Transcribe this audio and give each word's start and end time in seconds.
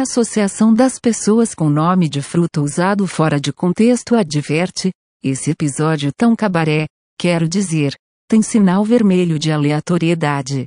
A 0.00 0.02
Associação 0.02 0.72
das 0.72 0.98
Pessoas 0.98 1.54
com 1.54 1.68
Nome 1.68 2.08
de 2.08 2.22
Fruta 2.22 2.62
usado 2.62 3.06
fora 3.06 3.38
de 3.38 3.52
contexto 3.52 4.16
adverte: 4.16 4.90
esse 5.22 5.50
episódio 5.50 6.10
tão 6.16 6.34
cabaré, 6.34 6.86
quero 7.18 7.46
dizer, 7.46 7.94
tem 8.26 8.40
sinal 8.40 8.82
vermelho 8.82 9.38
de 9.38 9.52
aleatoriedade. 9.52 10.64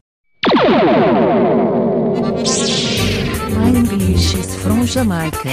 My 3.56 3.76
English 3.76 4.38
is 4.38 4.56
from 4.58 4.86
Jamaica. 4.86 5.50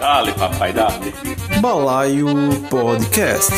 Dale, 0.00 0.32
papai, 0.32 0.72
dale. 0.72 1.14
Balaio 1.60 2.26
Podcast. 2.68 3.52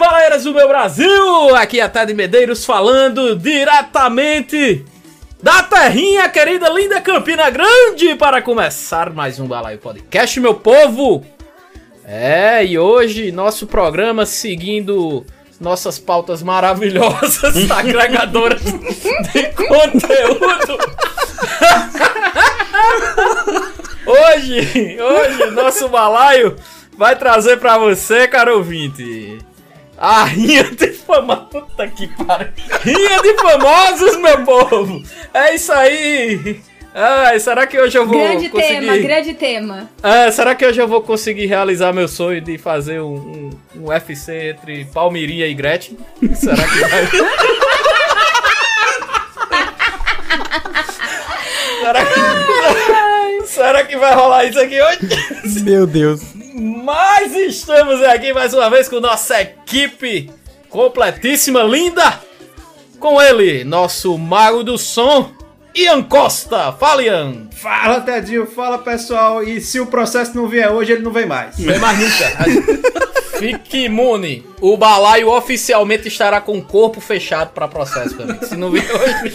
Balaeiras 0.00 0.44
do 0.44 0.54
meu 0.54 0.66
Brasil! 0.66 1.54
Aqui 1.56 1.78
é 1.78 1.82
a 1.82 1.88
Tade 1.88 2.14
Medeiros 2.14 2.64
falando 2.64 3.36
diretamente 3.36 4.82
da 5.42 5.62
terrinha 5.62 6.26
querida, 6.26 6.70
linda 6.70 7.02
Campina 7.02 7.50
Grande 7.50 8.14
para 8.14 8.40
começar 8.40 9.10
mais 9.10 9.38
um 9.38 9.46
Balaio 9.46 9.76
Podcast, 9.76 10.40
meu 10.40 10.54
povo! 10.54 11.22
É, 12.02 12.64
e 12.64 12.78
hoje 12.78 13.30
nosso 13.30 13.66
programa 13.66 14.24
seguindo 14.24 15.22
nossas 15.60 15.98
pautas 15.98 16.42
maravilhosas, 16.42 17.54
agregadoras 17.70 18.62
de 18.62 19.42
conteúdo. 19.52 20.78
Hoje, 24.06 24.98
hoje, 24.98 25.50
nosso 25.50 25.90
balaio 25.90 26.56
vai 26.96 27.16
trazer 27.16 27.58
pra 27.58 27.76
você, 27.76 28.26
caro 28.26 28.56
ouvinte, 28.56 29.38
a 30.00 30.24
rinha 30.24 30.64
de 30.64 30.92
famosos. 30.92 31.48
Puta 31.50 31.86
que 31.88 32.08
pariu. 32.24 32.48
Rinha 32.82 33.20
de 33.20 33.34
famosos, 33.34 34.16
meu 34.16 34.42
povo. 34.44 35.02
É 35.34 35.54
isso 35.54 35.70
aí. 35.72 36.58
Ai, 36.94 37.38
será 37.38 37.66
que 37.66 37.78
hoje 37.78 37.98
eu 37.98 38.06
vou 38.06 38.18
Grande 38.18 38.48
conseguir... 38.48 38.80
tema, 38.80 38.96
grande 38.96 39.34
tema. 39.34 39.90
Ah, 40.02 40.32
será 40.32 40.54
que 40.56 40.66
hoje 40.66 40.80
eu 40.80 40.88
vou 40.88 41.02
conseguir 41.02 41.46
realizar 41.46 41.92
meu 41.92 42.08
sonho 42.08 42.40
de 42.40 42.58
fazer 42.58 43.00
um, 43.00 43.14
um, 43.14 43.50
um 43.76 43.88
UFC 43.88 44.50
entre 44.50 44.86
Palmirinha 44.86 45.46
e 45.46 45.54
Gretchen? 45.54 45.96
Será 46.34 46.56
que 46.56 46.78
vai? 46.80 47.06
será, 51.80 52.04
que... 52.04 52.49
será 53.60 53.84
que 53.84 53.96
vai 53.96 54.14
rolar 54.14 54.46
isso 54.46 54.58
aqui 54.58 54.80
hoje? 54.80 55.00
Meu 55.62 55.86
Deus. 55.86 56.22
Mas 56.54 57.34
estamos 57.34 58.02
aqui 58.02 58.32
mais 58.32 58.54
uma 58.54 58.70
vez 58.70 58.88
com 58.88 59.00
nossa 59.00 59.42
equipe 59.42 60.30
completíssima, 60.70 61.62
linda! 61.62 62.20
Com 62.98 63.20
ele, 63.20 63.62
nosso 63.64 64.16
mago 64.16 64.62
do 64.62 64.78
som, 64.78 65.30
Ian 65.74 66.02
Costa. 66.02 66.72
Fala, 66.72 67.02
Ian! 67.02 67.48
Fala, 67.52 68.00
Tedinho, 68.00 68.46
fala 68.46 68.78
pessoal. 68.78 69.42
E 69.42 69.60
se 69.60 69.78
o 69.78 69.86
processo 69.86 70.34
não 70.34 70.48
vier 70.48 70.70
hoje, 70.70 70.92
ele 70.92 71.02
não 71.02 71.12
vem 71.12 71.26
mais. 71.26 71.58
Vem 71.58 71.78
mais 71.78 71.98
nunca. 71.98 73.38
Fique 73.38 73.84
imune. 73.84 74.44
O 74.60 74.76
balaio 74.76 75.28
oficialmente 75.30 76.08
estará 76.08 76.40
com 76.40 76.58
o 76.58 76.62
corpo 76.62 77.00
fechado 77.00 77.52
para 77.52 77.68
processo. 77.68 78.16
Se 78.42 78.56
não 78.56 78.70
vier 78.70 78.90
hoje. 78.90 79.34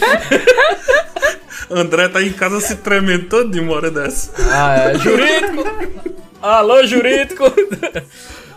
André 1.70 2.08
tá 2.08 2.22
em 2.22 2.32
casa 2.32 2.60
se 2.60 2.76
tremendo 2.76 3.28
todo 3.28 3.50
de 3.50 3.60
uma 3.60 3.74
hora 3.74 3.90
dessa. 3.90 4.32
Ah, 4.50 4.76
é. 4.76 4.98
Jurídico! 4.98 5.64
Alô, 6.40 6.86
jurídico! 6.86 7.44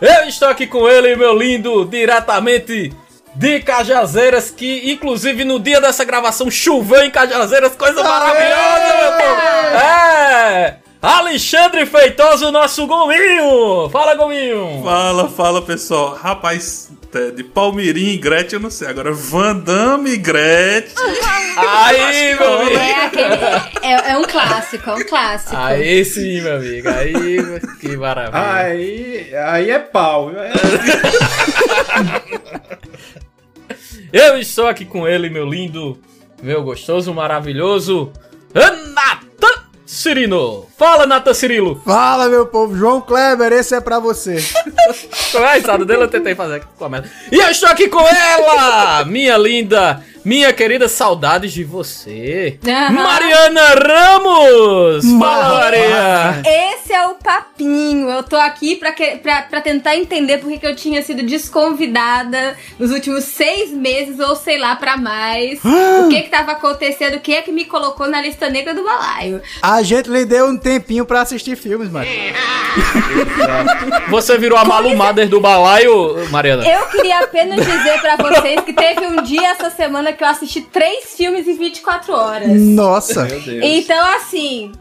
Eu 0.00 0.28
estou 0.28 0.48
aqui 0.48 0.66
com 0.66 0.88
ele, 0.88 1.16
meu 1.16 1.36
lindo, 1.36 1.84
diretamente 1.84 2.92
de 3.34 3.60
Cajazeiras, 3.60 4.50
que 4.50 4.90
inclusive 4.90 5.44
no 5.44 5.58
dia 5.58 5.80
dessa 5.80 6.04
gravação 6.04 6.50
choveu 6.50 7.02
em 7.02 7.10
Cajazeiras, 7.10 7.74
coisa 7.76 8.02
maravilhosa, 8.02 8.96
meu 9.00 9.12
povo! 9.12 9.40
É! 9.76 10.76
Alexandre 11.02 11.86
Feitoso, 11.86 12.50
nosso 12.50 12.86
Gominho! 12.86 13.88
Fala, 13.90 14.14
Gominho! 14.14 14.82
Fala, 14.84 15.28
fala 15.28 15.62
pessoal. 15.62 16.14
Rapaz, 16.14 16.90
é, 17.12 17.30
de 17.30 17.42
Palmeirinha 17.42 18.12
e 18.12 18.16
Gretchen 18.16 18.58
eu 18.58 18.60
não 18.62 18.70
sei. 18.70 18.88
Agora, 18.88 19.12
Van 19.12 19.56
Damme 19.56 20.10
e 20.10 20.16
Gretchen. 20.16 20.94
Aí, 21.56 22.34
meu 22.38 22.60
amigo! 22.60 22.78
É 22.78 23.04
aquele. 23.06 23.34
É, 23.82 24.10
é 24.12 24.18
um 24.18 24.22
clássico, 24.24 24.90
é 24.90 24.94
um 24.94 25.04
clássico. 25.04 25.56
Aí 25.56 26.04
sim, 26.04 26.40
meu 26.40 26.56
amigo. 26.56 26.88
Aí, 26.88 27.38
que 27.80 27.96
maravilha. 27.96 28.52
Aí, 28.54 29.34
aí 29.34 29.70
é 29.70 29.78
pau. 29.78 30.30
É- 30.30 30.52
Eu 34.12 34.38
estou 34.38 34.66
aqui 34.66 34.84
com 34.84 35.06
ele, 35.06 35.28
meu 35.30 35.44
lindo, 35.46 35.98
meu 36.42 36.62
gostoso, 36.62 37.12
maravilhoso, 37.14 38.12
Natan 38.52 38.79
Cirino. 39.90 40.68
Fala, 40.78 41.04
Natan 41.04 41.34
Cirilo. 41.34 41.82
Fala, 41.84 42.28
meu 42.28 42.46
povo. 42.46 42.76
João 42.76 43.00
Kleber, 43.00 43.52
esse 43.52 43.74
é 43.74 43.80
pra 43.80 43.98
você. 43.98 44.36
Risada 45.54 45.84
dele? 45.84 46.04
Eu 46.04 46.08
tentei 46.08 46.32
fazer 46.36 46.56
aqui 46.56 46.66
com 46.78 46.84
a 46.84 46.88
merda. 46.88 47.10
E 47.30 47.36
eu 47.36 47.50
estou 47.50 47.68
aqui 47.68 47.88
com 47.88 48.00
ela, 48.00 49.04
minha 49.04 49.36
linda, 49.36 50.00
minha 50.24 50.52
querida, 50.52 50.88
saudades 50.88 51.52
de 51.52 51.64
você, 51.64 52.58
Aham. 52.66 52.90
Mariana 52.92 53.60
Ramos. 53.74 55.04
Fala, 55.18 55.58
Maria. 55.60 56.42
Esse 56.74 56.92
é 56.92 57.06
o 57.06 57.14
papinho. 57.14 58.08
Eu 58.10 58.22
tô 58.22 58.36
aqui 58.36 58.76
pra, 58.76 58.92
que- 58.92 59.16
pra, 59.16 59.42
pra 59.42 59.60
tentar 59.60 59.96
entender 59.96 60.38
por 60.38 60.50
que 60.50 60.58
que 60.58 60.66
eu 60.66 60.76
tinha 60.76 61.02
sido 61.02 61.22
desconvidada 61.22 62.56
nos 62.78 62.90
últimos 62.90 63.24
seis 63.24 63.70
meses, 63.70 64.18
ou 64.20 64.34
sei 64.36 64.58
lá, 64.58 64.76
pra 64.76 64.96
mais. 64.96 65.58
o 65.64 66.08
que 66.08 66.22
que 66.22 66.28
tava 66.30 66.52
acontecendo? 66.52 67.20
Quem 67.20 67.36
é 67.36 67.42
que 67.42 67.52
me 67.52 67.64
colocou 67.64 68.06
na 68.08 68.20
lista 68.20 68.48
negra 68.50 68.74
do 68.74 68.82
balaio? 68.84 69.40
A 69.62 69.82
gente 69.82 70.10
lhe 70.10 70.24
deu 70.24 70.46
um 70.46 70.56
tempinho 70.56 71.04
pra 71.06 71.22
assistir 71.22 71.56
filmes, 71.56 71.90
mano. 71.90 72.06
Você 74.08 74.36
virou 74.38 74.58
a 74.58 74.64
Malu 74.64 74.96
Mader 74.96 75.28
do 75.28 75.40
balaio, 75.40 76.28
Mariana? 76.30 76.66
Eu 76.68 76.86
queria 76.86 77.20
apenas 77.20 77.64
dizer 77.64 78.00
pra 78.00 78.16
vocês 78.16 78.60
que 78.62 78.72
teve 78.72 79.06
um 79.06 79.22
dia 79.22 79.48
essa 79.50 79.70
semana 79.70 80.09
que 80.12 80.24
eu 80.24 80.28
assisti 80.28 80.60
três 80.60 81.14
filmes 81.14 81.46
em 81.46 81.56
24 81.56 82.12
horas. 82.12 82.60
Nossa. 82.60 83.26
Então, 83.62 84.04
assim. 84.16 84.72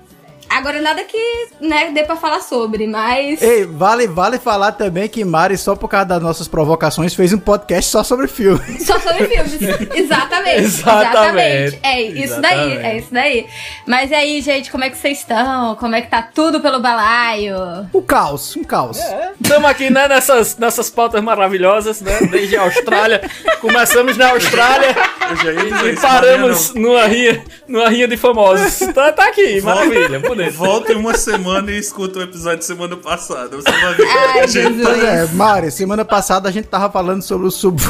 Agora 0.49 0.81
nada 0.81 1.03
que, 1.03 1.47
né, 1.61 1.91
dê 1.91 2.03
pra 2.03 2.15
falar 2.15 2.41
sobre, 2.41 2.87
mas. 2.87 3.41
Ei, 3.41 3.65
vale, 3.65 4.07
vale 4.07 4.39
falar 4.39 4.71
também 4.71 5.07
que 5.07 5.23
Mari, 5.23 5.57
só 5.57 5.75
por 5.75 5.87
causa 5.87 6.05
das 6.07 6.21
nossas 6.21 6.47
provocações, 6.47 7.13
fez 7.13 7.31
um 7.33 7.37
podcast 7.37 7.89
só 7.91 8.03
sobre 8.03 8.27
filme. 8.27 8.59
Só 8.79 8.99
sobre 8.99 9.25
filmes. 9.27 9.61
Exatamente. 9.93 10.59
Exatamente. 10.61 11.79
É 11.83 12.01
isso 12.01 12.41
daí, 12.41 12.53
Exatamente. 12.73 12.85
é 12.85 12.97
isso 12.97 13.13
daí. 13.13 13.47
Mas 13.85 14.09
e 14.09 14.15
aí, 14.15 14.41
gente, 14.41 14.71
como 14.71 14.83
é 14.83 14.89
que 14.89 14.97
vocês 14.97 15.19
estão? 15.19 15.75
Como 15.75 15.95
é 15.95 16.01
que 16.01 16.09
tá 16.09 16.21
tudo 16.21 16.59
pelo 16.59 16.79
balaio? 16.79 17.55
Um 17.93 18.01
caos, 18.01 18.55
um 18.55 18.63
caos. 18.63 18.99
Estamos 19.41 19.69
aqui, 19.69 19.89
né, 19.89 20.07
nessas, 20.07 20.57
nessas 20.57 20.89
pautas 20.89 21.21
maravilhosas, 21.21 22.01
né? 22.01 22.19
Desde 22.31 22.57
a 22.57 22.61
Austrália. 22.61 23.21
Começamos 23.61 24.17
na 24.17 24.31
Austrália 24.31 24.95
dizer 25.35 25.93
e 25.93 25.95
paramos 25.97 26.73
numa 26.73 27.05
rinha, 27.05 27.43
numa 27.67 27.89
rinha 27.89 28.07
de 28.07 28.17
famosos. 28.17 28.79
Tá, 28.93 29.11
tá 29.11 29.27
aqui, 29.27 29.61
maravilha, 29.61 30.19
Mariana. 30.43 30.57
Volta 30.57 30.93
em 30.93 30.95
uma 30.95 31.17
semana 31.17 31.71
e 31.71 31.77
escuta 31.77 32.19
o 32.19 32.21
episódio 32.21 32.59
de 32.59 32.65
semana 32.65 32.95
passada. 32.95 33.57
Você 33.57 33.71
vai 33.71 33.93
ver 33.93 34.05
que 34.05 34.17
Ai, 34.17 34.39
a 34.39 34.47
gente. 34.47 34.83
Pois 34.83 35.03
é, 35.03 35.25
Mari, 35.27 35.71
semana 35.71 36.05
passada 36.05 36.49
a 36.49 36.51
gente 36.51 36.67
tava 36.67 36.91
falando 36.91 37.21
sobre 37.21 37.47
o 37.47 37.51
sub. 37.51 37.81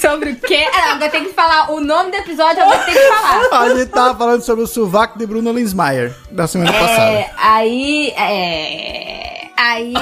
Sobre 0.00 0.30
o 0.30 0.36
quê? 0.36 0.66
Ah, 0.74 0.94
vai 0.94 1.10
ter 1.10 1.20
que 1.20 1.34
falar. 1.34 1.70
O 1.72 1.80
nome 1.80 2.10
do 2.10 2.16
episódio 2.16 2.60
eu 2.60 2.66
vou 2.66 2.78
ter 2.78 2.92
que 2.92 3.08
falar. 3.08 3.48
A 3.60 3.68
gente 3.68 3.90
tava 3.90 4.16
falando 4.16 4.40
sobre 4.40 4.64
o 4.64 4.66
sovaco 4.66 5.18
de 5.18 5.26
Bruno 5.26 5.52
Linsmeyer 5.52 6.14
da 6.30 6.46
semana 6.46 6.72
passada. 6.72 7.10
É, 7.10 7.30
aí. 7.36 8.08
É. 8.16 9.39
Aí. 9.60 9.92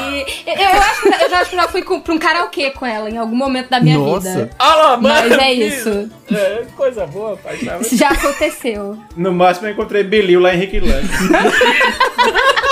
Eu, 0.46 0.54
eu 0.54 0.80
acho 0.80 1.02
que 1.02 1.08
eu 1.08 1.30
já, 1.30 1.40
acho 1.40 1.50
que 1.50 1.56
já 1.56 1.68
fui 1.68 1.82
com, 1.82 2.00
pra 2.00 2.14
um 2.14 2.18
karaokê 2.18 2.70
com 2.70 2.86
ela 2.86 3.10
em 3.10 3.16
algum 3.16 3.34
momento 3.34 3.68
da 3.68 3.80
minha 3.80 3.98
Nossa. 3.98 4.30
vida. 4.30 4.50
Olha 4.56 4.74
lá, 4.76 4.96
Mas 4.96 5.30
mano, 5.30 5.42
é 5.42 5.52
isso. 5.52 6.10
É, 6.32 6.62
coisa 6.76 7.04
boa, 7.06 7.36
pai. 7.36 7.56
Tá? 7.58 7.78
Isso 7.78 7.96
já 7.96 8.10
aconteceu. 8.10 8.96
No 9.16 9.32
máximo 9.32 9.66
eu 9.66 9.72
encontrei 9.72 10.04
Belil 10.04 10.38
lá 10.40 10.54
em 10.54 10.58
Riquilândia. 10.58 11.08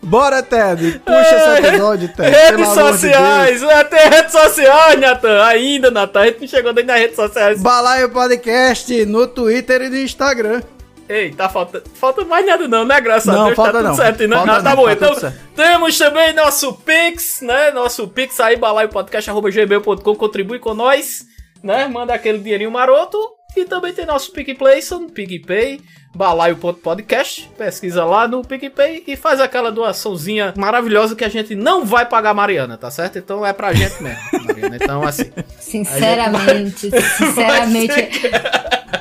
Bora, 0.00 0.42
Ted. 0.42 1.00
Puxa 1.04 1.34
esse 1.34 1.66
episódio, 1.66 2.08
Ted. 2.08 2.30
Redes 2.30 2.68
amor 2.68 2.92
de 2.92 2.98
sociais, 2.98 3.62
é, 3.62 3.84
tem 3.84 4.08
redes 4.10 4.32
sociais, 4.32 5.00
Natan. 5.00 5.42
Ainda, 5.44 5.90
Natan. 5.90 6.20
A 6.20 6.26
gente 6.26 6.40
não 6.42 6.48
chegou 6.48 6.72
nem 6.72 6.84
nas 6.84 7.00
redes 7.00 7.16
sociais. 7.16 7.60
Balaio 7.60 8.10
Podcast 8.10 9.06
no 9.06 9.26
Twitter 9.26 9.82
e 9.82 9.88
no 9.88 9.96
Instagram. 9.96 10.60
Ei, 11.08 11.32
tá 11.32 11.48
faltando. 11.48 11.84
Falta 11.94 12.24
mais 12.24 12.46
nada, 12.46 12.66
não, 12.66 12.84
né? 12.84 13.00
Graças 13.00 13.26
Não, 13.26 13.42
a 13.42 13.44
Deus, 13.46 13.56
falta 13.56 13.72
tá 13.72 13.78
tudo 13.78 13.88
não. 13.88 13.94
certo, 13.96 14.26
né? 14.26 14.36
Falta 14.36 14.52
Ah, 14.52 14.62
tá 14.62 14.70
não, 14.70 14.76
bom, 14.76 14.86
tá 14.86 14.92
então 14.92 15.32
temos 15.54 15.98
também 15.98 16.32
nosso 16.32 16.72
Pix, 16.74 17.40
né? 17.42 17.70
Nosso 17.72 18.08
Pix 18.08 18.40
aí, 18.40 18.56
balaiopodcast.gmail.com, 18.56 20.14
contribui 20.14 20.58
com 20.58 20.72
nós, 20.74 21.26
né? 21.62 21.86
Manda 21.88 22.14
aquele 22.14 22.38
dinheirinho 22.38 22.70
maroto. 22.70 23.18
E 23.56 23.64
também 23.64 23.92
tem 23.92 24.04
nosso 24.04 24.32
PicPlayson, 24.32 25.06
PicPay, 25.08 25.80
balaio.podcast. 26.12 27.48
Pesquisa 27.56 28.04
lá 28.04 28.26
no 28.26 28.42
PicPay 28.42 29.04
e 29.06 29.14
faz 29.14 29.40
aquela 29.40 29.70
doaçãozinha 29.70 30.52
maravilhosa 30.56 31.14
que 31.14 31.24
a 31.24 31.28
gente 31.28 31.54
não 31.54 31.84
vai 31.84 32.04
pagar 32.04 32.30
a 32.30 32.34
Mariana, 32.34 32.76
tá 32.76 32.90
certo? 32.90 33.16
Então 33.18 33.46
é 33.46 33.52
pra 33.52 33.72
gente 33.72 34.02
mesmo, 34.02 34.20
Mariana. 34.44 34.74
Então, 34.76 35.04
assim. 35.04 35.30
Sinceramente, 35.60 36.90
sinceramente. 37.16 38.10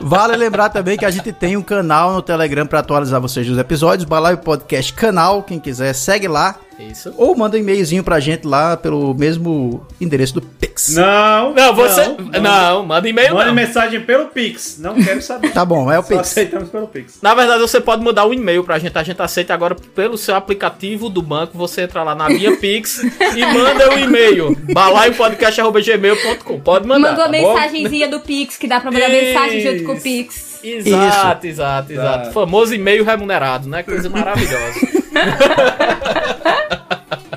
Vale 0.01 0.35
lembrar 0.35 0.69
também 0.69 0.97
que 0.97 1.05
a 1.05 1.11
gente 1.11 1.31
tem 1.31 1.57
um 1.57 1.61
canal 1.61 2.13
no 2.13 2.21
Telegram 2.21 2.65
pra 2.65 2.79
atualizar 2.79 3.19
vocês 3.21 3.47
dos 3.47 3.57
episódios. 3.57 4.07
Balaio 4.07 4.37
Podcast 4.37 4.93
Canal, 4.93 5.43
quem 5.43 5.59
quiser, 5.59 5.93
segue 5.93 6.27
lá. 6.27 6.55
Isso. 6.79 7.13
Ou 7.17 7.35
manda 7.35 7.55
um 7.55 7.59
e-mailzinho 7.59 8.03
pra 8.03 8.19
gente 8.19 8.47
lá 8.47 8.75
pelo 8.75 9.13
mesmo 9.13 9.85
endereço 10.01 10.33
do 10.33 10.41
Pix. 10.41 10.95
Não, 10.95 11.53
Não, 11.53 11.73
você. 11.73 12.15
Não, 12.41 12.83
manda 12.85 13.07
e-mail 13.07 13.35
Mande 13.35 13.47
não. 13.47 13.53
mensagem 13.53 14.01
pelo 14.01 14.25
Pix. 14.25 14.77
Não 14.79 14.95
quero 14.95 15.21
saber. 15.21 15.51
Tá 15.53 15.63
bom, 15.63 15.91
é 15.91 15.99
o 15.99 16.01
Só 16.01 16.07
Pix. 16.09 16.19
aceitamos 16.21 16.69
pelo 16.69 16.87
Pix. 16.87 17.19
Na 17.21 17.33
verdade, 17.35 17.61
você 17.61 17.79
pode 17.79 18.03
mudar 18.03 18.25
o 18.25 18.33
e-mail 18.33 18.63
pra 18.63 18.79
gente. 18.79 18.97
A 18.97 19.03
gente 19.03 19.21
aceita 19.21 19.53
agora 19.53 19.75
pelo 19.75 20.17
seu 20.17 20.35
aplicativo 20.35 21.09
do 21.09 21.21
banco. 21.21 21.57
Você 21.57 21.81
entra 21.83 22.01
lá 22.03 22.15
na 22.15 22.27
minha 22.29 22.57
Pix 22.57 23.01
e 23.35 23.45
manda 23.45 23.93
o 23.93 23.99
e-mail. 23.99 24.57
balaiopodcast.gmail.com. 24.73 26.59
Pode 26.59 26.87
mandar. 26.87 27.09
Mandou 27.11 27.25
a 27.25 27.29
tá 27.29 27.37
bom? 27.39 27.53
mensagenzinha 27.53 28.07
do 28.07 28.19
Pix, 28.19 28.57
que 28.57 28.67
dá 28.67 28.79
pra 28.79 28.91
mandar 28.91 29.09
mensagem 29.09 29.61
junto 29.61 29.83
com 29.83 29.91
o 29.91 29.95
Isso. 29.95 30.03
Pix. 30.03 30.52
Exato, 30.63 31.45
exato, 31.47 31.91
exato. 31.91 32.25
Tá. 32.25 32.31
Famoso 32.31 32.73
e-mail 32.73 33.03
remunerado, 33.03 33.67
né? 33.67 33.83
Coisa 33.83 34.09
maravilhosa. 34.09 34.79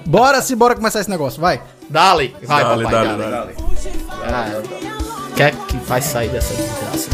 Bora 0.04 0.40
se 0.40 0.54
bora 0.54 0.74
começar 0.74 1.00
esse 1.00 1.10
negócio, 1.10 1.40
vai. 1.40 1.60
Dale, 1.90 2.34
vai, 2.42 2.62
Dale, 2.62 2.84
papai, 2.84 3.04
dale, 3.04 3.18
dale. 3.18 3.30
Dale. 3.30 3.54
Ah, 4.22 4.62
Quer 5.36 5.54
que 5.66 5.76
vai 5.78 6.00
sair 6.00 6.28
dessa 6.30 6.54
desgraça? 6.54 7.10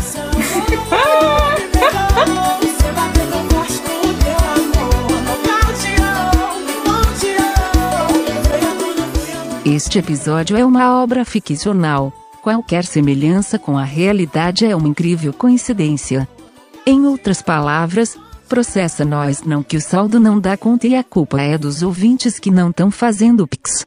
Este 9.65 9.99
episódio 9.99 10.57
é 10.57 10.65
uma 10.65 11.03
obra 11.03 11.25
ficcional. 11.25 12.13
Qualquer 12.43 12.85
semelhança 12.85 13.57
com 13.57 13.79
a 13.79 13.85
realidade 13.85 14.67
é 14.67 14.75
uma 14.75 14.89
incrível 14.89 15.33
coincidência. 15.33 16.29
Em 16.85 17.07
outras 17.07 17.41
palavras, 17.41 18.19
processa 18.49 19.05
nós 19.05 19.45
não 19.45 19.63
que 19.63 19.77
o 19.77 19.81
saldo 19.81 20.19
não 20.19 20.41
dá 20.41 20.57
conta 20.57 20.89
e 20.89 20.97
a 20.97 21.05
culpa 21.05 21.41
é 21.41 21.57
dos 21.57 21.85
ouvintes 21.85 22.41
que 22.41 22.51
não 22.51 22.71
estão 22.71 22.91
fazendo 22.91 23.47
pix. 23.47 23.87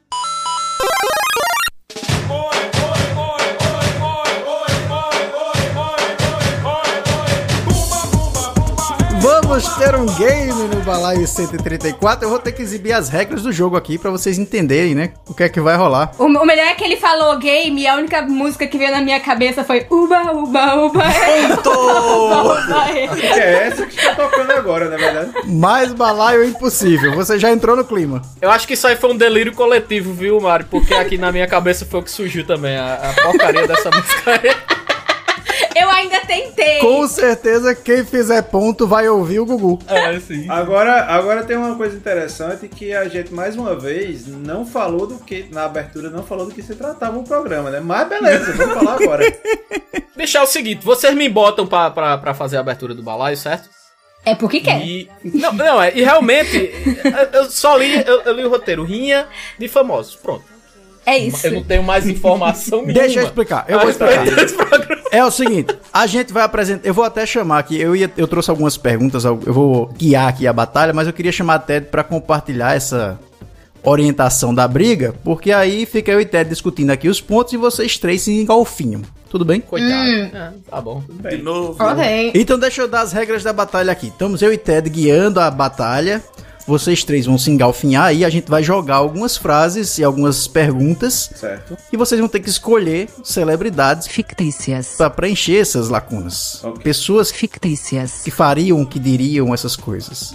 Vamos 9.26 9.68
ter 9.78 9.96
um 9.96 10.06
game 10.06 10.54
no 10.54 10.82
Balaio 10.84 11.28
134. 11.28 12.24
Eu 12.24 12.30
vou 12.30 12.38
ter 12.38 12.52
que 12.52 12.62
exibir 12.62 12.94
as 12.94 13.10
regras 13.10 13.42
do 13.42 13.52
jogo 13.52 13.76
aqui 13.76 13.98
pra 13.98 14.12
vocês 14.12 14.38
entenderem, 14.38 14.94
né? 14.94 15.14
O 15.28 15.34
que 15.34 15.42
é 15.42 15.50
que 15.50 15.60
vai 15.60 15.76
rolar. 15.76 16.12
O, 16.20 16.26
o 16.26 16.46
melhor 16.46 16.68
é 16.68 16.76
que 16.76 16.84
ele 16.84 16.96
falou 16.96 17.36
game 17.40 17.82
e 17.82 17.88
a 17.88 17.96
única 17.96 18.22
música 18.22 18.68
que 18.68 18.78
veio 18.78 18.92
na 18.92 19.02
minha 19.02 19.20
cabeça 19.20 19.64
foi 19.64 19.88
Uba, 19.90 20.32
Uba, 20.32 20.76
Uba. 20.76 21.04
Uba, 21.66 23.16
Que 23.16 23.26
é 23.26 23.68
essa 23.68 23.88
que 23.88 23.98
está 23.98 24.14
tocando 24.14 24.52
agora, 24.52 24.90
na 24.92 24.96
verdade. 24.98 25.32
Mais 25.48 25.92
balaio 25.92 26.44
é 26.44 26.46
impossível. 26.46 27.16
Você 27.16 27.40
já 27.40 27.50
entrou 27.50 27.76
no 27.76 27.84
clima. 27.84 28.22
Eu 28.40 28.52
acho 28.52 28.68
que 28.68 28.76
isso 28.76 28.86
aí 28.86 28.96
foi 28.96 29.12
um 29.12 29.18
delírio 29.18 29.54
coletivo, 29.56 30.14
viu, 30.14 30.40
Mário? 30.40 30.68
Porque 30.70 30.94
aqui 30.94 31.18
na 31.18 31.32
minha 31.32 31.48
cabeça 31.48 31.84
foi 31.84 32.00
o 32.00 32.04
que 32.04 32.12
surgiu 32.12 32.46
também, 32.46 32.78
a, 32.78 32.94
a 33.10 33.24
porcaria 33.24 33.68
dessa 33.68 33.90
música 33.90 34.40
aí. 34.40 34.56
Eu 35.76 35.90
ainda 35.90 36.22
tentei. 36.22 36.80
Com 36.80 37.06
certeza, 37.08 37.76
quem 37.76 38.06
fizer 38.06 38.42
ponto 38.44 38.88
vai 38.88 39.10
ouvir 39.10 39.40
o 39.40 39.46
Gugu. 39.46 39.80
É, 39.88 40.18
sim. 40.20 40.50
Agora, 40.50 41.04
agora 41.06 41.44
tem 41.44 41.58
uma 41.58 41.76
coisa 41.76 41.96
interessante 41.98 42.68
que 42.70 42.94
a 42.94 43.08
gente, 43.10 43.34
mais 43.34 43.56
uma 43.56 43.76
vez, 43.76 44.26
não 44.28 44.66
falou 44.66 45.06
do 45.06 45.20
que, 45.20 45.48
na 45.52 45.66
abertura, 45.66 46.10
não 46.10 46.24
falou 46.24 46.46
do 46.46 46.54
que 46.54 46.62
se 46.64 46.76
tratava 46.76 47.18
o 47.18 47.24
programa, 47.24 47.70
né? 47.70 47.80
Mas 47.82 48.08
beleza, 48.08 48.54
vamos 48.54 48.74
falar 48.74 48.94
agora. 49.04 49.24
Deixar 50.16 50.44
o 50.44 50.48
seguinte, 50.48 50.84
vocês 50.86 51.14
me 51.14 51.28
botam 51.28 51.68
pra, 51.68 51.92
pra, 51.92 52.18
pra 52.18 52.34
fazer 52.34 52.56
a 52.58 52.62
abertura 52.62 52.94
do 52.96 53.04
balaio, 53.04 53.36
certo? 53.36 53.70
É 54.24 54.34
porque 54.34 54.60
quer. 54.62 54.82
E. 54.82 55.10
Não, 55.24 55.52
não, 55.54 55.82
é. 55.84 55.92
E 55.94 56.02
realmente, 56.02 56.72
eu- 57.34 57.52
só 57.52 57.76
li, 57.78 58.02
eu, 58.08 58.22
eu 58.22 58.34
li 58.34 58.46
o 58.46 58.50
roteiro, 58.50 58.84
rinha 58.84 59.28
de 59.60 59.68
famosos. 59.68 60.16
Pronto. 60.16 60.55
É 61.06 61.18
isso. 61.18 61.46
Eu 61.48 61.54
não 61.54 61.64
tenho 61.64 61.84
mais 61.84 62.08
informação 62.08 62.80
nenhuma. 62.80 62.94
Deixa 63.06 63.20
eu 63.20 63.26
explicar. 63.26 63.66
Eu 63.68 63.80
vou 63.80 63.90
explicar. 63.90 64.26
É 65.12 65.24
o 65.24 65.32
seguinte, 65.32 65.78
a 65.94 66.08
gente 66.08 66.34
vai 66.34 66.44
apresentar. 66.44 66.88
Eu 66.88 66.94
vou 66.94 67.06
até 67.06 67.26
chamar 67.26 67.60
aqui. 67.60 67.80
Eu, 67.80 67.96
ia, 67.96 68.12
eu 68.18 68.28
trouxe 68.28 68.50
algumas 68.50 68.76
perguntas. 68.76 69.24
Eu 69.24 69.38
vou 69.38 69.88
guiar 69.98 70.28
aqui 70.28 70.48
a 70.48 70.54
batalha, 70.54 70.94
mas 70.94 71.08
eu 71.08 71.14
queria 71.14 71.32
chamar 71.32 71.56
a 71.56 71.60
Ted 71.60 71.88
pra 71.88 72.04
compartilhar 72.04 72.76
essa 72.76 73.20
orientação 73.84 74.54
da 74.54 74.68
briga, 74.68 75.14
porque 75.24 75.52
aí 75.52 75.86
fica 75.86 76.12
eu 76.12 76.20
e 76.20 76.26
Ted 76.26 76.50
discutindo 76.50 76.90
aqui 76.90 77.08
os 77.08 77.22
pontos 77.22 77.54
e 77.54 77.58
vocês 77.58 77.98
três 77.98 78.24
se 78.24 78.34
engolfinham. 78.34 79.04
Tudo 79.30 79.46
bem? 79.46 79.62
Coitado. 79.62 79.94
Hum. 79.94 80.30
É, 80.34 80.52
tá 80.70 80.82
bom. 80.82 81.04
De 81.08 81.38
novo. 81.38 81.84
Ok. 81.84 82.32
Então 82.34 82.58
deixa 82.58 82.82
eu 82.82 82.88
dar 82.88 83.02
as 83.02 83.12
regras 83.12 83.44
da 83.44 83.54
batalha 83.54 83.92
aqui. 83.92 84.08
Estamos 84.08 84.42
eu 84.42 84.52
e 84.52 84.58
Ted 84.58 84.90
guiando 84.90 85.40
a 85.40 85.52
batalha. 85.52 86.24
Vocês 86.68 87.04
três 87.04 87.26
vão 87.26 87.38
se 87.38 87.52
engalfinhar 87.52 88.06
aí. 88.06 88.26
A 88.26 88.30
gente 88.30 88.50
vai 88.50 88.64
jogar 88.64 88.96
algumas 88.96 89.38
frases 89.38 89.98
e 90.00 90.04
algumas 90.04 90.48
perguntas. 90.48 91.30
Certo. 91.36 91.78
E 91.94 91.98
vocês 91.98 92.20
vão 92.20 92.28
ter 92.28 92.40
que 92.40 92.50
escolher 92.50 93.08
celebridades 93.24 94.08
Fictícias. 94.08 94.96
para 94.98 95.10
preencher 95.10 95.58
essas 95.58 95.90
lacunas. 95.90 96.64
Ok. 96.64 96.84
Pessoas 96.84 97.32
Fictícias. 97.32 98.22
que 98.24 98.32
fariam, 98.32 98.84
que 98.86 98.98
diriam 98.98 99.54
essas 99.54 99.76
coisas. 99.76 100.34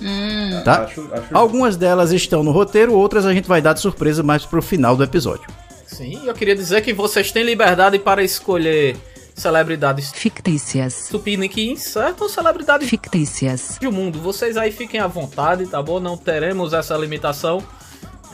Tá? 0.64 0.84
Acho, 0.84 1.08
acho 1.12 1.24
Algumas 1.32 1.76
delas 1.76 2.12
estão 2.12 2.42
no 2.42 2.52
roteiro, 2.52 2.94
outras 2.94 3.26
a 3.26 3.32
gente 3.34 3.48
vai 3.48 3.60
dar 3.60 3.72
de 3.72 3.80
surpresa 3.80 4.22
mais 4.22 4.44
pro 4.44 4.62
final 4.62 4.96
do 4.96 5.02
episódio. 5.02 5.48
Sim, 5.86 6.20
eu 6.24 6.34
queria 6.34 6.54
dizer 6.54 6.80
que 6.82 6.92
vocês 6.92 7.32
têm 7.32 7.42
liberdade 7.42 7.98
para 7.98 8.22
escolher 8.22 8.96
celebridades 9.40 10.12
Fictícias. 10.12 11.08
tupiniquins, 11.10 11.80
certo? 11.82 12.28
Celebridades 12.28 12.88
Fictícias. 12.88 13.78
do 13.80 13.90
mundo. 13.92 14.18
Vocês 14.20 14.56
aí 14.56 14.70
fiquem 14.72 15.00
à 15.00 15.06
vontade, 15.06 15.66
tá 15.66 15.82
bom? 15.82 15.98
Não 16.00 16.16
teremos 16.16 16.72
essa 16.72 16.96
limitação. 16.96 17.62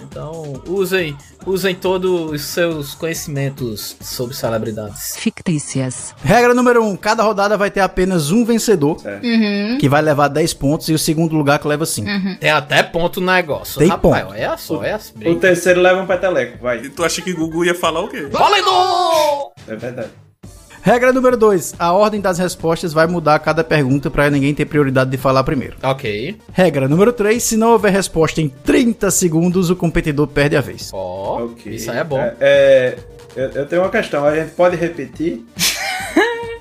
Então, 0.03 0.63
usem, 0.69 1.17
usem 1.47 1.75
todos 1.75 2.31
os 2.31 2.43
seus 2.43 2.93
conhecimentos 2.95 3.97
sobre 3.99 4.37
celebridades. 4.37 5.17
Fictícias. 5.17 6.15
Regra 6.23 6.53
número 6.53 6.83
1: 6.85 6.91
um, 6.91 6.97
cada 6.97 7.23
rodada 7.23 7.57
vai 7.57 7.71
ter 7.71 7.81
apenas 7.81 8.31
um 8.31 8.45
vencedor, 8.45 8.99
Uhum. 9.23 9.79
que 9.81 9.89
vai 9.89 10.03
levar 10.03 10.29
10 10.29 10.53
pontos, 10.53 10.91
e 10.91 10.93
o 10.93 10.99
segundo 10.99 11.35
lugar 11.35 11.59
que 11.59 11.67
leva 11.67 11.87
5. 11.87 12.07
Tem 12.39 12.51
até 12.51 12.83
ponto 12.83 13.23
no 13.23 13.33
negócio. 13.33 13.79
Tem 13.79 13.89
Rapaz, 13.89 14.23
ponto. 14.25 14.35
olha 14.35 14.57
só, 14.59 14.85
é 14.85 14.93
assim. 14.93 15.13
O 15.27 15.37
terceiro 15.37 15.81
leva 15.81 16.03
um 16.03 16.07
peteleco, 16.07 16.59
vai. 16.63 16.79
E 16.85 16.91
tu 16.91 17.03
acha 17.03 17.23
que 17.23 17.33
Gugu 17.33 17.65
ia 17.65 17.75
falar 17.75 18.01
o 18.03 18.09
quê? 18.09 18.29
Valendo! 18.31 19.53
É 19.67 19.75
verdade. 19.77 20.11
Regra 20.87 21.13
número 21.13 21.37
2: 21.37 21.75
a 21.81 21.93
ordem 21.93 22.21
das 22.21 22.39
respostas 22.39 22.93
vai 22.93 23.09
mudar 23.09 23.35
a 23.35 23.39
cada 23.41 23.65
pergunta 23.65 24.09
para 24.09 24.31
ninguém 24.31 24.55
ter 24.55 24.67
prioridade 24.67 25.11
de 25.11 25.17
falar 25.17 25.43
primeiro. 25.43 25.75
Ok. 25.83 26.37
Regra 26.53 26.87
número 26.87 27.13
3: 27.13 27.43
se 27.43 27.57
não 27.57 27.73
houver 27.73 27.91
resposta 27.93 28.41
em 28.41 28.49
30 28.49 29.11
segundos, 29.11 29.69
o 29.69 29.75
competidor 29.75 30.29
perde 30.29 30.55
a 30.57 30.61
vez. 30.61 30.93
Ó, 30.95 31.43
Ok. 31.47 31.75
isso 31.75 31.91
aí 31.91 31.99
é 31.99 32.05
bom. 32.05 32.21
É, 32.21 32.37
é, 32.41 32.99
eu, 33.35 33.49
eu 33.51 33.67
tenho 33.67 33.83
uma 33.83 33.91
questão, 33.91 34.25
a 34.25 34.33
gente 34.37 34.53
pode 34.53 34.77
repetir? 34.77 35.45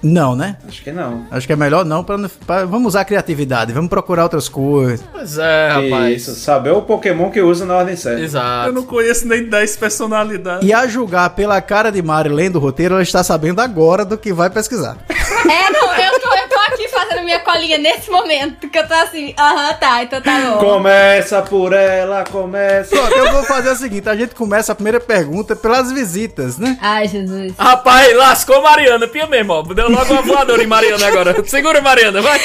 Não, 0.07 0.35
né? 0.35 0.57
Acho 0.67 0.83
que 0.83 0.91
não. 0.91 1.25
Acho 1.31 1.47
que 1.47 1.53
é 1.53 1.55
melhor 1.55 1.83
não, 1.83 2.03
pra, 2.03 2.15
não- 2.15 2.29
pra- 2.45 2.63
vamos 2.65 2.89
usar 2.89 3.01
a 3.01 3.05
criatividade, 3.05 3.73
vamos 3.73 3.89
procurar 3.89 4.21
outras 4.21 4.47
coisas. 4.47 5.03
Pois 5.11 5.37
é, 5.39 5.69
rapaz. 5.69 6.15
Isso, 6.21 6.35
saber 6.35 6.69
o 6.71 6.83
Pokémon 6.83 7.31
que 7.31 7.41
usa 7.41 7.65
na 7.65 7.75
ordem 7.75 7.95
certa. 7.95 8.21
Exato. 8.21 8.69
Eu 8.69 8.73
não 8.73 8.83
conheço 8.83 9.27
nem 9.27 9.49
10 9.49 9.77
personalidades. 9.77 10.67
E 10.67 10.71
a 10.71 10.85
julgar 10.85 11.31
pela 11.31 11.59
cara 11.59 11.91
de 11.91 12.03
Mari 12.03 12.29
lendo 12.29 12.57
o 12.57 12.59
roteiro, 12.59 12.93
ela 12.93 13.01
está 13.03 13.23
sabendo 13.23 13.59
agora 13.61 14.05
do 14.05 14.15
que 14.15 14.31
vai 14.31 14.47
pesquisar. 14.49 14.95
É, 15.09 15.71
não, 15.71 15.93
eu 15.95 16.19
tô, 16.19 16.27
eu 16.35 16.49
tô 16.49 16.55
aqui 16.73 16.87
fazendo 16.87 17.05
minha 17.25 17.39
colinha 17.39 17.77
nesse 17.77 18.09
momento, 18.09 18.69
que 18.69 18.77
eu 18.77 18.87
tô 18.87 18.93
assim, 18.93 19.33
aham, 19.37 19.73
tá, 19.73 20.03
então 20.03 20.21
tá 20.21 20.39
bom. 20.39 20.57
Começa 20.59 21.41
por 21.41 21.73
ela, 21.73 22.23
começa. 22.23 22.95
Pronto, 22.95 23.17
eu 23.17 23.31
vou 23.33 23.43
fazer 23.43 23.71
o 23.71 23.75
seguinte: 23.75 24.07
a 24.07 24.15
gente 24.15 24.33
começa 24.33 24.71
a 24.71 24.75
primeira 24.75 24.99
pergunta 24.99 25.55
pelas 25.55 25.91
visitas, 25.91 26.57
né? 26.57 26.77
Ai, 26.81 27.07
Jesus. 27.07 27.53
Rapaz, 27.57 28.15
lascou 28.15 28.61
Mariana, 28.61 29.07
pia 29.07 29.27
mesmo, 29.27 29.53
ó. 29.53 29.61
Deu 29.63 29.89
logo 29.89 30.13
uma 30.13 30.21
voadora 30.21 30.63
em 30.63 30.67
Mariana 30.67 31.07
agora. 31.07 31.35
Segura, 31.45 31.81
Mariana, 31.81 32.21
vai. 32.21 32.39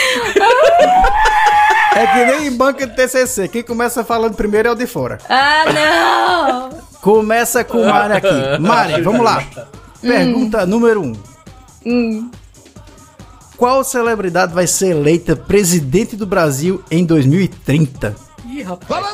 É 1.95 2.07
que 2.07 2.25
nem 2.25 2.47
em 2.47 2.57
banca 2.57 2.87
de 2.87 2.97
TCC, 2.97 3.49
quem 3.49 3.63
começa 3.63 4.03
falando 4.03 4.35
primeiro 4.35 4.69
é 4.69 4.73
o 4.73 4.75
de 4.75 4.87
fora. 4.87 5.19
Ah, 5.29 5.65
não! 5.73 6.81
Começa 7.01 7.65
com 7.65 7.85
Mari 7.85 8.15
aqui. 8.15 8.59
Mari, 8.61 9.03
vamos 9.03 9.25
lá. 9.25 9.43
Pergunta 10.01 10.65
número 10.65 11.03
1. 11.03 11.05
Um. 11.05 11.15
Hum. 11.87 12.31
Qual 13.61 13.85
celebridade 13.85 14.55
vai 14.55 14.67
ser 14.67 14.93
eleita 14.93 15.37
presidente 15.37 16.17
do 16.17 16.25
Brasil 16.25 16.83
em 16.91 17.05
2030? 17.05 18.17
Ih, 18.49 18.63
rapaz. 18.63 19.05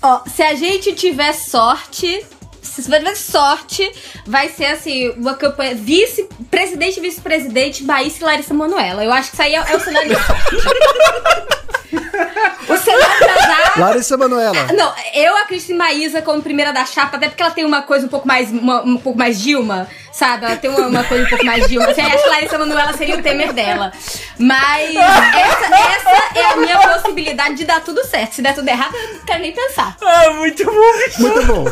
Ó, 0.00 0.20
se 0.26 0.42
a 0.42 0.54
gente 0.54 0.94
tiver 0.94 1.34
sorte, 1.34 2.24
se 2.62 2.82
você 2.82 2.98
tiver 2.98 3.14
sorte, 3.14 3.92
vai 4.26 4.48
ser 4.48 4.64
assim, 4.66 5.10
uma 5.18 5.34
campanha 5.34 5.74
vice, 5.74 6.26
presidente 6.50 6.96
e 6.96 7.00
vice-presidente, 7.02 7.84
Bahia 7.84 8.10
e 8.18 8.24
Larissa 8.24 8.54
Manoela. 8.54 9.04
Eu 9.04 9.12
acho 9.12 9.32
que 9.32 9.36
isso 9.36 9.42
aí 9.42 9.54
é, 9.54 9.58
é 9.58 9.76
o 9.76 9.80
cenário 9.80 10.08
de 10.08 10.14
sorte. 10.24 10.56
o 12.72 12.76
cenário 12.78 13.30
azar 13.38 13.80
Larissa 13.80 14.16
Manoela. 14.16 14.72
Não, 14.72 14.94
eu 15.12 15.36
acredito 15.36 15.72
em 15.72 15.76
Maísa 15.76 16.22
como 16.22 16.40
primeira 16.40 16.72
da 16.72 16.86
chapa, 16.86 17.18
até 17.18 17.28
porque 17.28 17.42
ela 17.42 17.52
tem 17.52 17.66
uma 17.66 17.82
coisa 17.82 18.06
um 18.06 18.08
pouco 18.08 18.26
mais, 18.26 18.50
uma- 18.50 18.82
um 18.82 18.96
pouco 18.96 19.18
mais 19.18 19.38
Dilma, 19.38 19.86
sabe? 20.18 20.46
Ela 20.46 20.56
tem 20.56 20.68
uma, 20.70 20.86
uma 20.88 21.04
coisa 21.04 21.24
um 21.24 21.28
pouco 21.28 21.44
mais 21.44 21.66
Dilma. 21.68 21.86
Assim, 21.90 22.00
acho 22.00 22.22
que 22.24 22.28
Larissa 22.28 22.58
Manoela 22.58 22.92
seria 22.94 23.16
o 23.16 23.22
Temer 23.22 23.52
dela. 23.52 23.92
Mas 24.38 24.94
essa, 24.96 25.74
essa 25.74 26.38
é 26.38 26.52
a 26.52 26.56
minha 26.56 26.78
possibilidade 26.78 27.54
de 27.54 27.64
dar 27.64 27.80
tudo 27.82 28.04
certo. 28.04 28.34
Se 28.34 28.42
der 28.42 28.54
tudo 28.54 28.68
errado, 28.68 28.94
eu 28.96 29.14
não 29.14 29.24
quero 29.24 29.40
nem 29.40 29.52
pensar. 29.52 29.96
Ah, 30.02 30.30
muito 30.32 30.64
bom. 30.64 30.72
Muito 31.20 31.46
bom. 31.46 31.64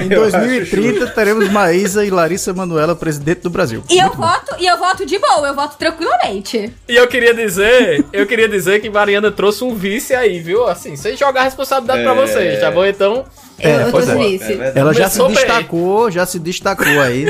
Em 0.00 0.10
Eu 0.10 0.24
acho 0.24 0.32
2030 0.38 1.08
teremos 1.08 1.50
Maísa 1.50 2.02
e 2.06 2.08
Larissa 2.10 2.54
Manoela 2.54 2.96
presidente 2.96 3.40
do 3.42 3.50
Brasil. 3.50 3.84
E 3.90 3.98
eu 3.98 4.10
voto, 4.14 4.56
e 4.58 4.66
eu 4.66 4.78
voto 4.78 5.04
de 5.04 5.18
boa, 5.18 5.46
eu 5.48 5.54
voto 5.54 5.76
tranquilamente. 5.76 6.72
E 6.88 6.96
eu 6.96 7.06
queria 7.06 7.34
dizer, 7.34 8.02
eu 8.10 8.26
queria 8.26 8.48
dizer 8.48 8.80
que 8.80 8.88
Mariana 8.88 9.30
trouxe 9.30 9.62
um 9.62 9.74
vice 9.74 10.14
aí, 10.14 10.40
viu? 10.40 10.66
Assim, 10.66 10.96
sem 10.96 11.18
jogar 11.18 11.42
a 11.42 11.44
responsabilidade 11.44 12.02
pra 12.02 12.12
É. 12.12 12.14
vocês, 12.14 12.60
tá 12.60 12.70
bom? 12.70 12.86
Então, 12.86 13.26
É, 13.58 13.74
eu 13.82 13.88
é. 13.98 14.16
vice. 14.16 14.44
verdade. 14.54 14.78
Ela 14.78 14.94
já 14.94 15.10
se 15.10 15.18
bem. 15.18 15.32
destacou, 15.32 16.10
já 16.10 16.24
se 16.24 16.38
destacou 16.38 17.00
aí. 17.02 17.26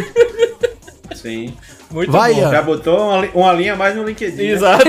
Sim. 1.15 1.55
muito 1.91 2.11
Vai, 2.13 2.33
bom. 2.35 2.41
Ian. 2.41 2.51
Já 2.51 2.63
botou 2.63 2.99
uma, 2.99 3.27
uma 3.35 3.53
linha 3.53 3.73
a 3.75 3.77
mais 3.77 3.95
no 3.97 4.05
LinkedIn. 4.05 4.37
né? 4.37 4.45
Exato. 4.45 4.85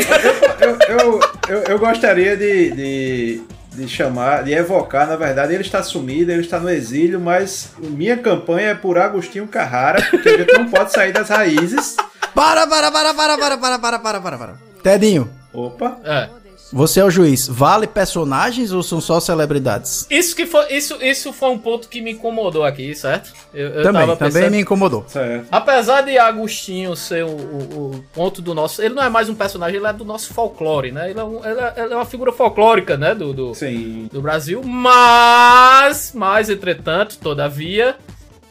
Eu, 0.60 0.78
eu, 0.98 1.20
eu, 1.50 1.64
eu 1.64 1.80
gostaria 1.80 2.38
de, 2.38 2.72
de, 2.72 3.42
de 3.74 3.88
chamar, 3.88 4.44
de 4.44 4.54
evocar, 4.54 5.08
na 5.08 5.16
verdade, 5.16 5.54
ele 5.54 5.64
está 5.64 5.82
sumido, 5.84 6.32
ele 6.32 6.42
está 6.42 6.60
no 6.60 6.70
exílio, 6.70 7.20
mas 7.20 7.72
minha 7.80 8.18
campanha 8.18 8.70
é 8.70 8.76
por 8.76 8.98
Agostinho 8.98 9.48
Carrara, 9.48 10.02
porque 10.10 10.30
a 10.30 10.38
gente 10.38 10.54
não 10.54 10.70
pode 10.70 10.92
sair 10.92 11.12
das 11.12 11.30
raízes. 11.30 11.96
Para, 12.36 12.66
para, 12.68 12.92
para, 12.92 13.14
para, 13.14 13.38
para, 13.38 13.58
para, 13.58 13.80
para, 13.80 14.00
para, 14.00 14.22
para, 14.22 14.38
para. 14.38 14.54
Tedinho, 14.84 15.30
Opa! 15.54 15.98
É. 16.06 16.30
você 16.72 17.00
é 17.00 17.04
o 17.06 17.10
juiz. 17.10 17.48
Vale 17.48 17.88
personagens 17.88 18.72
ou 18.72 18.82
são 18.84 19.00
só 19.02 19.20
celebridades? 19.20 20.06
Isso 20.10 20.36
que 20.36 20.46
foi, 20.46 20.72
isso, 20.74 20.96
isso 21.02 21.32
foi 21.34 21.50
um 21.50 21.58
ponto 21.58 21.88
que 21.90 22.02
me 22.02 22.12
incomodou 22.12 22.64
aqui, 22.64 22.94
certo? 22.96 23.34
Eu, 23.54 23.68
eu 23.70 23.84
também, 23.84 24.02
tava 24.02 24.16
também 24.18 24.34
pensando- 24.34 24.52
me 24.52 24.60
incomodou. 24.62 25.04
Certo. 25.08 25.48
Apesar 25.52 26.02
de 26.02 26.18
Agostinho 26.18 26.96
ser 26.96 27.24
o, 27.26 27.30
o- 27.30 27.92
o 27.96 28.04
ponto 28.14 28.42
do 28.42 28.54
nosso. 28.54 28.82
Ele 28.82 28.94
não 28.94 29.04
é 29.04 29.10
mais 29.10 29.28
um 29.30 29.36
personagem, 29.36 29.78
ele 29.78 29.88
é 29.88 29.94
do 29.94 30.06
nosso 30.06 30.34
folclore, 30.34 30.92
né? 30.92 31.10
Ele 31.10 31.20
é, 31.20 31.24
um- 31.24 31.46
ele 31.46 31.60
é- 31.60 31.74
ele 31.78 31.94
é 31.94 31.96
uma 31.96 32.06
figura 32.06 32.32
folclórica, 32.32 32.96
né? 32.98 33.14
Do, 33.14 33.34
do, 33.34 33.54
Sim. 33.56 34.08
do 34.12 34.22
Brasil. 34.22 34.62
Mas, 34.64 36.12
mas, 36.16 36.50
entretanto, 36.50 37.18
todavia. 37.18 37.96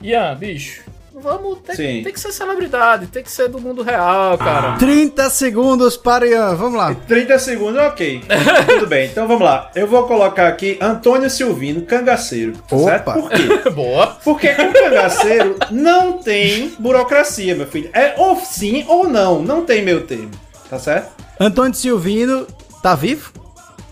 Ian, 0.03 0.35
bicho, 0.35 0.83
vamos. 1.21 1.59
Tem, 1.61 1.77
Sim. 1.77 2.03
tem 2.03 2.13
que 2.13 2.19
ser 2.21 2.33
celebridade, 2.33 3.07
tem 3.07 3.23
que 3.23 3.31
ser 3.31 3.49
do 3.49 3.61
mundo 3.61 3.83
real, 3.83 4.37
cara. 4.39 4.77
30 4.79 5.31
segundos 5.31 5.97
para 5.97 6.27
Ian, 6.27 6.55
vamos 6.57 6.79
lá. 6.79 6.95
30 7.07 7.39
segundos, 7.39 7.81
ok. 7.83 8.23
Tudo 8.67 8.87
bem, 8.87 9.07
então 9.09 9.29
vamos 9.29 9.43
lá. 9.45 9.71
Eu 9.75 9.87
vou 9.87 10.05
colocar 10.07 10.49
aqui 10.49 10.79
Antônio 10.81 11.29
Silvino, 11.31 11.83
cangaceiro. 11.83 12.53
tá 12.69 12.77
Opa. 12.77 12.85
Certo? 12.85 13.13
Por 13.13 13.31
quê? 13.31 13.71
Boa. 13.71 14.07
Porque 14.25 14.49
com 14.55 14.73
cangaceiro 14.73 15.57
não 15.71 16.15
tem 16.15 16.75
burocracia, 16.79 17.55
meu 17.55 17.67
filho. 17.67 17.91
É 17.93 18.15
ou 18.17 18.37
sim 18.37 18.85
ou 18.89 19.09
não. 19.09 19.43
Não 19.43 19.65
tem 19.65 19.83
meio 19.83 20.03
termo. 20.03 20.31
Tá 20.69 20.79
certo? 20.79 21.11
Antônio 21.39 21.75
Silvino, 21.75 22.47
tá 22.83 22.95
vivo? 22.95 23.33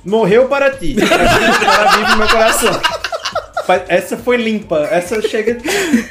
Morreu 0.05 0.47
para 0.49 0.71
ti. 0.71 0.95
Para 0.95 1.87
vivo 1.97 2.11
no 2.13 2.17
meu 2.19 2.29
coração. 2.29 2.81
Essa 3.89 4.17
foi 4.17 4.37
limpa. 4.37 4.89
Essa 4.91 5.21
chega. 5.21 5.57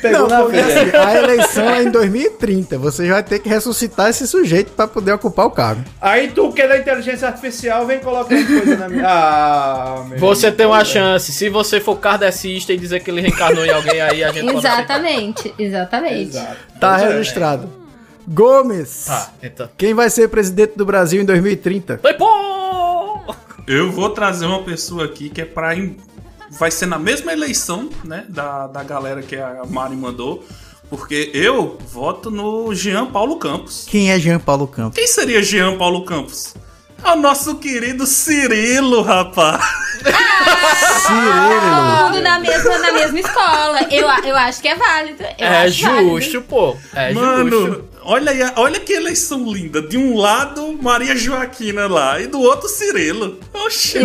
Pegou 0.02 0.28
na 0.28 0.42
porque 0.42 0.62
veia. 0.62 0.82
assim, 0.82 0.98
a 0.98 1.24
eleição 1.24 1.70
é 1.70 1.84
em 1.84 1.92
2030. 1.92 2.78
Você 2.78 3.10
vai 3.10 3.24
ter 3.24 3.40
que 3.40 3.50
ressuscitar 3.50 4.10
esse 4.10 4.28
sujeito 4.28 4.72
para 4.72 4.88
poder 4.88 5.14
ocupar 5.14 5.46
o 5.46 5.52
cargo. 5.52 5.84
Aí 6.02 6.30
tu 6.30 6.52
que 6.52 6.62
é 6.62 6.68
da 6.68 6.78
inteligência 6.78 7.28
artificial 7.28 7.86
vem 7.86 8.00
colocando 8.00 8.46
coisa 8.46 8.78
na 8.78 8.90
minha. 8.90 9.04
Ah, 9.08 10.06
meu 10.10 10.20
Você 10.20 10.52
tem 10.52 10.66
uma 10.66 10.84
chance. 10.84 11.32
Se 11.32 11.50
você 11.50 11.80
for 11.80 11.98
kardecista 11.98 12.74
e 12.74 12.78
dizer 12.78 13.02
que 13.02 13.10
ele 13.10 13.22
reencarnou 13.22 13.66
em 13.66 13.72
alguém, 13.72 14.02
aí 14.02 14.24
a 14.24 14.32
gente. 14.32 14.56
Exatamente, 14.56 15.54
exatamente. 15.58 16.30
Exato. 16.30 16.58
Tá 16.80 17.00
é. 17.00 17.08
registrado. 17.08 17.70
Gomes. 18.28 19.06
Tá, 19.06 19.30
então. 19.42 19.70
Quem 19.78 19.94
vai 19.94 20.10
ser 20.10 20.28
presidente 20.28 20.74
do 20.76 20.86
Brasil 20.86 21.22
em 21.22 21.26
2030? 21.26 22.00
Foi 22.02 22.14
bom! 22.18 23.26
Eu 23.66 23.92
vou 23.92 24.10
trazer 24.10 24.46
uma 24.46 24.64
pessoa 24.64 25.06
aqui 25.06 25.30
que 25.30 25.42
é 25.42 25.46
pra. 25.46 25.76
Vai 26.52 26.72
ser 26.72 26.86
na 26.86 26.98
mesma 26.98 27.32
eleição, 27.34 27.90
né? 28.04 28.26
Da, 28.30 28.68
da 28.68 28.84
galera 28.84 29.22
que 29.22 29.36
a 29.36 29.64
Mari 29.68 29.96
mandou. 29.96 30.44
Porque 30.90 31.32
eu 31.34 31.78
voto 31.90 32.32
no 32.32 32.74
Jean 32.74 33.08
Paulo 33.08 33.38
Campos. 33.38 33.86
Quem 33.90 34.10
é 34.12 34.18
Jean 34.18 34.40
Paulo 34.40 34.68
Campos? 34.68 34.98
Quem 34.98 35.06
seria 35.08 35.44
Jean 35.44 35.78
Paulo 35.78 36.06
Campos? 36.06 36.54
É 37.04 37.12
o 37.12 37.16
nosso 37.18 37.56
querido 37.56 38.08
Cirilo, 38.08 39.02
rapaz. 39.02 39.62
Cirilo. 41.06 41.60
Todo 41.60 42.14
mundo 42.14 42.22
na 42.22 42.40
mesma, 42.40 42.78
na 42.80 42.92
mesma 42.94 43.20
escola. 43.20 43.80
Eu, 43.92 44.10
a- 44.10 44.20
eu 44.26 44.36
acho 44.36 44.62
que 44.62 44.68
é 44.68 44.76
válido. 44.76 45.22
Eu 45.38 45.46
é 45.46 45.64
acho 45.66 45.84
válido. 45.86 46.22
justo, 46.22 46.42
pô. 46.44 46.76
É 46.96 47.14
Mano, 47.14 47.50
justo. 47.68 47.87
Olha 48.08 48.32
aí, 48.32 48.40
olha 48.56 48.80
que 48.80 48.94
eleição 48.94 49.52
linda. 49.52 49.82
De 49.82 49.98
um 49.98 50.16
lado, 50.18 50.74
Maria 50.82 51.16
Joaquina 51.16 51.88
lá, 51.88 52.20
e 52.20 52.28
do 52.28 52.40
outro, 52.42 52.68
Cirilo. 52.68 53.40
Oxi, 53.54 54.00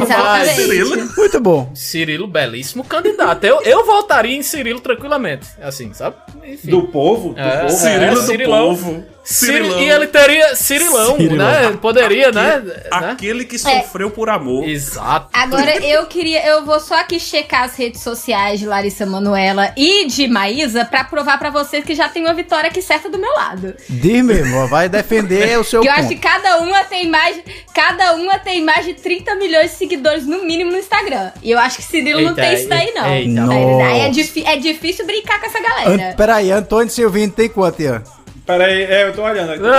Cirilo. 0.55 1.09
Muito 1.17 1.41
bom. 1.41 1.71
Cirilo, 1.75 2.27
belíssimo 2.27 2.85
candidato. 2.85 3.45
Eu, 3.45 3.63
eu 3.63 3.87
votaria 3.87 4.37
em 4.37 4.43
Cirilo 4.43 4.81
tranquilamente. 4.81 5.47
Assim, 5.63 5.93
sabe? 5.95 6.17
Enfim. 6.45 6.69
Do 6.71 6.89
povo? 6.89 7.33
Do 7.35 7.41
É, 7.41 7.63
povo. 7.63 7.73
Cirilo 7.75 8.05
É, 8.05 8.11
do 8.15 8.23
Cirilão. 8.23 8.69
povo. 8.69 9.05
Ciri- 9.25 9.53
Cirilão. 9.53 9.81
E 9.81 9.91
ele 9.91 10.07
teria 10.09 10.57
Cirilão, 10.57 11.17
Cirilão. 11.17 11.37
né? 11.47 11.79
Poderia, 11.81 12.33
né? 12.33 12.59
né? 12.65 12.83
Aquele 12.91 13.45
que 13.45 13.59
sofreu 13.59 14.11
por 14.11 14.29
amor. 14.29 14.69
Exato. 14.69 15.29
Agora 15.33 15.77
eu 15.85 16.07
queria, 16.07 16.45
eu 16.47 16.65
vou 16.65 16.81
só 16.81 16.99
aqui 16.99 17.21
checar 17.21 17.65
as 17.65 17.77
redes 17.77 18.01
sociais 18.03 18.59
de 18.59 18.67
Larissa 18.67 19.07
Manuela 19.07 19.73
e 19.77 20.07
de 20.07 20.27
Maísa 20.27 20.85
pra 20.85 21.05
provar 21.05 21.39
pra 21.39 21.51
vocês 21.51 21.85
que 21.85 21.95
já 21.95 22.09
tem 22.09 22.25
uma 22.25 22.35
vitória 22.35 22.69
aqui 22.69 22.83
certa 22.83 23.09
do 23.09 23.19
meu 23.19 23.33
lado. 23.35 23.75
Diz 23.89 24.25
mesmo, 24.25 24.67
vai 24.67 24.89
defender 24.89 25.59
o 25.59 25.65
seu 25.65 25.81
eu 25.85 25.87
ponto. 25.87 25.99
acho 26.01 26.09
que 26.09 26.17
cada 26.17 26.59
uma 26.59 26.83
tem 26.85 27.09
mais, 27.09 27.41
cada 27.75 28.15
uma 28.15 28.39
tem 28.39 28.61
mais 28.63 28.85
de 28.85 28.95
30 28.95 29.35
milhões 29.37 29.71
de 29.71 29.77
seguidores 29.77 30.27
no 30.27 30.45
mínimo 30.45 30.73
no 30.73 30.79
Instagram. 30.79 31.31
E 31.43 31.51
eu 31.51 31.59
acho 31.59 31.77
que 31.77 31.83
Cirilo 31.85 32.21
não 32.21 32.31
Eita, 32.31 32.43
tem 32.43 32.55
isso 32.55 32.69
daí 32.69 32.93
não. 32.95 33.07
eita. 33.15 33.29
Ligado? 33.29 33.53
Aí 33.83 34.01
é, 34.01 34.53
é 34.55 34.57
difícil 34.57 35.07
brincar 35.07 35.39
com 35.41 35.47
essa 35.47 35.59
An 35.59 35.63
galera. 35.63 36.15
Peraí, 36.17 36.51
Antônio 36.51 36.91
Silvino 36.91 37.33
tem 37.33 37.49
quanto, 37.49 37.81
Ian? 37.81 38.03
Pera 38.47 38.65
aí, 38.67 38.83
é, 38.83 39.05
eu 39.09 39.13
tô 39.13 39.23
olhando 39.23 39.53
aqui. 39.53 39.63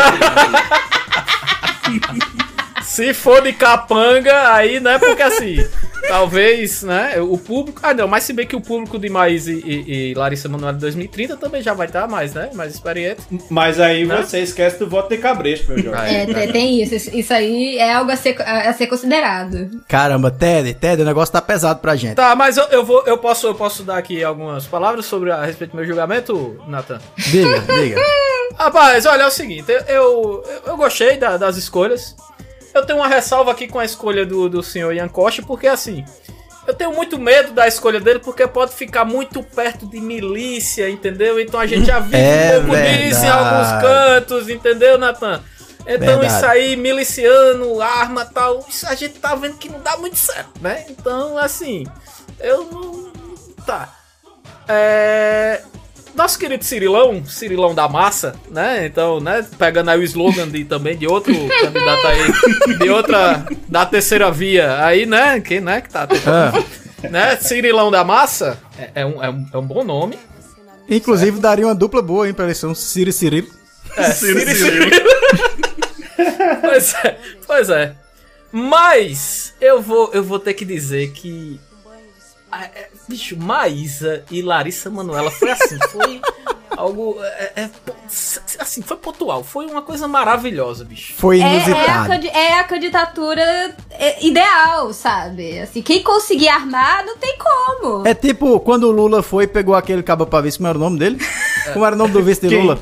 Se 2.83 3.13
for 3.13 3.41
de 3.41 3.53
capanga, 3.53 4.53
aí, 4.53 4.79
né? 4.79 4.99
Porque 4.99 5.21
assim, 5.23 5.65
talvez, 6.07 6.83
né? 6.83 7.19
O 7.21 7.37
público. 7.39 7.79
Ah, 7.81 7.93
não, 7.93 8.07
mas 8.07 8.23
se 8.23 8.33
bem 8.33 8.45
que 8.45 8.55
o 8.55 8.61
público 8.61 8.99
de 8.99 9.09
Maís 9.09 9.47
e, 9.47 9.53
e- 9.53 10.11
e 10.11 10.13
Larissa 10.13 10.47
Manoela 10.49 10.73
de 10.73 10.79
2030 10.81 11.37
também 11.37 11.61
já 11.61 11.73
vai 11.73 11.87
estar 11.87 12.07
mais, 12.07 12.33
né? 12.33 12.51
Mais 12.53 12.73
experiente. 12.73 13.21
Mas 13.49 13.79
aí 13.79 14.05
Né? 14.05 14.17
você 14.17 14.39
esquece 14.41 14.77
do 14.77 14.87
voto 14.87 15.09
de 15.09 15.17
cabresto, 15.17 15.71
meu 15.71 15.81
jovem. 15.81 16.15
É, 16.15 16.25
tem- 16.25 16.51
tem 16.51 16.83
isso. 16.83 17.09
Isso- 17.17 17.33
aí 17.33 17.77
é 17.77 17.93
algo 17.93 18.11
a 18.11 18.15
ser, 18.17 18.39
a 18.41 18.71
ser 18.73 18.85
considerado. 18.87 19.71
Caramba, 19.87 20.29
Ted, 20.29 20.73
Ted, 20.75 21.01
o 21.01 21.05
negócio 21.05 21.31
tá 21.33 21.41
pesado 21.41 21.79
pra 21.79 21.95
gente. 21.95 22.15
Tá, 22.15 22.35
mas 22.35 22.57
eu, 22.57 22.65
eu 22.65 22.83
vou, 22.85 23.01
eu 23.07 23.17
posso, 23.17 23.47
eu 23.47 23.55
posso 23.55 23.81
dar 23.83 23.97
aqui 23.97 24.23
algumas 24.23 24.67
palavras 24.67 25.05
sobre 25.05 25.31
a, 25.31 25.37
a 25.37 25.45
respeito 25.45 25.71
do 25.71 25.77
meu 25.77 25.85
julgamento, 25.85 26.61
Nathan. 26.67 26.99
Diga, 27.17 27.59
diga. 27.61 27.99
Rapaz, 28.57 29.05
olha, 29.05 29.23
é 29.23 29.27
o 29.27 29.31
seguinte, 29.31 29.71
eu, 29.71 29.81
eu, 29.87 30.43
eu 30.67 30.77
gostei 30.77 31.17
da- 31.17 31.37
das 31.37 31.57
escolhas. 31.57 32.15
Eu 32.73 32.85
tenho 32.85 32.99
uma 32.99 33.07
ressalva 33.07 33.51
aqui 33.51 33.67
com 33.67 33.79
a 33.79 33.85
escolha 33.85 34.25
do, 34.25 34.49
do 34.49 34.63
senhor 34.63 34.93
Ian 34.93 35.07
Costa, 35.07 35.41
porque 35.43 35.67
assim, 35.67 36.03
eu 36.65 36.73
tenho 36.73 36.91
muito 36.93 37.19
medo 37.19 37.51
da 37.51 37.67
escolha 37.67 37.99
dele, 37.99 38.19
porque 38.19 38.47
pode 38.47 38.73
ficar 38.73 39.05
muito 39.05 39.43
perto 39.43 39.85
de 39.85 39.99
milícia, 39.99 40.89
entendeu? 40.89 41.39
Então 41.39 41.59
a 41.59 41.67
gente 41.67 41.85
já 41.85 41.99
viu 41.99 42.17
É 42.17 42.57
um 42.59 42.65
pouco 42.65 42.81
disso 42.81 43.25
em 43.25 43.29
alguns 43.29 43.81
cantos, 43.81 44.49
entendeu, 44.49 44.97
Nathan? 44.97 45.41
Então 45.85 46.19
Verdade. 46.19 46.27
isso 46.33 46.45
aí, 46.45 46.75
miliciano, 46.77 47.81
arma 47.81 48.23
tal, 48.25 48.65
isso 48.69 48.87
a 48.87 48.95
gente 48.95 49.19
tá 49.19 49.35
vendo 49.35 49.57
que 49.57 49.67
não 49.69 49.81
dá 49.81 49.97
muito 49.97 50.15
certo, 50.15 50.61
né? 50.61 50.85
Então, 50.89 51.37
assim, 51.37 51.85
eu 52.39 52.63
não. 52.71 53.11
Tá. 53.65 53.93
É. 54.67 55.61
Nosso 56.15 56.37
querido 56.37 56.63
Cirilão, 56.63 57.25
Cirilão 57.25 57.73
da 57.73 57.87
Massa, 57.89 58.35
né? 58.51 58.85
Então, 58.85 59.19
né? 59.19 59.43
Pegando 59.57 59.89
aí 59.89 59.99
o 59.99 60.03
slogan 60.03 60.47
de, 60.47 60.63
também 60.63 60.95
de 60.95 61.07
outro 61.07 61.33
candidato 61.61 62.07
aí, 62.07 62.77
de 62.77 62.89
outra, 62.89 63.45
da 63.67 63.85
terceira 63.85 64.29
via, 64.31 64.83
aí, 64.85 65.05
né? 65.07 65.39
Quem, 65.41 65.59
né? 65.59 65.81
Que 65.81 65.89
tá 65.89 66.05
tentando, 66.05 66.31
Ah, 66.31 67.07
né? 67.09 67.35
Cirilão 67.37 67.89
da 67.89 68.03
Massa 68.03 68.59
é, 68.77 69.01
é 69.01 69.05
um, 69.05 69.23
é, 69.23 69.29
um, 69.29 69.45
é 69.53 69.57
um 69.57 69.65
bom 69.65 69.83
nome. 69.83 70.17
inclusive 70.87 71.39
daria 71.39 71.65
uma 71.65 71.73
dupla 71.75 72.01
boa, 72.01 72.27
hein, 72.27 72.33
pra 72.33 72.45
eleição 72.45 72.75
Ciro 72.75 73.09
e 73.09 73.13
Cirilo. 73.13 73.47
É, 73.97 74.11
Cirilo. 74.11 74.55
Cirilo. 74.55 74.91
pois 76.61 76.93
é, 77.03 77.17
pois 77.47 77.69
é. 77.69 77.95
Mas 78.51 79.53
eu 79.59 79.81
vou, 79.81 80.11
eu 80.13 80.23
vou 80.23 80.39
ter 80.39 80.53
que 80.53 80.63
dizer 80.63 81.11
que. 81.11 81.59
Ah, 82.53 82.63
é, 82.75 82.89
Bicho, 83.07 83.37
Maísa 83.37 84.23
e 84.31 84.41
Larissa 84.41 84.89
Manoela 84.89 85.31
foi 85.31 85.51
assim, 85.51 85.77
foi 85.91 86.21
algo. 86.77 87.17
é, 87.21 87.51
é, 87.55 87.69
po- 87.85 87.93
assim, 88.59 88.81
foi 88.81 88.97
pontual, 88.97 89.43
foi 89.43 89.65
uma 89.65 89.81
coisa 89.81 90.07
maravilhosa, 90.07 90.83
bicho. 90.85 91.13
Foi 91.17 91.39
É, 91.39 91.41
é, 91.41 91.45
a, 91.45 91.53
inusitado. 91.55 92.27
é 92.27 92.59
a 92.59 92.63
candidatura 92.63 93.75
é, 93.91 94.25
ideal, 94.25 94.93
sabe? 94.93 95.59
Assim, 95.59 95.81
quem 95.81 96.03
conseguir 96.03 96.49
armar, 96.49 97.05
não 97.05 97.17
tem 97.17 97.37
como. 97.37 98.07
É 98.07 98.13
tipo 98.13 98.59
quando 98.59 98.83
o 98.85 98.91
Lula 98.91 99.21
foi 99.23 99.45
e 99.45 99.47
pegou 99.47 99.75
aquele 99.75 100.03
cabo 100.03 100.25
pra 100.25 100.41
vice, 100.41 100.57
como 100.57 100.67
era 100.69 100.77
o 100.77 100.81
nome 100.81 100.99
dele? 100.99 101.17
Como 101.73 101.85
era 101.85 101.95
o 101.95 101.97
nome 101.97 102.11
do 102.11 102.21
vice 102.21 102.41
de 102.41 102.49
Quem? 102.49 102.61
Lula? 102.61 102.77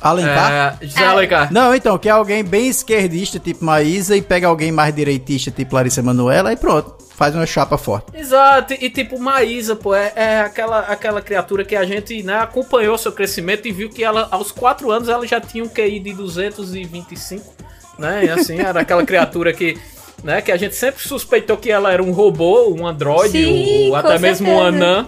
Alencar? 0.00 0.78
É, 0.80 0.86
José 0.86 1.04
Alencar. 1.04 1.52
Não, 1.52 1.74
então, 1.74 1.98
que 1.98 2.08
é 2.08 2.12
alguém 2.12 2.42
bem 2.42 2.68
esquerdista, 2.68 3.38
tipo 3.38 3.64
Maísa, 3.64 4.16
e 4.16 4.22
pega 4.22 4.46
alguém 4.46 4.72
mais 4.72 4.94
direitista, 4.94 5.50
tipo 5.50 5.74
Larissa 5.74 6.02
Manoela, 6.02 6.52
e 6.52 6.56
pronto. 6.56 6.94
Faz 7.14 7.34
uma 7.34 7.44
chapa 7.44 7.76
forte. 7.76 8.06
Exato, 8.14 8.72
e 8.72 8.88
tipo, 8.88 9.20
Maísa, 9.20 9.76
pô, 9.76 9.94
é, 9.94 10.10
é 10.16 10.40
aquela, 10.40 10.80
aquela 10.80 11.20
criatura 11.20 11.64
que 11.64 11.76
a 11.76 11.84
gente 11.84 12.22
né, 12.22 12.38
acompanhou 12.38 12.96
seu 12.96 13.12
crescimento 13.12 13.68
e 13.68 13.72
viu 13.72 13.90
que 13.90 14.02
ela, 14.02 14.26
aos 14.30 14.50
4 14.50 14.90
anos, 14.90 15.08
ela 15.08 15.26
já 15.26 15.38
tinha 15.38 15.62
um 15.62 15.68
QI 15.68 16.00
de 16.00 16.14
225, 16.14 17.44
né? 17.98 18.24
E 18.24 18.30
assim, 18.30 18.58
era 18.58 18.80
aquela 18.80 19.04
criatura 19.04 19.52
que. 19.52 19.78
Né, 20.24 20.42
que 20.42 20.52
a 20.52 20.56
gente 20.58 20.76
sempre 20.76 21.02
suspeitou 21.02 21.56
que 21.56 21.70
ela 21.70 21.90
era 21.90 22.02
um 22.02 22.12
robô, 22.12 22.74
um 22.74 22.86
androide, 22.86 23.42
Sim, 23.42 23.88
ou 23.88 23.96
até 23.96 24.18
mesmo 24.18 24.50
um 24.50 24.62
certeza. 24.62 24.68
anã, 24.68 25.06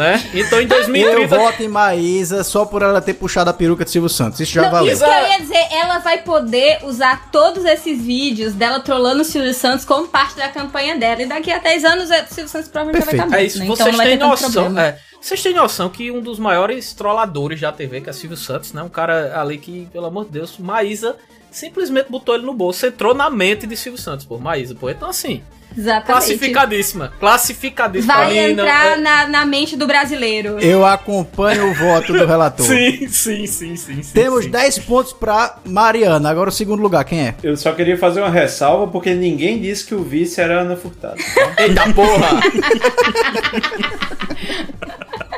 né? 0.00 0.30
Então 0.34 0.58
em 0.60 0.64
Eu 0.64 0.68
2030. 0.68 1.36
voto 1.36 1.62
em 1.62 1.68
Maísa 1.68 2.42
só 2.42 2.64
por 2.64 2.82
ela 2.82 3.00
ter 3.00 3.14
puxado 3.14 3.50
a 3.50 3.52
peruca 3.52 3.84
de 3.84 3.90
Silvio 3.90 4.08
Santos. 4.08 4.40
Isso 4.40 4.52
já 4.52 4.62
Não, 4.62 4.70
valeu. 4.70 4.92
isso 4.92 5.04
que 5.04 5.10
eu 5.10 5.26
ia 5.28 5.38
dizer, 5.40 5.66
ela 5.72 5.98
vai 5.98 6.18
poder 6.22 6.78
usar 6.84 7.30
todos 7.30 7.64
esses 7.64 8.00
vídeos 8.02 8.54
dela 8.54 8.80
trollando 8.80 9.22
o 9.22 9.24
Silvio 9.24 9.52
Santos 9.54 9.84
como 9.84 10.08
parte 10.08 10.36
da 10.36 10.48
campanha 10.48 10.96
dela. 10.96 11.22
E 11.22 11.26
daqui 11.26 11.52
a 11.52 11.58
10 11.58 11.84
anos 11.84 12.10
o 12.10 12.34
Silvio 12.34 12.48
Santos 12.48 12.68
provavelmente 12.68 13.04
já 13.04 13.10
vai 13.10 13.14
Perfeito. 13.14 13.26
estar 13.26 13.38
É 13.38 13.44
isso, 13.44 13.58
né? 13.58 13.66
vocês 13.66 13.88
Então 13.94 14.04
têm 14.04 14.16
noção. 14.18 14.50
problema. 14.64 14.82
É, 14.86 14.98
vocês 15.20 15.42
têm 15.42 15.54
noção 15.54 15.88
que 15.90 16.10
um 16.10 16.20
dos 16.20 16.38
maiores 16.38 16.92
trolladores 16.94 17.60
da 17.60 17.70
TV, 17.70 18.00
que 18.00 18.08
é 18.08 18.12
Silvio 18.12 18.36
Santos, 18.38 18.72
né? 18.72 18.82
Um 18.82 18.88
cara 18.88 19.38
ali 19.40 19.58
que, 19.58 19.86
pelo 19.92 20.06
amor 20.06 20.24
de 20.24 20.30
Deus, 20.32 20.56
Maísa 20.58 21.14
simplesmente 21.50 22.10
botou 22.10 22.34
ele 22.34 22.44
no 22.44 22.54
bolso, 22.54 22.86
entrou 22.86 23.14
na 23.14 23.28
mente 23.30 23.66
de 23.66 23.76
Silvio 23.76 24.00
Santos, 24.00 24.24
por 24.26 24.40
Maísa, 24.40 24.74
pô. 24.74 24.88
Então, 24.90 25.08
assim, 25.08 25.42
Exatamente. 25.76 26.06
classificadíssima. 26.06 27.12
Classificadíssima. 27.20 28.12
Vai 28.14 28.28
mim, 28.48 28.54
não- 28.54 28.64
entrar 28.64 28.98
é- 28.98 29.00
na, 29.00 29.26
na 29.28 29.44
mente 29.46 29.76
do 29.76 29.86
brasileiro. 29.86 30.58
Eu 30.58 30.84
acompanho 30.84 31.70
o 31.70 31.74
voto 31.74 32.12
do 32.12 32.26
relator. 32.26 32.66
Sim, 32.66 33.06
sim, 33.08 33.46
sim, 33.46 33.76
sim. 33.76 34.00
Temos 34.12 34.44
sim. 34.44 34.50
10 34.50 34.78
pontos 34.80 35.12
pra 35.12 35.56
Mariana. 35.64 36.28
Agora 36.28 36.48
o 36.48 36.52
segundo 36.52 36.82
lugar, 36.82 37.04
quem 37.04 37.20
é? 37.28 37.34
Eu 37.42 37.56
só 37.56 37.72
queria 37.72 37.96
fazer 37.96 38.20
uma 38.20 38.30
ressalva 38.30 38.88
porque 38.88 39.14
ninguém 39.14 39.60
disse 39.60 39.84
que 39.86 39.94
o 39.94 40.02
vice 40.02 40.40
era 40.40 40.60
Ana 40.62 40.76
Furtado. 40.76 41.16
Eita 41.58 41.92
porra! 41.92 42.40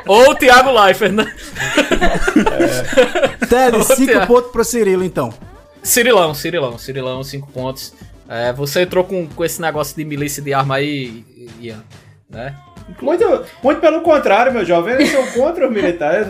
Ou 0.05 0.31
o 0.31 0.35
Thiago 0.35 0.71
Leifert, 0.71 1.13
né? 1.13 1.31
Ted, 3.47 3.77
Ô, 3.77 3.83
5 3.83 4.05
Tia. 4.05 4.25
pontos 4.27 4.51
pro 4.51 4.63
Cirilo, 4.65 5.03
então. 5.03 5.33
Cirilão, 5.83 6.33
Cirilão, 6.33 6.77
Cirilão, 6.77 7.23
5 7.23 7.51
pontos. 7.51 7.93
É, 8.29 8.51
você 8.53 8.81
entrou 8.81 9.03
com, 9.03 9.27
com 9.27 9.43
esse 9.45 9.61
negócio 9.61 9.95
de 9.95 10.05
milícia 10.05 10.41
de 10.41 10.53
arma 10.53 10.75
aí, 10.77 11.23
Ian, 11.59 11.83
né? 12.29 12.55
Muito, 13.01 13.45
muito 13.63 13.79
pelo 13.79 14.01
contrário, 14.01 14.51
meu 14.51 14.65
jovem. 14.65 14.95
Eles 14.95 15.09
são 15.09 15.25
contra 15.27 15.67
os 15.67 15.73
militares. 15.73 16.27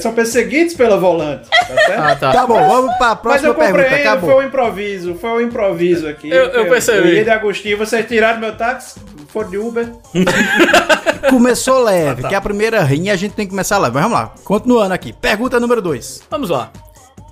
São 0.00 0.12
perseguidos 0.12 0.74
pela 0.74 0.96
volante. 0.96 1.48
Tá 1.50 1.66
certo? 1.66 2.00
Ah, 2.00 2.16
tá. 2.16 2.32
Tá 2.32 2.46
bom, 2.46 2.54
vamos 2.68 2.94
pra 2.96 3.08
Mas 3.08 3.18
próxima 3.20 3.48
eu 3.50 3.54
pergunta. 3.54 3.94
Acabou. 3.96 4.30
foi 4.30 4.44
um 4.44 4.46
improviso, 4.46 5.14
foi 5.16 5.30
um 5.30 5.40
improviso 5.40 6.06
aqui. 6.08 6.30
Eu- 6.30 6.46
eu 6.50 6.68
percebi. 6.68 7.16
Eu 7.18 7.24
de 7.24 7.30
Agostinho, 7.30 7.76
vocês 7.76 8.06
tiraram 8.06 8.38
meu 8.38 8.56
táxi, 8.56 9.00
foram 9.28 9.50
de 9.50 9.58
Uber. 9.58 9.88
Começou 11.30 11.82
leve, 11.82 12.20
Ah, 12.20 12.22
tá. 12.22 12.28
que 12.28 12.34
é 12.34 12.38
a 12.38 12.40
primeira 12.40 12.82
rinha 12.84 13.12
a 13.12 13.16
gente 13.16 13.32
tem 13.34 13.44
que 13.44 13.50
começar 13.50 13.76
leve. 13.78 13.94
Mas 13.94 14.04
vamos 14.04 14.18
lá, 14.18 14.32
continuando 14.44 14.94
aqui. 14.94 15.12
Pergunta 15.12 15.58
número 15.58 15.82
2. 15.82 16.22
Vamos 16.30 16.50
lá. 16.50 16.70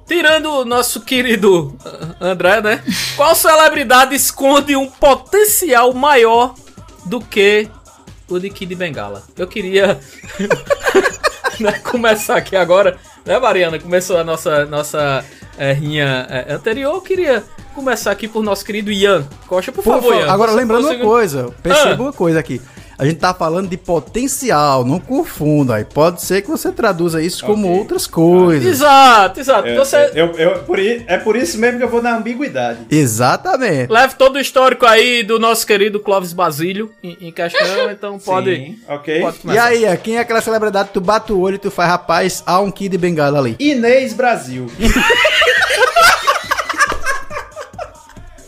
Tirando 0.07 0.51
o 0.51 0.65
nosso 0.65 1.01
querido 1.01 1.75
André, 2.21 2.61
né? 2.61 2.83
Qual 3.17 3.35
celebridade 3.35 4.15
esconde 4.15 4.77
um 4.77 4.87
potencial 4.87 5.93
maior 5.95 6.55
do 7.07 7.21
que 7.21 7.69
o 8.29 8.39
de 8.39 8.51
Kid 8.51 8.75
Bengala? 8.75 9.23
Eu 9.37 9.47
queria 9.47 9.99
né, 11.59 11.73
começar 11.81 12.37
aqui 12.37 12.55
agora, 12.55 12.99
né, 13.25 13.39
Mariana? 13.39 13.79
Começou 13.79 14.19
a 14.19 14.25
nossa, 14.25 14.67
nossa 14.67 15.25
eh, 15.57 15.73
rinha 15.73 16.27
eh, 16.29 16.53
anterior. 16.53 16.95
Eu 16.95 17.01
queria 17.01 17.43
começar 17.75 18.11
aqui 18.11 18.29
por 18.29 18.43
nosso 18.43 18.65
querido 18.65 18.93
Ian 18.93 19.27
Costa, 19.47 19.73
por, 19.73 19.83
Por 19.83 19.95
favor, 19.95 20.11
favor, 20.13 20.27
Ian. 20.27 20.33
agora 20.33 20.53
lembrando 20.53 20.87
uma 20.87 20.99
coisa, 20.99 21.51
perceba 21.63 22.03
Ah. 22.03 22.07
uma 22.07 22.13
coisa 22.13 22.39
aqui. 22.39 22.61
A 22.99 23.05
gente 23.05 23.19
tá 23.19 23.35
falando 23.35 23.69
de 23.69 23.77
potencial, 23.77 24.85
não 24.85 24.99
confunda. 25.01 25.77
Aí 25.77 25.85
pode 25.85 26.23
ser 26.23 26.43
que 26.43 26.49
você 26.49 26.71
traduza 26.73 27.23
isso 27.23 27.45
como 27.45 27.67
Ok. 27.69 27.79
outras 27.79 28.07
coisas. 28.07 28.67
Exato, 28.67 29.41
exato. 29.41 29.69
Eu- 29.69 29.85
Você 29.85 30.11
eu, 30.15 30.27
eu- 30.33 30.59
por 30.61 30.79
é 30.79 31.17
por 31.19 31.37
isso 31.37 31.59
mesmo 31.59 31.79
que 31.79 31.85
eu 31.85 31.89
vou 31.89 32.03
na 32.03 32.17
ambiguidade. 32.17 32.81
Exatamente. 32.91 33.91
leva 33.93 34.15
todo 34.15 34.37
o 34.37 34.41
histórico 34.41 34.87
aí 34.87 35.23
do 35.23 35.39
nosso 35.39 35.67
querido 35.67 35.99
Clóvis 36.01 36.33
Basílio 36.33 36.91
em, 37.03 37.17
em 37.21 37.33
questão, 37.33 37.91
então 37.91 38.19
pode, 38.19 38.55
Sim, 38.55 38.79
ok. 38.89 39.21
pode 39.21 39.39
E 39.45 39.59
aí, 39.59 39.85
é, 39.85 39.97
quem 39.97 40.17
é 40.17 40.21
aquela 40.21 40.41
celebridade 40.41 40.89
que 40.89 40.95
tu 40.95 41.01
bate 41.01 41.33
o 41.33 41.41
olho 41.41 41.57
e 41.57 41.59
tu 41.59 41.71
faz, 41.71 41.89
rapaz, 41.91 42.43
há 42.47 42.61
um 42.61 42.71
Kid 42.71 42.97
Bengala 42.99 43.39
ali. 43.39 43.57
Inês 43.59 44.13
Brasil. 44.13 44.67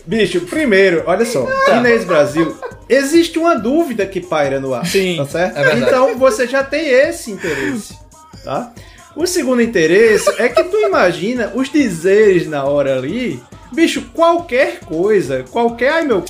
Bicho, 0.06 0.42
primeiro, 0.42 1.02
olha 1.06 1.24
só. 1.24 1.46
Inês 1.76 2.04
Brasil, 2.04 2.56
existe 2.88 3.38
uma 3.38 3.54
dúvida 3.56 4.06
que 4.06 4.20
paira 4.20 4.60
no 4.60 4.72
ar. 4.72 4.86
Sim, 4.86 5.16
tá 5.16 5.26
certo? 5.26 5.56
é 5.58 5.62
verdade. 5.62 5.82
então 5.82 6.18
você 6.18 6.46
já 6.46 6.62
tem 6.62 6.88
esse 6.88 7.30
interesse, 7.30 7.98
tá? 8.44 8.72
O 9.16 9.26
segundo 9.26 9.62
interesse 9.62 10.28
é 10.38 10.48
que 10.48 10.62
tu 10.64 10.76
imagina 10.78 11.50
os 11.54 11.70
dizeres 11.70 12.46
na 12.46 12.64
hora 12.64 12.98
ali. 12.98 13.42
Bicho, 13.76 14.06
qualquer 14.14 14.80
coisa, 14.80 15.44
qualquer. 15.52 15.92
Ai 15.92 16.02
meu. 16.04 16.24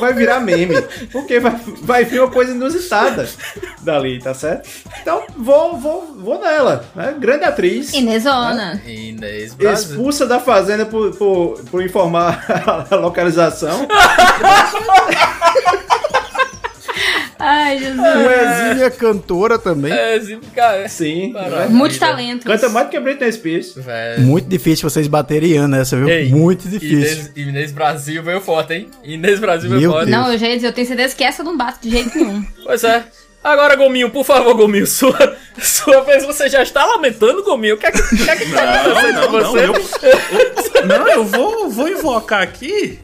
Vai 0.00 0.14
virar 0.14 0.40
meme. 0.40 0.80
Porque 1.12 1.38
vai, 1.38 1.60
vai 1.82 2.04
vir 2.04 2.20
uma 2.20 2.30
coisa 2.30 2.52
inusitada 2.52 3.28
dali, 3.82 4.18
tá 4.18 4.32
certo? 4.32 4.66
Então 5.02 5.24
vou, 5.36 5.76
vou, 5.76 6.14
vou 6.16 6.40
nela. 6.40 6.86
Né? 6.94 7.14
Grande 7.18 7.44
atriz. 7.44 7.92
Inesona. 7.92 8.80
Inês 8.86 9.52
Brasil. 9.52 9.90
Expulsa 9.90 10.26
da 10.26 10.40
fazenda 10.40 10.86
por, 10.86 11.14
por, 11.14 11.62
por 11.70 11.84
informar 11.84 12.42
a 12.90 12.96
localização. 12.96 13.86
Ai, 17.38 17.78
Jesus. 17.78 17.98
Uma 17.98 18.34
exímia 18.34 18.90
cantora 18.90 19.58
também. 19.58 19.92
É, 19.92 20.20
sim, 20.20 20.40
cara. 20.54 20.88
Sim. 20.88 21.32
Maravilha. 21.32 21.60
né? 21.60 21.68
Multitalento. 21.68 22.46
Canta 22.46 22.68
mais 22.68 22.86
do 22.86 22.90
que 22.90 23.00
Britney 23.00 23.32
Spears. 23.32 23.74
Velho. 23.76 24.22
Muito 24.22 24.48
difícil 24.48 24.88
vocês 24.90 25.06
baterem 25.06 25.50
Ian 25.52 25.68
nessa, 25.68 25.96
viu? 25.96 26.08
Ei, 26.08 26.28
Muito 26.30 26.68
difícil. 26.68 26.96
Inês, 26.98 27.32
Inês 27.36 27.72
Brasil 27.72 28.22
veio 28.22 28.40
forte, 28.40 28.74
hein? 28.74 28.88
Inês 29.04 29.38
Brasil 29.38 29.68
veio 29.70 29.82
Meu 29.82 29.90
forte. 29.92 30.06
Deus. 30.10 30.16
Não, 30.18 30.32
eu 30.32 30.38
já 30.38 30.48
ia 30.48 30.56
dizer, 30.56 30.66
eu 30.68 30.72
tenho 30.72 30.86
certeza 30.86 31.14
que 31.14 31.22
essa 31.24 31.42
não 31.44 31.56
bato 31.56 31.78
de 31.82 31.90
jeito 31.90 32.16
nenhum. 32.18 32.44
Pois 32.64 32.82
é. 32.84 33.04
Agora, 33.52 33.74
Gominho, 33.76 34.10
por 34.10 34.24
favor, 34.24 34.54
Gominho, 34.54 34.86
sua, 34.86 35.36
sua 35.58 36.00
vez 36.02 36.24
você 36.24 36.48
já 36.48 36.62
está 36.62 36.84
lamentando, 36.84 37.42
Gominho? 37.42 37.76
O 37.76 37.78
que 37.78 37.86
é 37.86 37.92
que, 37.92 38.02
que, 38.16 38.30
é 38.30 38.36
que 38.36 38.52
tá 38.52 38.74
acontecendo 38.74 39.20
Não, 39.20 39.28
com 39.28 39.38
não, 39.38 39.52
você? 39.52 39.58
eu, 39.66 39.72
eu- 39.72 40.86
não, 40.86 41.08
eu 41.08 41.24
vou, 41.24 41.70
vou 41.70 41.88
invocar 41.88 42.42
aqui 42.42 42.98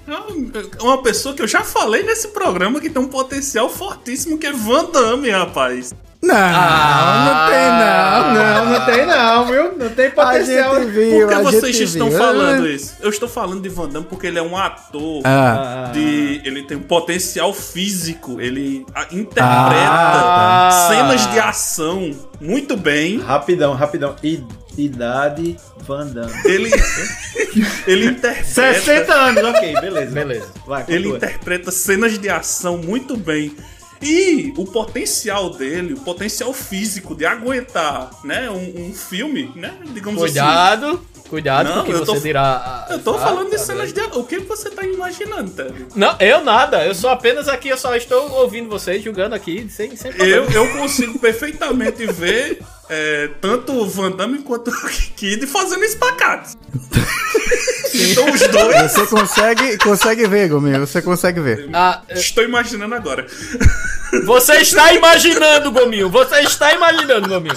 uma 0.81 1.03
pessoa 1.03 1.35
que 1.35 1.43
eu 1.43 1.49
já 1.49 1.63
falei 1.63 2.03
nesse 2.03 2.29
programa 2.29 2.81
que 2.81 2.91
tem 2.91 3.03
um 3.03 3.09
potencial 3.09 3.69
fortíssimo, 3.69 4.39
que 4.39 4.47
é 4.47 4.53
Van 4.53 4.85
Damme, 4.85 5.31
rapaz. 5.31 5.93
Não, 6.25 7.25
não 7.25 7.51
tem 7.51 7.69
não. 7.71 8.35
Não, 8.35 8.65
não 8.71 8.87
tem 8.87 9.07
não, 9.07 9.47
viu? 9.47 9.77
Não 9.79 9.91
tem 9.91 10.07
A 10.07 10.11
potencial. 10.11 10.75
gente 10.81 10.91
viu, 10.91 11.19
Por 11.21 11.29
que 11.29 11.35
a 11.35 11.43
vocês 11.43 11.81
estão 11.81 12.09
viu. 12.09 12.19
falando 12.19 12.67
isso? 12.69 12.95
Eu 13.01 13.11
estou 13.11 13.29
falando 13.29 13.61
de 13.63 13.69
Van 13.69 13.89
Damme 13.89 14.07
porque 14.09 14.27
ele 14.27 14.39
é 14.39 14.43
um 14.43 14.57
ator. 14.57 15.23
Ah, 15.25 15.91
De, 15.93 16.41
ele 16.45 16.63
tem 16.63 16.77
um 16.77 16.83
potencial 16.83 17.53
físico, 17.53 18.41
ele 18.41 18.87
ah, 18.95 19.07
interpreta 19.13 19.45
Ah. 19.91 20.89
cenas 20.91 21.31
de 21.31 21.39
ação 21.39 22.11
muito 22.41 22.77
bem. 22.77 23.21
Rapidão, 23.21 23.75
rapidão. 23.75 24.17
I- 24.23 24.45
idade 24.77 25.57
Van 25.87 26.07
Damme. 26.07 26.33
Ele, 26.45 26.71
ele 27.87 28.07
interpreta 28.07 28.45
60 28.75 29.13
anos, 29.15 29.45
ok, 29.45 29.81
beleza. 29.81 30.11
Beleza. 30.13 30.47
Vai, 30.67 30.85
Ele 30.89 31.09
interpreta 31.11 31.71
cenas 31.71 32.19
de 32.19 32.29
ação 32.29 32.77
muito 32.79 33.17
bem. 33.17 33.55
E 34.03 34.53
o 34.57 34.65
potencial 34.67 35.51
dele, 35.51 35.95
o 35.95 36.01
potencial 36.01 36.53
físico 36.53 37.15
de 37.15 37.25
aguentar, 37.25 38.11
né, 38.25 38.51
um, 38.51 38.89
um 38.89 38.95
filme, 38.95 39.53
né, 39.57 39.75
digamos 39.93 40.21
Cuidado, 40.21 41.01
cuidado 41.29 41.69
Não, 41.69 41.75
com 41.77 41.81
o 41.81 41.85
que 41.85 41.93
eu 41.93 42.05
tô- 42.05 42.15
você 42.15 42.21
dirá. 42.21 42.85
assim. 42.85 42.93
Eu 42.95 42.99
tô 43.03 43.15
ah, 43.15 43.19
falando 43.19 43.51
de 43.51 43.57
tá 43.57 43.63
cenas 43.63 43.93
de 43.93 44.01
O 44.01 44.25
que 44.25 44.39
você 44.41 44.71
tá 44.71 44.85
imaginando, 44.85 45.51
Ted? 45.51 45.87
Não, 45.95 46.17
eu 46.21 46.45
nada. 46.45 46.85
Eu 46.85 46.95
sou 46.95 47.11
apenas 47.11 47.49
aqui, 47.49 47.69
eu 47.69 47.79
só 47.79 47.97
estou 47.97 48.31
ouvindo 48.33 48.69
vocês 48.69 49.03
julgando 49.03 49.35
aqui, 49.35 49.67
sem, 49.71 49.97
sem 49.97 50.13
problema. 50.13 50.47
Eu, 50.53 50.67
eu 50.67 50.73
consigo 50.79 51.19
perfeitamente 51.19 52.07
ver 52.07 52.63
é, 52.89 53.31
tanto 53.41 53.73
o 53.73 53.87
Van 53.87 54.11
Damme 54.11 54.39
quanto 54.39 54.71
o 54.71 54.89
Kid 55.17 55.47
fazendo 55.47 55.85
Então 57.95 58.31
os 58.31 58.41
dois. 58.41 58.83
Você 58.93 59.07
consegue, 59.07 59.79
consegue 59.79 60.27
ver, 60.27 60.49
Gominho, 60.49 60.87
você 60.87 61.01
consegue 61.01 61.41
ver. 61.41 61.69
Ah, 61.73 62.03
é, 62.09 62.15
Estou 62.15 62.45
imaginando 62.45 62.95
agora. 62.95 63.27
você 64.27 64.57
está 64.57 64.93
imaginando, 64.93 65.71
Gominho. 65.71 66.11
Você 66.11 66.41
está 66.41 66.73
imaginando, 66.73 67.29
Gominho. 67.29 67.57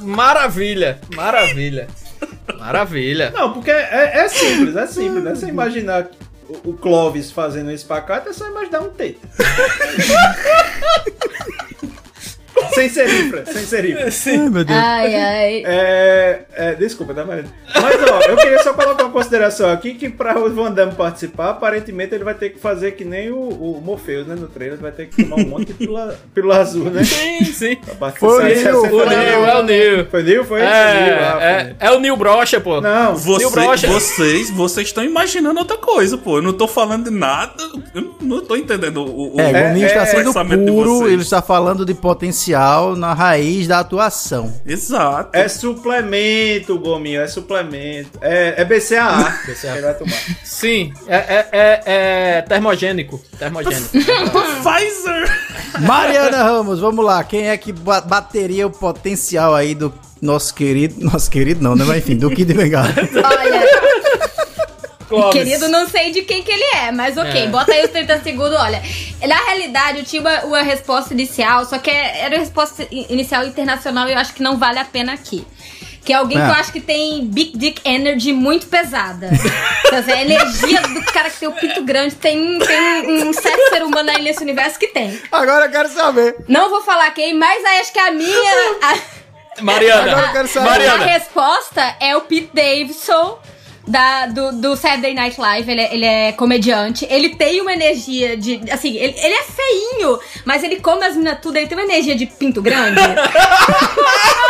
Maravilha, 0.00 1.00
maravilha. 1.14 1.88
Maravilha. 2.58 3.30
Não, 3.30 3.52
porque 3.52 3.70
é, 3.70 4.24
é 4.24 4.28
simples, 4.28 4.76
é 4.76 4.86
simples, 4.86 5.24
né? 5.24 5.34
Você 5.34 5.46
imaginar 5.46 6.06
o, 6.48 6.70
o 6.70 6.72
Clóvis 6.74 7.30
fazendo 7.30 7.70
pra 7.86 8.00
cá, 8.00 8.22
é 8.26 8.32
só 8.32 8.48
imaginar 8.48 8.80
um 8.80 8.90
teto. 8.90 9.20
sem 12.74 12.88
serifra, 12.88 13.44
sem 13.46 13.62
serifra. 13.64 14.08
Ai, 14.08 14.48
meu 14.48 14.64
Deus. 14.64 14.78
Ai, 14.78 15.14
ai. 15.14 15.62
É, 15.66 16.40
é, 16.54 16.74
desculpa, 16.74 17.14
tá, 17.14 17.24
Maria? 17.24 17.44
Mas, 17.74 17.96
ó, 18.10 18.20
eu 18.30 18.36
queria 18.36 18.62
só 18.62 18.72
colocar 18.72 19.04
uma 19.04 19.12
consideração 19.12 19.70
aqui 19.70 19.94
que 19.94 20.08
pra 20.08 20.38
o 20.38 20.50
Van 20.52 20.70
Damme 20.72 20.92
participar, 20.94 21.50
aparentemente 21.50 22.14
ele 22.14 22.24
vai 22.24 22.34
ter 22.34 22.50
que 22.50 22.58
fazer 22.58 22.92
que 22.92 23.04
nem 23.04 23.30
o, 23.30 23.38
o 23.38 23.80
Morpheus, 23.84 24.26
né, 24.26 24.34
no 24.34 24.46
trailer, 24.48 24.74
ele 24.74 24.82
vai 24.82 24.92
ter 24.92 25.06
que 25.08 25.22
tomar 25.24 25.36
um 25.36 25.46
monte 25.48 25.66
de 25.68 25.74
pílula, 25.74 26.18
pílula 26.34 26.58
azul, 26.58 26.84
né? 26.90 27.02
Sim, 27.04 27.44
sim. 27.44 27.78
Foi 28.18 28.52
o- 28.52 28.78
O 28.78 28.80
semana. 28.82 29.16
Neil, 29.16 29.46
é 29.46 29.56
o 29.56 29.62
Neil. 29.62 30.06
Foi 30.10 30.22
Neil? 30.22 30.44
Foi 30.44 30.60
É? 30.60 30.64
Neil, 30.64 31.14
ah, 31.20 31.32
foi 31.32 31.42
é, 31.42 31.64
Neil. 31.64 31.76
é 31.80 31.90
o 31.92 32.00
Neil 32.00 32.16
Brocha, 32.16 32.60
pô. 32.60 32.80
Não, 32.80 33.16
Você- 33.16 33.38
Neil 33.38 33.50
Brocha. 33.50 33.86
vocês, 33.88 34.50
vocês 34.50 34.86
estão 34.88 35.04
imaginando 35.04 35.58
outra 35.60 35.76
coisa, 35.76 36.16
pô. 36.18 36.38
Eu 36.38 36.42
não 36.42 36.52
tô 36.52 36.66
falando 36.68 37.04
de 37.04 37.10
nada. 37.10 37.52
Eu 37.94 38.14
não 38.20 38.40
tô 38.44 38.56
entendendo 38.56 38.98
o, 39.04 39.36
o, 39.36 39.40
É, 39.40 39.48
o 39.48 39.52
Gominho 39.68 39.86
está 39.86 40.02
é, 40.02 40.06
sendo 40.06 40.32
puro, 40.32 41.08
ele 41.08 41.22
está 41.22 41.40
falando 41.42 41.84
de 41.84 41.94
potencial 41.94 42.49
na 42.96 43.14
raiz 43.14 43.66
da 43.66 43.80
atuação. 43.80 44.52
Exato. 44.66 45.30
é 45.32 45.48
suplemento, 45.48 46.78
Gominho, 46.78 47.20
é 47.20 47.28
suplemento. 47.28 48.18
É, 48.20 48.54
é 48.60 48.64
BCAA 48.64 49.32
que 49.44 49.50
ele 49.66 49.80
vai 49.80 49.94
tomar. 49.94 50.18
Sim, 50.44 50.92
é, 51.06 51.16
é, 51.16 51.48
é, 51.52 51.80
é 52.38 52.42
termogênico. 52.42 53.20
Termogênico. 53.38 53.88
Pfizer! 54.62 55.30
Mariana 55.80 56.42
Ramos, 56.42 56.80
vamos 56.80 57.04
lá. 57.04 57.22
Quem 57.24 57.48
é 57.48 57.56
que 57.56 57.72
ba- 57.72 58.00
bateria 58.00 58.66
o 58.66 58.70
potencial 58.70 59.54
aí 59.54 59.74
do 59.74 59.92
nosso 60.20 60.54
querido. 60.54 61.02
Nosso 61.04 61.30
querido 61.30 61.62
não, 61.62 61.74
né? 61.74 61.84
Mas 61.86 61.98
enfim, 61.98 62.16
do 62.16 62.30
Kid 62.30 62.52
Bengala. 62.52 62.88
Olha, 62.88 63.99
Clóvis. 65.10 65.32
querido, 65.42 65.68
não 65.68 65.86
sei 65.88 66.10
de 66.10 66.22
quem 66.22 66.42
que 66.42 66.50
ele 66.50 66.64
é, 66.76 66.90
mas 66.90 67.16
ok, 67.18 67.42
É. 67.42 67.46
bota 67.48 67.72
aí 67.72 67.84
os 67.84 67.90
30 67.90 68.20
segundos. 68.22 68.58
Olha, 68.58 68.80
na 69.26 69.36
realidade 69.44 69.98
eu 69.98 70.04
tinha 70.04 70.22
uma, 70.22 70.40
uma 70.44 70.62
resposta 70.62 71.12
inicial, 71.12 71.64
só 71.66 71.78
que 71.78 71.90
era 71.90 72.34
uma 72.36 72.40
resposta 72.40 72.86
inicial 72.90 73.44
internacional 73.44 74.08
e 74.08 74.12
eu 74.12 74.18
acho 74.18 74.32
que 74.32 74.42
não 74.42 74.56
vale 74.56 74.78
a 74.78 74.84
pena 74.84 75.12
aqui. 75.12 75.44
Que 76.02 76.14
é 76.14 76.16
alguém 76.16 76.38
É. 76.38 76.44
que 76.44 76.48
eu 76.48 76.54
acho 76.54 76.72
que 76.72 76.80
tem 76.80 77.26
Big 77.26 77.58
Dick 77.58 77.82
Energy 77.84 78.32
muito 78.32 78.66
pesada. 78.68 79.28
Então, 79.84 79.98
assim, 79.98 80.12
a 80.12 80.22
energia 80.22 80.80
do 80.80 81.04
cara 81.12 81.28
que 81.28 81.38
tem 81.38 81.48
o 81.48 81.52
pinto 81.52 81.82
grande 81.84 82.14
tem, 82.14 82.58
tem 82.58 83.22
um 83.28 83.32
certo 83.34 83.68
ser 83.68 83.82
humano 83.82 84.08
aí 84.10 84.22
nesse 84.22 84.42
universo 84.42 84.78
que 84.78 84.86
tem. 84.88 85.20
Agora 85.30 85.66
eu 85.66 85.70
quero 85.70 85.88
saber. 85.90 86.36
Não 86.48 86.70
vou 86.70 86.80
falar 86.82 87.10
quem, 87.10 87.34
mas 87.34 87.62
aí 87.64 87.80
acho 87.80 87.92
que 87.92 87.98
a 87.98 88.10
minha. 88.12 88.52
a- 88.82 89.62
Mariana. 89.62 90.10
Agora 90.12 90.26
eu 90.28 90.32
quero 90.32 90.48
saber. 90.48 90.66
A 90.68 90.70
Mariana. 90.70 91.04
resposta 91.04 91.96
é 92.00 92.16
o 92.16 92.22
Pete 92.22 92.50
Davidson. 92.54 93.38
Da, 93.90 94.26
do, 94.26 94.52
do 94.52 94.76
Saturday 94.76 95.14
Night 95.14 95.40
Live, 95.40 95.68
ele 95.68 95.80
é, 95.80 95.94
ele 95.94 96.04
é 96.04 96.32
comediante. 96.32 97.06
Ele 97.10 97.30
tem 97.30 97.60
uma 97.60 97.72
energia 97.72 98.36
de. 98.36 98.60
Assim, 98.70 98.96
ele, 98.96 99.14
ele 99.18 99.34
é 99.34 99.42
feinho, 99.42 100.18
mas 100.44 100.62
ele 100.62 100.80
come 100.80 101.04
as 101.04 101.16
minas 101.16 101.40
tudo. 101.40 101.56
Ele 101.56 101.66
tem 101.66 101.76
uma 101.76 101.84
energia 101.84 102.14
de 102.14 102.26
pinto 102.26 102.62
grande. 102.62 103.00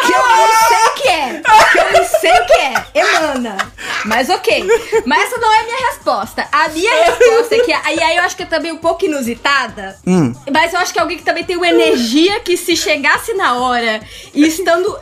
que 0.07 0.13
eu 0.13 0.29
não 0.29 0.69
sei 0.69 0.87
o 0.87 0.95
que 0.95 1.09
é. 1.09 1.43
Que 1.73 1.79
eu 1.79 1.93
não 1.93 2.05
sei 2.05 2.33
o 2.33 2.47
que 2.47 2.53
é. 2.53 2.85
Emana. 2.95 3.57
Mas 4.05 4.29
ok. 4.29 4.67
Mas 5.07 5.23
essa 5.23 5.39
não 5.39 5.53
é 5.53 5.61
a 5.61 5.65
minha 5.65 5.87
resposta. 5.91 6.47
A 6.53 6.69
minha 6.69 7.05
resposta 7.05 7.55
é 7.55 7.59
que. 7.61 7.71
E 7.71 8.03
aí 8.03 8.17
eu 8.17 8.23
acho 8.23 8.37
que 8.37 8.43
é 8.43 8.47
também 8.47 8.73
um 8.73 8.79
pouco 8.79 9.05
inusitada. 9.05 9.97
Hum. 10.07 10.35
Mas 10.53 10.75
eu 10.75 10.81
acho 10.81 10.93
que 10.93 10.99
é 10.99 11.03
alguém 11.03 11.17
que 11.17 11.25
também 11.25 11.45
tem 11.45 11.57
uma 11.57 11.69
energia 11.69 12.41
que 12.41 12.57
se 12.57 12.77
chegasse 12.77 13.33
na 13.35 13.55
hora 13.55 14.01
e 14.35 14.47
estando 14.47 14.99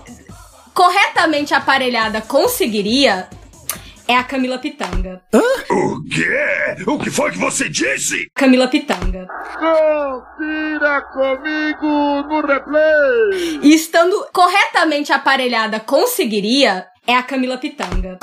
corretamente 0.78 1.52
aparelhada 1.54 2.20
conseguiria 2.20 3.28
é 4.08 4.16
a 4.16 4.24
Camila 4.24 4.58
Pitanga. 4.58 5.22
O 5.70 6.02
quê? 6.02 6.82
O 6.86 6.98
que 6.98 7.10
foi 7.10 7.30
que 7.30 7.38
você 7.38 7.68
disse? 7.68 8.30
Camila 8.34 8.66
Pitanga. 8.66 9.28
Confira 9.52 11.02
comigo 11.12 12.22
no 12.26 12.40
replay! 12.40 13.60
E 13.62 13.74
estando 13.74 14.26
corretamente 14.32 15.12
aparelhada 15.12 15.78
conseguiria 15.78 16.86
é 17.06 17.14
a 17.14 17.22
Camila 17.22 17.58
Pitanga. 17.58 18.18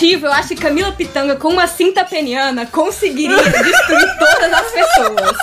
Motivo, 0.00 0.26
eu 0.26 0.32
acho 0.32 0.48
que 0.48 0.56
Camila 0.56 0.92
Pitanga 0.92 1.36
com 1.36 1.48
uma 1.48 1.66
cinta 1.66 2.02
peniana 2.04 2.64
conseguiria 2.64 3.36
destruir 3.36 4.18
todas 4.18 4.52
as 4.52 4.70
pessoas. 4.70 5.36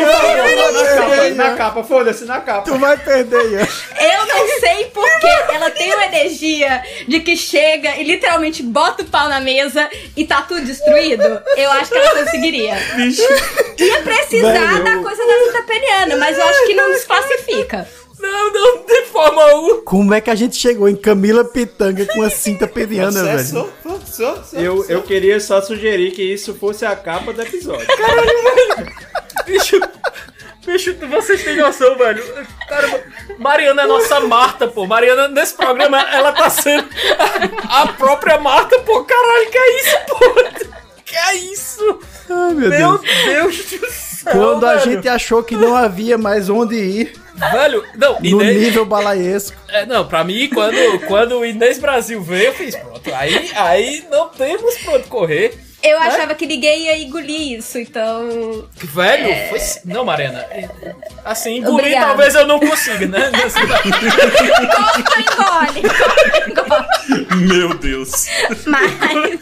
Na 0.00 0.94
capa, 0.94 1.30
na 1.34 1.56
capa, 1.56 1.84
foda-se, 1.84 2.24
na 2.24 2.40
capa. 2.40 2.62
Tu 2.62 2.78
vai 2.78 2.96
perder, 2.96 3.52
Ian. 3.52 3.66
Eu 4.00 4.26
não 4.26 4.60
sei 4.60 4.84
porque 4.92 5.26
ela 5.52 5.70
tem 5.70 5.92
uma 5.92 6.04
energia 6.06 6.82
de 7.08 7.20
que 7.20 7.36
chega 7.36 7.96
e 7.96 8.04
literalmente 8.04 8.62
bota 8.62 9.02
o 9.02 9.06
pau 9.06 9.28
na 9.28 9.40
mesa 9.40 9.88
e 10.16 10.24
tá 10.24 10.42
tudo 10.42 10.64
destruído. 10.64 11.24
Eu 11.56 11.70
acho 11.72 11.90
que 11.90 11.98
ela 11.98 12.24
conseguiria. 12.24 12.74
Ia 13.78 14.02
precisar 14.02 14.52
Velho, 14.52 14.84
da 14.84 14.96
coisa 14.98 15.26
da 15.26 15.38
cinta 15.44 15.62
peniana, 15.62 16.16
mas 16.16 16.38
eu 16.38 16.44
acho 16.44 16.66
que 16.66 16.74
não 16.74 16.90
desclassifica. 16.92 17.88
Não, 18.22 18.52
não, 18.52 18.86
de 18.86 19.02
forma 19.06 19.42
alguma. 19.50 19.82
Como 19.82 20.14
é 20.14 20.20
que 20.20 20.30
a 20.30 20.34
gente 20.34 20.54
chegou 20.56 20.88
em 20.88 20.94
Camila 20.96 21.44
Pitanga 21.44 22.06
com 22.06 22.22
a 22.22 22.30
cinta 22.30 22.66
peniana, 22.68 23.22
velho? 23.24 23.68
Eu, 24.52 24.84
eu 24.88 25.02
queria 25.02 25.40
só 25.40 25.60
sugerir 25.60 26.12
que 26.12 26.22
isso 26.22 26.54
fosse 26.54 26.84
a 26.86 26.94
capa 26.94 27.32
do 27.32 27.42
episódio. 27.42 27.86
Bicho, 29.44 29.80
bicho, 30.64 30.94
vocês 31.10 31.42
têm 31.42 31.56
noção, 31.56 31.96
velho. 31.98 32.22
Caramba, 32.68 33.00
Mariana 33.38 33.82
é 33.82 33.86
nossa 33.86 34.20
Marta, 34.20 34.68
pô. 34.68 34.86
Mariana, 34.86 35.26
nesse 35.28 35.54
programa, 35.54 36.00
ela 36.00 36.32
tá 36.32 36.48
sendo 36.48 36.88
a 37.68 37.88
própria 37.88 38.38
Marta, 38.38 38.78
pô. 38.80 39.04
Caralho, 39.04 39.50
que 39.50 39.58
é 39.58 39.80
isso, 39.80 39.96
pô? 40.08 40.70
Que 41.04 41.16
é 41.16 41.34
isso? 41.36 41.98
Ai, 42.30 42.54
meu, 42.54 42.70
Meu 42.70 42.98
Deus. 42.98 43.00
Deus 43.26 43.56
do 43.80 43.90
céu, 43.90 44.32
Quando 44.32 44.64
a 44.64 44.76
velho. 44.76 44.92
gente 44.92 45.08
achou 45.08 45.42
que 45.42 45.56
não 45.56 45.74
havia 45.76 46.16
mais 46.16 46.48
onde 46.48 46.76
ir 46.76 47.12
Velho, 47.50 47.84
não, 47.96 48.18
no 48.20 48.26
Inês... 48.42 48.56
nível 48.60 48.84
balaiesco. 48.86 49.56
É, 49.68 49.84
não, 49.86 50.06
pra 50.06 50.22
mim, 50.22 50.48
quando, 50.52 50.76
quando 51.08 51.38
o 51.38 51.44
Inês 51.44 51.78
Brasil 51.78 52.22
veio, 52.22 52.46
eu 52.46 52.54
fiz, 52.54 52.76
pronto. 52.76 53.12
Aí, 53.14 53.50
aí 53.54 54.04
não 54.10 54.28
temos 54.28 54.76
pra 54.78 54.94
onde 54.94 55.04
correr. 55.08 55.58
Eu 55.82 55.98
achava 55.98 56.32
que 56.36 56.46
ninguém 56.46 56.82
ia 56.86 56.96
engolir 56.98 57.58
isso, 57.58 57.76
então. 57.76 58.68
Velho, 58.76 59.48
foi... 59.48 59.58
Não, 59.84 60.04
Mariana. 60.04 60.46
Assim, 61.24 61.56
engolir 61.56 61.78
Obrigada. 61.80 62.06
talvez 62.06 62.34
eu 62.36 62.46
não 62.46 62.60
consiga, 62.60 63.04
né? 63.08 63.32
Engole, 65.18 65.82
engole. 66.48 67.46
Meu 67.48 67.74
Deus. 67.78 68.26
Mas. 68.66 69.40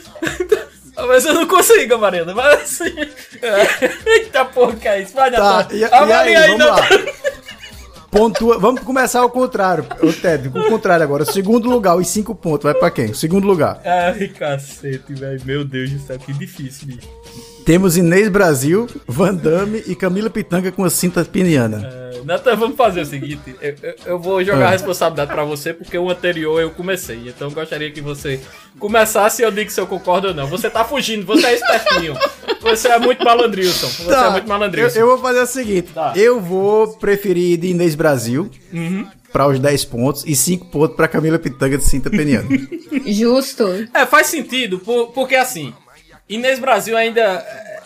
Talvez 0.94 1.24
eu 1.24 1.34
não 1.34 1.46
consiga, 1.46 1.96
Mariana, 1.98 2.34
mas 2.34 2.60
assim. 2.62 2.94
É. 3.42 3.90
Eita 4.10 4.44
porra, 4.44 4.76
que 4.76 4.88
é 4.88 5.00
isso? 5.02 5.14
Vai, 5.14 5.30
Tá, 5.30 5.38
Natália. 5.58 5.76
e 5.78 5.84
Avalia 5.94 6.40
aí. 6.40 6.56
Natália. 6.58 7.14
Pontua, 8.10 8.58
vamos 8.58 8.82
começar 8.82 9.20
ao 9.20 9.30
contrário, 9.30 9.86
o 10.02 10.12
Ted, 10.12 10.48
o 10.48 10.68
contrário 10.68 11.04
agora. 11.04 11.24
Segundo 11.24 11.70
lugar, 11.70 11.96
os 11.96 12.08
cinco 12.08 12.34
pontos, 12.34 12.64
vai 12.64 12.74
pra 12.74 12.90
quem? 12.90 13.14
Segundo 13.14 13.46
lugar. 13.46 13.80
Ai, 13.84 14.26
cacete, 14.26 15.14
velho. 15.14 15.40
Meu 15.44 15.64
Deus 15.64 15.90
do 15.92 16.00
céu, 16.00 16.18
que 16.18 16.32
difícil, 16.32 16.88
bicho. 16.88 17.08
Temos 17.64 17.96
Inês 17.96 18.28
Brasil, 18.28 18.86
Van 19.06 19.34
Damme 19.34 19.82
e 19.86 19.94
Camila 19.94 20.28
Pitanga 20.30 20.72
com 20.72 20.82
a 20.84 20.90
cinta 20.90 21.24
peniana. 21.24 21.86
É, 22.14 22.20
Natan, 22.24 22.56
vamos 22.56 22.76
fazer 22.76 23.02
o 23.02 23.06
seguinte: 23.06 23.54
eu, 23.60 23.74
eu- 23.82 23.94
eu 24.06 24.18
vou 24.18 24.42
jogar 24.44 24.66
Ah. 24.66 24.68
a 24.68 24.70
responsabilidade 24.72 25.32
pra 25.32 25.44
você, 25.44 25.72
porque 25.72 25.96
o 25.96 26.10
anterior 26.10 26.60
eu 26.60 26.70
comecei. 26.70 27.20
Então 27.28 27.48
eu 27.48 27.54
gostaria 27.54 27.90
que 27.90 28.00
você 28.00 28.40
começasse 28.78 29.42
e 29.42 29.44
eu 29.44 29.50
diga 29.50 29.70
se 29.70 29.80
eu 29.80 29.86
concordo 29.86 30.28
ou 30.28 30.34
não. 30.34 30.46
Você 30.48 30.68
tá 30.68 30.84
fugindo, 30.84 31.24
você 31.26 31.46
é 31.46 31.54
espertinho. 31.54 32.14
Você 32.60 32.88
é 32.88 32.98
muito 32.98 33.24
malandrilson. 33.24 33.86
Você 33.86 34.02
é 34.02 34.30
muito 34.30 34.34
Tá, 34.34 34.38
eu, 34.42 34.48
malandrilson. 34.48 34.98
eu 34.98 35.06
vou 35.06 35.18
fazer 35.18 35.40
o 35.40 35.46
seguinte: 35.46 35.92
Tá. 35.94 36.12
eu 36.16 36.40
vou 36.40 36.88
preferir 36.98 37.56
de 37.58 37.68
Inês 37.68 37.94
Brasil 37.94 38.50
Uhum. 38.72 39.06
pra 39.32 39.46
os 39.46 39.58
10 39.60 39.84
pontos 39.84 40.24
e 40.26 40.34
5 40.34 40.66
pontos 40.66 40.96
pra 40.96 41.06
Camila 41.08 41.38
Pitanga 41.38 41.78
de 41.78 41.84
cinta 41.84 42.10
peniana. 42.10 42.48
Justo. 43.06 43.64
É, 43.94 44.04
faz 44.06 44.26
sentido, 44.26 44.78
por- 44.80 45.08
porque 45.12 45.36
assim, 45.36 45.72
Inês 46.30 46.58
Brasil 46.58 46.96
ainda. 46.96 47.20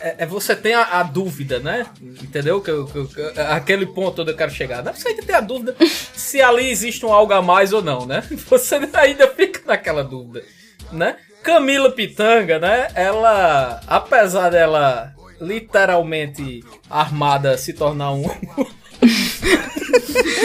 É, 0.01 0.17
é- 0.19 0.27
você 0.27 0.55
tem 0.55 0.75
a, 0.75 0.83
a 1.01 1.03
dúvida, 1.03 1.59
né? 1.59 1.87
Entendeu? 2.23 2.61
Que, 2.61 2.71
que 2.85 3.15
que 3.15 3.41
aquele 3.41 3.87
ponto 3.87 4.21
onde 4.23 4.33
eu 4.33 4.37
quero 4.37 4.51
chegar. 4.51 4.83
Né? 4.83 4.93
Você 4.95 5.09
ainda 5.09 5.23
tem 5.23 5.35
a 5.35 5.41
dúvida 5.41 5.75
se 6.15 6.41
ali 6.43 6.71
existe 6.71 7.05
um 7.07 7.13
algo 7.13 7.33
a 7.33 7.41
mais 7.41 7.73
ou 7.73 7.83
não, 7.83 8.05
né? 8.07 8.23
Você 8.51 8.77
ainda 8.93 9.27
fica 9.29 9.63
naquela 9.67 10.05
dúvida, 10.05 10.45
né? 10.93 11.17
Camila 11.43 11.91
Pitanga, 11.91 12.59
né? 12.59 12.89
Ela, 12.95 13.81
apesar 13.87 14.51
dela 14.51 15.15
literalmente 15.41 16.63
armada 16.89 17.57
se 17.59 17.73
tornar 17.73 18.13
um. 18.13 18.25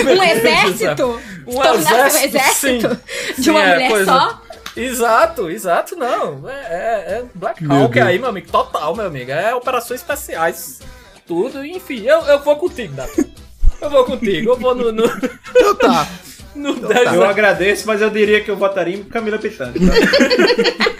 Um 0.06 0.24
exército? 0.24 1.22
Um 1.50 1.54
Tornar-se 1.54 2.18
um 2.18 2.22
exército, 2.26 2.38
exército 2.38 3.00
sim. 3.36 3.42
de 3.42 3.50
uma 3.50 3.60
Sim, 3.60 3.66
é, 3.66 3.74
mulher 3.74 4.02
é. 4.02 4.06
só? 4.06 4.42
Exato, 4.82 5.50
exato, 5.50 5.96
não. 5.96 6.48
É, 6.50 6.54
é, 6.54 7.12
é 7.20 7.24
Black 7.36 7.64
Hawk 7.66 8.00
aí, 8.00 8.18
meu 8.20 8.30
amigo. 8.30 8.48
Total, 8.52 8.96
meu 8.96 9.06
amigo. 9.08 9.32
É 9.32 9.54
operações 9.54 10.00
especiais. 10.02 10.80
Tudo, 11.28 11.64
enfim. 11.66 12.04
Eu, 12.06 12.22
eu 12.22 12.40
vou 12.40 12.56
contigo, 12.56 12.94
Dato. 12.94 13.26
Eu 13.82 13.90
vou 13.90 14.04
contigo. 14.06 14.52
Eu 14.52 14.58
vou 14.58 14.74
no. 14.76 14.92
no, 14.92 15.06
Então 15.56 15.76
tá. 15.76 16.08
no 16.56 16.74
10 16.76 17.14
Eu 17.14 17.24
agradeço, 17.24 17.86
mas 17.88 18.02
eu 18.02 18.10
diria 18.10 18.42
que 18.44 18.50
eu 18.52 18.58
votaria 18.58 18.96
em 18.98 19.04
Camila 19.04 19.38
Pitanga. 19.38 19.74
tá? 19.74 20.90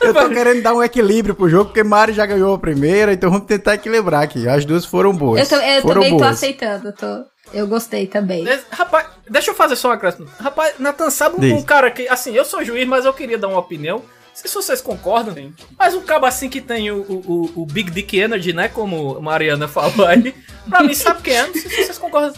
Eu 0.00 0.14
tô 0.14 0.28
querendo 0.28 0.62
dar 0.62 0.72
um 0.74 0.82
equilíbrio 0.82 1.34
pro 1.34 1.48
jogo, 1.48 1.66
porque 1.66 1.82
Mari 1.82 2.12
já 2.12 2.24
ganhou 2.24 2.54
a 2.54 2.58
primeira, 2.58 3.12
então 3.12 3.28
vamos 3.30 3.46
tentar 3.46 3.74
equilibrar 3.74 4.22
aqui. 4.22 4.46
As 4.48 4.64
duas 4.64 4.84
foram 4.84 5.12
boas. 5.12 5.40
Eu, 5.50 5.58
tô- 5.58 5.64
eu 5.64 5.82
foram 5.82 5.94
também 5.94 6.10
tô 6.10 6.18
boas. 6.18 6.30
aceitando. 6.32 6.92
Tô, 6.92 7.24
eu 7.52 7.66
gostei 7.66 8.06
também. 8.06 8.44
Rapaz, 8.70 9.06
deixa 9.28 9.50
eu 9.50 9.54
fazer 9.54 9.76
só 9.76 9.88
uma 9.88 9.94
acréscimo. 9.94 10.28
Rapaz, 10.40 10.74
Nathan, 10.78 11.10
sabe 11.10 11.36
um, 11.36 11.40
Diz. 11.40 11.52
um 11.52 11.62
cara 11.62 11.90
que. 11.90 12.08
Assim, 12.08 12.32
eu 12.34 12.44
sou 12.44 12.64
juiz, 12.64 12.86
mas 12.86 13.04
eu 13.04 13.12
queria 13.12 13.38
dar 13.38 13.48
uma 13.48 13.58
opinião. 13.58 13.98
Não 13.98 14.04
sei 14.42 14.48
se 14.50 14.54
vocês 14.54 14.80
concordam. 14.82 15.34
Mas 15.78 15.94
um 15.94 16.02
cabo 16.02 16.26
assim 16.26 16.50
que 16.50 16.60
tem 16.60 16.90
o, 16.90 16.96
o, 17.02 17.14
o- 17.56 17.62
o 17.62 17.66
Big 17.66 17.90
Dick 17.90 18.18
Energy, 18.18 18.52
né? 18.52 18.68
Como 18.68 19.16
a 19.16 19.20
Mariana 19.20 19.66
falou 19.66 20.06
aí. 20.06 20.34
Pra 20.68 20.82
mim, 20.82 20.92
sabe 20.94 21.22
quem 21.22 21.34
é? 21.36 21.46
Não 21.46 21.52
sei 21.54 21.62
se 21.62 21.84
vocês 21.84 21.98
concordam. 21.98 22.34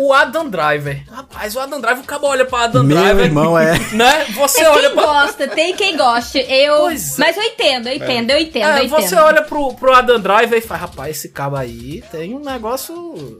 O 0.00 0.12
Adam 0.12 0.48
Driver. 0.48 1.02
Rapaz, 1.10 1.56
o 1.56 1.60
Adam 1.60 1.80
Driver, 1.80 2.02
o 2.02 2.06
cabo 2.06 2.26
olha 2.28 2.44
pra 2.44 2.64
Adam 2.64 2.82
Meu 2.84 2.96
Driver. 2.96 3.24
irmão, 3.24 3.58
é. 3.58 3.78
Né? 3.92 4.26
Você 4.34 4.58
Tem 4.60 4.66
olha 4.68 4.88
quem 4.88 4.94
pra. 4.94 5.02
gosta, 5.04 5.48
tem 5.48 5.74
quem 5.74 5.96
goste. 5.96 6.38
Eu, 6.48 6.76
Pois 6.82 7.18
é. 7.18 7.20
mas 7.24 7.36
eu 7.36 7.42
entendo, 7.42 7.88
eu 7.88 7.94
entendo, 7.96 8.30
eu 8.30 8.38
entendo, 8.38 8.64
É, 8.66 8.80
eu 8.80 8.84
entendo. 8.84 9.00
você 9.00 9.14
olha 9.16 9.42
pro, 9.42 9.74
pro 9.74 9.92
Adam 9.92 10.20
Driver 10.20 10.58
e 10.58 10.62
fala, 10.62 10.80
rapaz, 10.82 11.16
esse 11.16 11.28
cabo 11.30 11.56
aí 11.56 12.02
tem 12.12 12.34
um 12.34 12.40
negócio. 12.40 13.38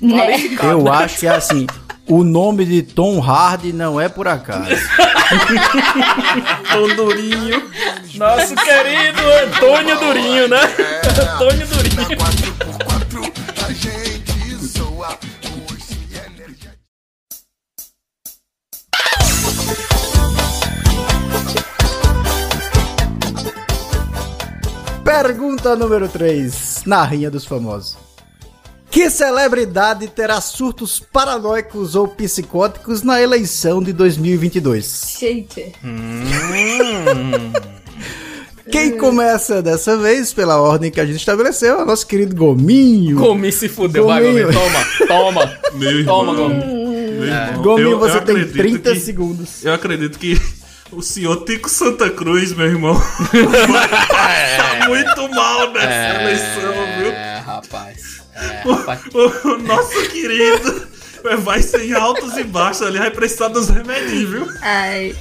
Né? 0.00 0.36
Eu 0.62 0.82
né? 0.84 0.90
acho 0.90 1.18
que 1.18 1.26
é 1.26 1.30
assim. 1.30 1.66
O 2.06 2.24
nome 2.24 2.64
de 2.64 2.82
Tom 2.82 3.20
Hardy 3.20 3.72
não 3.72 4.00
é 4.00 4.08
por 4.08 4.26
acaso. 4.26 4.68
Tom 6.72 6.88
Durinho. 6.96 7.70
Nosso 8.14 8.54
querido 8.56 9.20
Antônio 9.44 9.98
Durinho, 9.98 10.48
né? 10.48 10.60
Antônio 11.34 11.66
Durinho. 11.66 12.18
Pergunta 25.14 25.74
número 25.74 26.08
3, 26.08 26.82
na 26.86 27.02
Rinha 27.02 27.28
dos 27.28 27.44
Famosos. 27.44 27.96
Que 28.88 29.10
celebridade 29.10 30.06
terá 30.06 30.40
surtos 30.40 31.00
paranoicos 31.00 31.96
ou 31.96 32.06
psicóticos 32.06 33.02
na 33.02 33.20
eleição 33.20 33.82
de 33.82 33.92
2022? 33.92 35.16
Gente. 35.18 35.72
Quem 38.70 38.96
começa 38.96 39.60
dessa 39.60 39.96
vez, 39.96 40.32
pela 40.32 40.60
ordem 40.60 40.92
que 40.92 41.00
a 41.00 41.04
gente 41.06 41.16
estabeleceu, 41.18 41.80
é 41.80 41.82
o 41.82 41.86
nosso 41.86 42.06
querido 42.06 42.36
Gominho. 42.36 43.16
Gomi 43.18 43.50
se 43.50 43.68
fudeu, 43.68 44.06
vai, 44.06 44.22
Gominho. 44.22 44.46
Gomi. 44.52 44.56
Toma, 45.08 45.08
toma. 45.08 45.58
Meu 45.74 46.04
Toma, 46.04 46.32
irmão. 46.32 46.48
Gomi. 46.48 46.64
Meu 46.64 47.24
irmão. 47.24 47.62
Gominho, 47.64 47.86
Eu- 47.88 47.90
eu 47.92 47.98
você 47.98 48.20
tem 48.20 48.36
acredito 48.36 48.52
30 48.56 48.92
que- 48.92 49.00
segundos. 49.00 49.64
Eu 49.64 49.74
acredito 49.74 50.18
que 50.20 50.40
o 50.92 51.02
senhor 51.02 51.44
Tico 51.44 51.68
Santa 51.68 52.10
Cruz, 52.10 52.52
meu 52.52 52.66
irmão, 52.66 52.94
vai 52.94 53.88
passar 54.08 54.88
muito 54.88 55.28
mal 55.34 55.70
nessa 55.72 56.22
eleição, 56.22 56.72
viu? 56.98 57.10
É, 57.12 57.38
rapaz. 57.44 58.22
É, 58.34 58.62
O, 58.68 58.72
rapaz. 58.72 59.00
o 59.44 59.58
nosso 59.58 60.08
querido 60.08 60.88
vai 61.40 61.62
ser 61.62 61.82
em 61.84 61.92
altos 61.92 62.36
e 62.36 62.44
baixos 62.44 62.82
ali, 62.82 62.98
vai 62.98 63.10
precisar 63.10 63.48
dos 63.48 63.68
remedinhos, 63.68 64.30
viu? 64.30 64.48
Ai. 64.62 65.14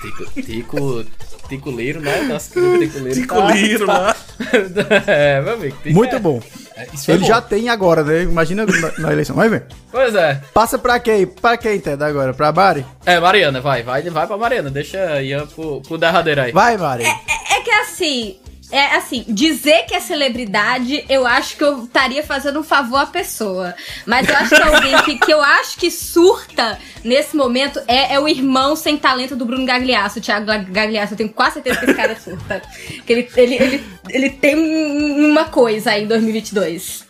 Tico, 0.00 0.42
tico, 0.42 1.04
tico 1.48 1.70
Liro, 1.70 2.00
né? 2.00 2.22
Nosso 2.22 2.50
querido 2.50 2.78
Tico 2.78 2.98
Liro. 3.00 3.14
Tico 3.14 3.40
Liro 3.52 3.86
lá. 3.86 4.16
é, 5.06 5.40
meu 5.42 5.54
amigo. 5.54 5.76
Tico 5.82 5.94
Muito 5.94 6.16
é- 6.16 6.18
bom. 6.18 6.42
É, 6.76 6.86
isso 6.92 7.06
foi 7.06 7.14
Ele 7.14 7.22
bom. 7.22 7.28
já 7.28 7.40
tem 7.40 7.68
agora, 7.68 8.02
né? 8.04 8.22
Imagina 8.22 8.66
na, 8.66 8.92
na 8.98 9.12
eleição. 9.12 9.34
Vai 9.34 9.48
ver. 9.48 9.64
Pois 9.90 10.14
é. 10.14 10.40
Passa 10.52 10.78
pra 10.78 10.98
quem? 11.00 11.26
Pra 11.26 11.56
quem, 11.56 11.80
Ted, 11.80 12.02
agora? 12.02 12.34
Pra 12.34 12.52
Mari? 12.52 12.84
É, 13.04 13.18
Mariana, 13.18 13.60
vai, 13.60 13.82
vai, 13.82 14.02
vai 14.02 14.26
pra 14.26 14.36
Mariana. 14.36 14.70
Deixa 14.70 15.20
Ian 15.22 15.46
pro, 15.46 15.80
pro 15.80 15.98
derradeiro 15.98 16.40
aí. 16.42 16.52
Vai, 16.52 16.76
Mari. 16.76 17.04
É 17.04 17.60
que 17.62 17.70
assim, 17.70 18.36
é 18.70 18.96
assim, 18.96 19.24
dizer 19.28 19.84
que 19.86 19.94
é 19.94 20.00
celebridade, 20.00 21.04
eu 21.08 21.26
acho 21.26 21.56
que 21.56 21.62
eu 21.64 21.84
estaria 21.84 22.22
fazendo 22.22 22.60
um 22.60 22.62
favor 22.64 22.98
à 22.98 23.06
pessoa. 23.06 23.74
Mas 24.04 24.28
eu 24.28 24.36
acho 24.36 24.54
que 24.56 24.62
alguém 24.62 25.02
que, 25.02 25.18
que 25.26 25.32
eu 25.32 25.40
acho 25.40 25.76
que 25.78 25.90
surta 25.90 26.78
nesse 27.04 27.36
momento 27.36 27.80
é, 27.86 28.14
é 28.14 28.20
o 28.20 28.28
irmão 28.28 28.74
sem 28.74 28.96
talento 28.96 29.36
do 29.36 29.44
Bruno 29.46 29.64
Gagliasso, 29.64 30.18
o 30.18 30.22
Thiago 30.22 30.46
Gag- 30.46 30.70
Gagliasso. 30.70 31.14
Eu 31.14 31.18
tenho 31.18 31.30
quase 31.30 31.54
certeza 31.54 31.78
que 31.78 31.84
esse 31.86 31.94
cara 31.94 32.16
surta. 32.18 32.62
Que 33.06 33.12
ele, 33.12 33.28
ele, 33.36 33.54
ele, 33.54 33.84
ele 34.08 34.30
tem 34.30 34.56
um- 34.56 35.30
uma 35.30 35.44
coisa 35.44 35.92
aí 35.92 36.04
em 36.04 36.06
2022. 36.06 37.04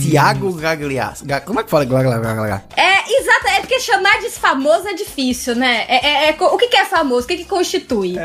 Tiago 0.00 0.52
Gagliasso. 0.52 1.24
Ga- 1.24 1.40
Como 1.40 1.60
é 1.60 1.64
que 1.64 1.70
fala 1.70 1.84
Gagliasso? 1.84 2.64
É, 2.76 2.94
exato, 3.20 3.46
é 3.48 3.60
porque 3.60 3.78
chamar 3.80 4.18
de 4.20 4.30
famoso 4.30 4.88
é 4.88 4.94
difícil, 4.94 5.54
né? 5.54 5.84
É, 5.88 6.06
é- 6.06 6.28
é 6.30 6.36
o 6.40 6.56
que, 6.56 6.68
que 6.68 6.76
é 6.76 6.84
famoso? 6.84 7.24
O 7.24 7.28
que, 7.28 7.36
que 7.38 7.44
constitui? 7.44 8.16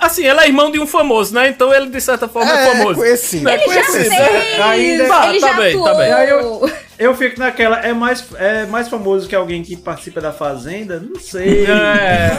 Assim, 0.00 0.24
ele 0.26 0.40
é 0.40 0.46
irmão 0.46 0.70
de 0.70 0.78
um 0.80 0.86
famoso, 0.86 1.34
né? 1.34 1.48
Então 1.48 1.72
ele, 1.72 1.88
de 1.90 2.00
certa 2.00 2.26
forma, 2.28 2.50
é, 2.50 2.64
É, 2.64 2.70
famoso. 2.72 2.94
conhecido. 3.00 3.48
É 3.48 3.54
Ele 3.54 3.62
já 3.74 3.86
conhecido. 3.86 4.14
fez, 4.16 4.60
Ainda- 4.60 5.08
Tá, 5.08 5.28
ele 5.28 5.40
tá 5.40 5.48
já 5.48 5.54
bem, 5.54 5.72
tá 5.74 5.80
atuou. 5.80 5.96
bem. 5.96 6.12
Aí 6.12 6.28
eu- 6.30 6.70
Eu 7.00 7.14
fico 7.14 7.40
naquela, 7.40 7.78
é 7.80 7.94
mais, 7.94 8.22
é 8.36 8.66
mais 8.66 8.86
famoso 8.88 9.26
que 9.26 9.34
alguém 9.34 9.62
que 9.62 9.74
participa 9.74 10.20
da 10.20 10.32
Fazenda? 10.34 11.00
Não 11.00 11.18
sei. 11.18 11.64
É, 11.64 12.38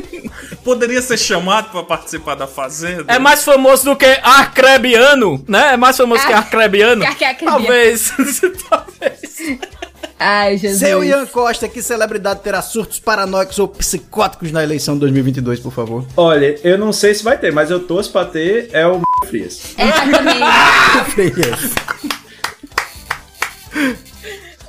Poderia 0.70 1.02
ser 1.02 1.18
chamado 1.18 1.70
pra 1.72 1.82
participar 1.82 2.36
da 2.36 2.46
Fazenda? 2.46 3.12
é 3.12 3.18
mais 3.18 3.42
famoso 3.42 3.86
do 3.86 3.96
que 3.96 4.06
Arcrebiano, 4.22 5.44
né? 5.48 5.72
É 5.74 5.76
mais 5.76 5.96
famoso 5.96 6.24
que 6.24 6.32
Ar- 6.32 6.38
Arcrebiano. 6.44 7.04
Arcrebiano. 7.04 7.50
Talvez. 7.58 8.12
Talvez. 8.70 9.58
Ai, 10.16 10.56
Jesus. 10.56 10.78
Seu 10.78 11.02
Ian 11.02 11.26
Costa, 11.26 11.66
que 11.66 11.82
celebridade 11.82 12.40
terá 12.42 12.62
surtos 12.62 13.00
paranoicos 13.00 13.58
ou 13.58 13.66
psicóticos 13.66 14.52
na 14.52 14.62
eleição 14.62 14.96
2022, 14.96 15.58
por 15.58 15.72
favor? 15.72 16.04
Olha, 16.16 16.56
eu 16.62 16.78
não 16.78 16.92
sei 16.92 17.14
se 17.16 17.24
vai 17.24 17.36
ter, 17.36 17.52
mas 17.52 17.68
eu 17.68 17.80
torço 17.80 18.12
pra 18.12 18.24
ter 18.24 18.70
é 18.72 18.86
o 18.86 19.02
Frias. 19.26 19.74
É, 19.76 19.90
também. 20.16 20.40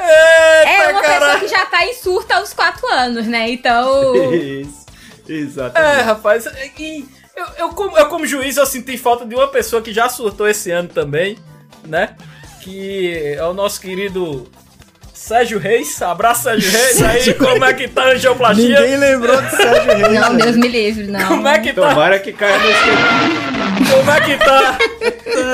É 0.04 0.92
uma 0.92 1.02
pessoa 1.02 1.40
que 1.40 1.48
já 1.48 1.66
tá 1.68 1.86
em 1.86 1.94
surto 1.94 2.34
há 2.34 2.42
uns 2.42 2.54
4 2.54 2.88
anos, 2.88 3.28
né? 3.28 3.52
Então. 3.52 4.16
Isso. 4.34 4.81
É, 5.34 5.40
Exatamente. 5.40 6.04
rapaz. 6.04 6.46
E 6.78 7.06
eu, 7.36 7.46
eu, 7.58 7.70
como, 7.70 7.98
eu, 7.98 8.06
como 8.08 8.26
juiz, 8.28 8.58
eu 8.58 8.66
senti 8.66 8.98
falta 8.98 9.26
de 9.26 9.36
uma 9.36 9.48
pessoa 9.48 9.82
que 9.82 9.94
já 9.94 10.10
surtou 10.10 10.48
esse 10.48 10.72
ano 10.72 10.90
também, 10.90 11.38
né? 11.88 12.16
Que 12.62 13.36
é 13.38 13.44
o 13.46 13.54
nosso 13.54 13.80
querido 13.82 14.50
Sérgio 15.14 15.60
Reis. 15.60 16.02
Abraço, 16.02 16.44
Sérgio 16.44 16.70
Reis. 16.72 17.02
Aí, 17.02 17.34
como 17.36 17.64
é 17.64 17.74
que 17.74 17.88
tá 17.88 18.04
a 18.04 18.10
angioplastia? 18.12 18.80
Ninguém 18.82 18.98
lembrou 18.98 19.42
de 19.42 19.50
Sérgio 19.52 19.94
Reis. 19.98 20.20
Não, 20.20 20.34
né? 20.34 20.44
Deus 20.44 20.58
me 20.58 20.68
livre, 20.68 21.08
não. 21.08 21.28
Como 21.28 21.48
é 21.48 21.60
que 21.60 21.74
tá? 21.74 21.90
Tomara 21.90 22.20
que 22.20 22.34
caia 22.34 22.58
nesse. 22.58 23.51
Como 23.90 24.12
é 24.12 24.22
que 24.22 24.38
tá? 24.38 24.78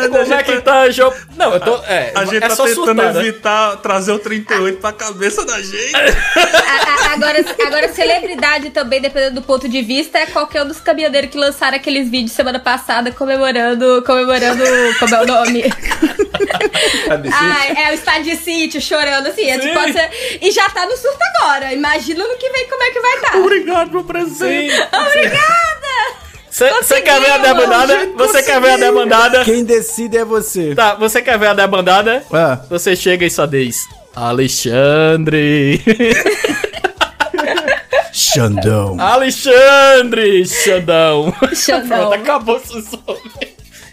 Como 0.09 0.33
é 0.33 0.43
que 0.43 0.61
tá 0.61 0.81
angiop... 0.83 1.15
Não, 1.35 1.53
eu 1.53 1.59
tô. 1.59 1.75
É, 1.85 2.11
A 2.15 2.25
gente 2.25 2.37
é 2.43 2.47
tá 2.47 2.55
só 2.55 2.65
tentando 2.65 2.85
surtar, 2.85 3.13
né? 3.13 3.19
evitar 3.21 3.77
trazer 3.77 4.11
o 4.11 4.19
38 4.19 4.79
pra 4.79 4.91
cabeça 4.91 5.45
da 5.45 5.61
gente. 5.61 5.95
A- 5.95 7.09
a- 7.09 7.13
agora, 7.13 7.45
agora, 7.65 7.93
celebridade 7.93 8.69
também, 8.71 8.99
dependendo 9.01 9.35
do 9.35 9.41
ponto 9.41 9.67
de 9.69 9.81
vista, 9.81 10.17
é 10.17 10.25
qualquer 10.25 10.63
um 10.63 10.67
dos 10.67 10.79
caminhoneiros 10.79 11.29
que 11.29 11.37
lançaram 11.37 11.77
aqueles 11.77 12.09
vídeos 12.09 12.31
semana 12.31 12.59
passada 12.59 13.11
comemorando. 13.11 14.03
Comemorando. 14.05 14.63
Como 14.99 15.15
é 15.15 15.21
o 15.21 15.25
nome? 15.25 15.63
Ah, 17.33 17.67
é 17.87 17.91
o 17.91 17.93
estádio 17.93 18.23
de 18.35 18.37
sítio 18.37 18.81
chorando 18.81 19.27
assim. 19.27 19.49
É, 19.49 19.59
Sim. 19.59 19.73
pode 19.73 19.93
ser- 19.93 20.09
e 20.41 20.51
já 20.51 20.69
tá 20.69 20.85
no 20.85 20.95
surto 20.97 21.17
agora. 21.37 21.73
Imagina 21.73 22.25
no 22.27 22.35
que 22.37 22.49
vem 22.49 22.67
como 22.67 22.83
é 22.83 22.91
que 22.91 22.99
vai 22.99 23.13
estar. 23.15 23.31
Tá. 23.31 23.37
Obrigado, 23.37 23.91
meu 23.91 24.03
presente. 24.03 24.73
Obrigada! 24.93 26.26
Você 26.57 27.01
quer 27.01 27.19
ver 27.21 27.31
a 27.31 27.85
gente, 27.85 28.13
Você 28.17 28.41
quer 28.43 28.59
ver 28.59 28.71
a 28.71 28.77
debandada? 28.77 29.43
Quem 29.45 29.63
decide 29.63 30.17
é 30.17 30.25
você. 30.25 30.73
Tá, 30.73 30.95
você 30.95 31.21
quer 31.21 31.37
ver 31.37 31.47
a 31.47 31.53
debandada? 31.53 32.23
Ah, 32.33 32.59
Você 32.69 32.95
chega 32.95 33.25
e 33.25 33.29
só 33.29 33.45
diz. 33.45 33.85
Alexandre! 34.15 35.79
Xandão. 38.11 38.99
Alexandre! 38.99 40.43
Xandão! 40.47 41.31
Xandão. 41.53 42.09
Pronto, 42.09 42.13
acabou 42.15 42.59
seu. 42.59 42.81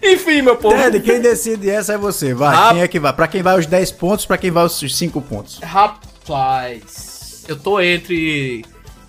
Enfim, 0.03 0.41
meu 0.41 0.57
povo. 0.57 0.75
Ted, 0.77 1.01
quem 1.01 1.21
decide 1.21 1.69
essa 1.69 1.93
é 1.95 1.99
você. 1.99 2.33
Vai, 2.33 2.57
Rap- 2.57 2.73
quem 2.73 2.83
é 2.83 2.89
que 2.89 2.99
vai? 3.01 3.13
Pra 3.13 3.29
quem 3.29 3.43
vai 3.43 3.59
os 3.59 3.67
10 3.67 3.93
pontos, 3.93 4.25
pra 4.25 4.39
quem 4.39 4.51
vai 4.51 4.65
os 4.65 4.79
5 4.79 5.21
pontos. 5.21 5.59
Rapaz, 5.63 7.45
eu 7.47 7.57
tô 7.59 7.79
entre 7.81 8.65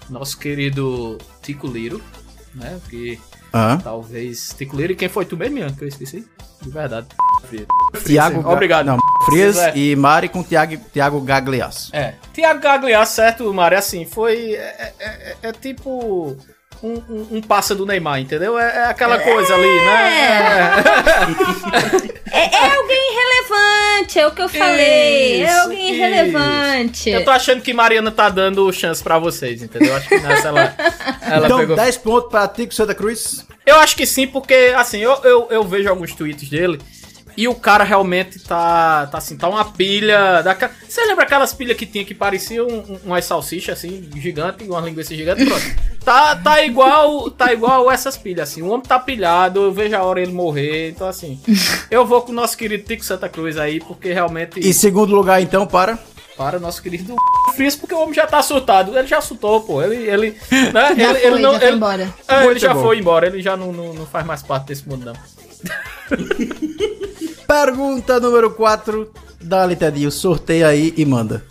nosso 0.09 0.37
querido 0.37 1.17
Tico 1.41 1.67
Liro 1.67 2.01
né? 2.55 2.79
Que 2.89 3.19
Talvez 3.83 4.53
Ticuleiro 4.57 4.93
e 4.93 4.95
quem 4.95 5.07
foi 5.09 5.25
tu 5.25 5.37
mesmo, 5.37 5.57
Ian, 5.59 5.71
que 5.73 5.83
eu 5.83 5.87
esqueci? 5.87 6.27
De 6.61 6.69
verdade. 6.69 7.07
Tiago 8.05 8.41
Ga- 8.41 8.49
Obrigado. 8.49 8.85
Não, 8.87 8.97
Frias 9.25 9.55
Zé. 9.55 9.73
e 9.75 9.95
Mari 9.95 10.29
com 10.29 10.43
Tiago, 10.43 10.77
Tiago 10.91 11.21
Gagliasso. 11.21 11.95
É. 11.95 12.15
Tiago 12.33 12.59
Gagliasso, 12.59 13.13
certo, 13.15 13.53
Mário? 13.53 13.77
Assim, 13.77 14.05
foi. 14.05 14.53
É, 14.53 14.93
é- 14.99 15.05
é- 15.09 15.35
é 15.43 15.51
tipo. 15.51 16.35
Um, 16.83 16.93
um, 17.09 17.27
um 17.38 17.41
passa 17.41 17.73
do 17.73 17.85
Neymar, 17.85 18.19
entendeu? 18.19 18.59
É, 18.59 18.77
é 18.77 18.83
aquela 18.85 19.17
coisa 19.19 19.53
ali, 19.55 19.67
né? 19.67 20.83
É, 22.31 22.55
é 22.55 22.75
alguém 22.75 23.15
relevante, 23.15 24.19
é 24.19 24.27
o 24.27 24.31
que 24.31 24.41
eu 24.41 24.49
falei. 24.49 25.43
é 25.43 25.45
Isso, 25.45 25.61
alguém 25.61 25.91
isso. 25.91 25.99
relevante. 25.99 27.09
Eu 27.09 27.23
tô 27.23 27.31
achando 27.31 27.61
que 27.61 27.73
Mariana 27.73 28.11
tá 28.11 28.29
dando 28.29 28.71
chance 28.71 29.01
pra 29.01 29.17
vocês, 29.17 29.61
entendeu? 29.63 29.95
Acho 29.95 30.07
que 30.09 30.19
nessa 30.19 30.47
ela, 30.49 30.75
ela 31.21 31.45
então, 31.45 31.59
pegou. 31.59 31.75
10 31.75 31.97
pontos 31.97 32.29
pra 32.29 32.47
Tico 32.47 32.73
Santa 32.73 32.93
Cruz. 32.93 33.45
Eu 33.65 33.77
acho 33.77 33.95
que 33.95 34.05
sim, 34.05 34.27
porque, 34.27 34.73
assim, 34.75 34.99
eu, 34.99 35.13
eu, 35.23 35.47
eu 35.49 35.63
vejo 35.63 35.89
alguns 35.89 36.13
tweets 36.13 36.47
dele 36.49 36.79
e 37.38 37.48
o 37.48 37.56
cara 37.56 37.84
realmente 37.84 38.39
tá, 38.39 39.08
tá 39.08 39.17
assim, 39.17 39.36
tá 39.36 39.50
uma 39.50 39.65
pilha. 39.65 40.41
Daquela... 40.41 40.71
Você 40.88 41.04
lembra 41.06 41.26
aquelas 41.26 41.54
pilhas 41.54 41.78
que 41.78 41.86
tinha 41.86 42.06
que 42.06 42.13
pareciam 42.13 42.67
um, 42.67 42.93
um, 42.93 43.00
umas 43.06 43.26
salsichas, 43.26 43.78
assim, 43.78 44.10
gigante, 44.15 44.63
uma 44.63 44.80
linguiça 44.82 45.13
gigante? 45.13 45.45
Pronto. 45.45 45.65
tá, 46.04 46.36
tá 46.36 46.63
igual 46.63 47.30
tá 47.32 47.52
igual 47.52 47.91
essas 47.91 48.17
pilhas, 48.17 48.50
assim. 48.50 48.62
O 48.62 48.69
homem 48.69 48.86
tá 48.86 48.98
pilhado, 48.98 49.62
eu 49.62 49.71
vejo 49.71 49.95
a 49.95 50.04
hora 50.04 50.21
ele 50.21 50.32
morrer. 50.32 50.91
Então, 50.91 51.08
assim, 51.08 51.39
eu 51.91 52.06
vou 52.06 52.21
com 52.21 52.32
o 52.32 52.36
nosso 52.36 52.58
querido 52.58 52.84
Tico 52.84 53.04
Santa 53.04 53.28
Cruz 53.28 53.58
aí, 53.58 53.80
porque 53.80 54.13
realmente. 54.13 54.60
E 54.60 54.74
segundo 54.74 55.13
lugar, 55.13 55.41
então, 55.41 55.67
para. 55.67 56.00
Para 56.38 56.58
o 56.58 56.60
nosso 56.60 56.82
querido 56.82 57.15
Fris, 57.56 57.78
porque 57.78 57.93
o 57.93 58.00
homem 58.00 58.13
já 58.13 58.28
tá 58.28 58.41
surtado. 58.41 58.98
Ele 58.98 59.08
já 59.08 59.21
surtou, 59.21 59.62
pô. 59.62 59.82
Ele. 59.82 60.10
ele 60.10 60.38
né? 60.52 60.95
Já 60.95 61.10
ele, 61.12 61.19
foi, 61.19 61.32
ele 61.32 61.39
não, 61.39 61.60
já 61.60 61.67
ele- 61.67 61.76
embora. 61.78 62.13
é, 62.28 62.45
ele 62.45 62.60
já 62.60 62.74
bom. 62.74 62.84
foi 62.84 63.00
embora, 63.00 63.28
ele 63.28 63.41
já 63.41 63.56
não, 63.56 63.71
não, 63.71 63.93
não 63.93 64.06
faz 64.06 64.26
mais 64.26 64.43
parte 64.43 64.67
desse 64.67 64.88
mundo, 64.88 65.06
não. 65.06 65.13
Pergunta 67.63 68.19
número 68.19 68.51
4. 68.51 69.09
Dá-lhe, 69.39 69.77
Tedinho, 69.77 70.11
sorteia 70.11 70.67
aí 70.67 70.93
e 70.97 71.05
manda. 71.05 71.41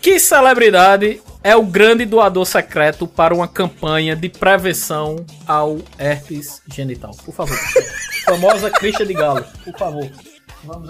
Que 0.00 0.20
celebridade 0.20 1.20
é 1.42 1.56
o 1.56 1.64
grande 1.64 2.04
doador 2.06 2.46
secreto 2.46 3.04
para 3.04 3.34
uma 3.34 3.48
campanha 3.48 4.14
de 4.14 4.28
prevenção 4.28 5.26
ao 5.44 5.78
herpes 5.98 6.62
genital? 6.72 7.10
Por 7.24 7.34
favor. 7.34 7.58
Famosa 8.24 8.70
Christian 8.70 9.06
de 9.06 9.14
Galo, 9.14 9.44
por 9.64 9.76
favor. 9.76 10.08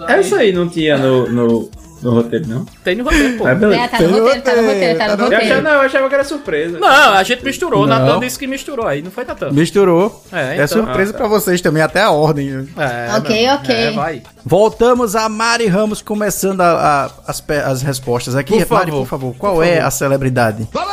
Aí. 0.07 0.19
Essa 0.19 0.37
aí 0.37 0.51
não 0.51 0.67
tinha 0.67 0.97
no, 0.97 1.29
no, 1.29 1.69
no 2.01 2.11
roteiro, 2.13 2.47
não? 2.47 2.65
Tem 2.83 2.95
no 2.95 3.03
roteiro, 3.03 3.37
pô. 3.37 3.45
Ah, 3.45 3.51
É, 3.51 3.55
beleza. 3.55 3.87
tá 3.87 4.01
no 4.01 4.09
roteiro, 4.19 4.41
tá 4.41 4.55
no 4.55 4.61
roteiro, 4.67 4.97
tá 4.99 5.07
no 5.07 5.11
Eu 5.11 5.13
achava, 5.27 5.35
roteiro. 5.35 5.61
não, 5.61 5.71
eu 5.71 5.81
achava 5.81 6.09
que 6.09 6.15
era 6.15 6.23
surpresa. 6.23 6.79
Não, 6.79 6.87
a 7.13 7.23
gente 7.23 7.43
misturou. 7.45 7.83
O. 7.83 7.87
Natan 7.87 8.19
disse 8.19 8.39
que 8.39 8.47
misturou 8.47 8.87
aí, 8.87 9.01
não 9.01 9.11
foi, 9.11 9.25
Natan? 9.25 9.51
Misturou. 9.51 10.23
É, 10.31 10.39
É, 10.51 10.53
então. 10.55 10.67
surpresa 10.67 11.11
Ah, 11.11 11.13
tá. 11.13 11.17
pra 11.19 11.27
vocês 11.27 11.61
também, 11.61 11.83
até 11.83 12.01
a 12.01 12.09
ordem. 12.11 12.49
né? 12.49 12.67
É, 12.77 13.17
Ok, 13.17 13.47
não. 13.47 13.55
ok. 13.55 13.75
É, 13.75 13.91
vai. 13.91 14.23
Voltamos 14.45 15.15
a 15.15 15.29
Mari 15.29 15.67
Ramos 15.67 16.01
começando 16.01 16.61
a- 16.61 17.05
a- 17.05 17.11
as, 17.31 17.43
as 17.65 17.81
respostas 17.81 18.35
aqui. 18.35 18.63
Por 18.65 18.73
Mari, 18.75 18.91
favor. 18.91 19.03
por 19.03 19.07
favor, 19.09 19.35
qual 19.37 19.63
é 19.63 19.79
a 19.79 19.91
celebridade? 19.91 20.65
Tá 20.73 20.85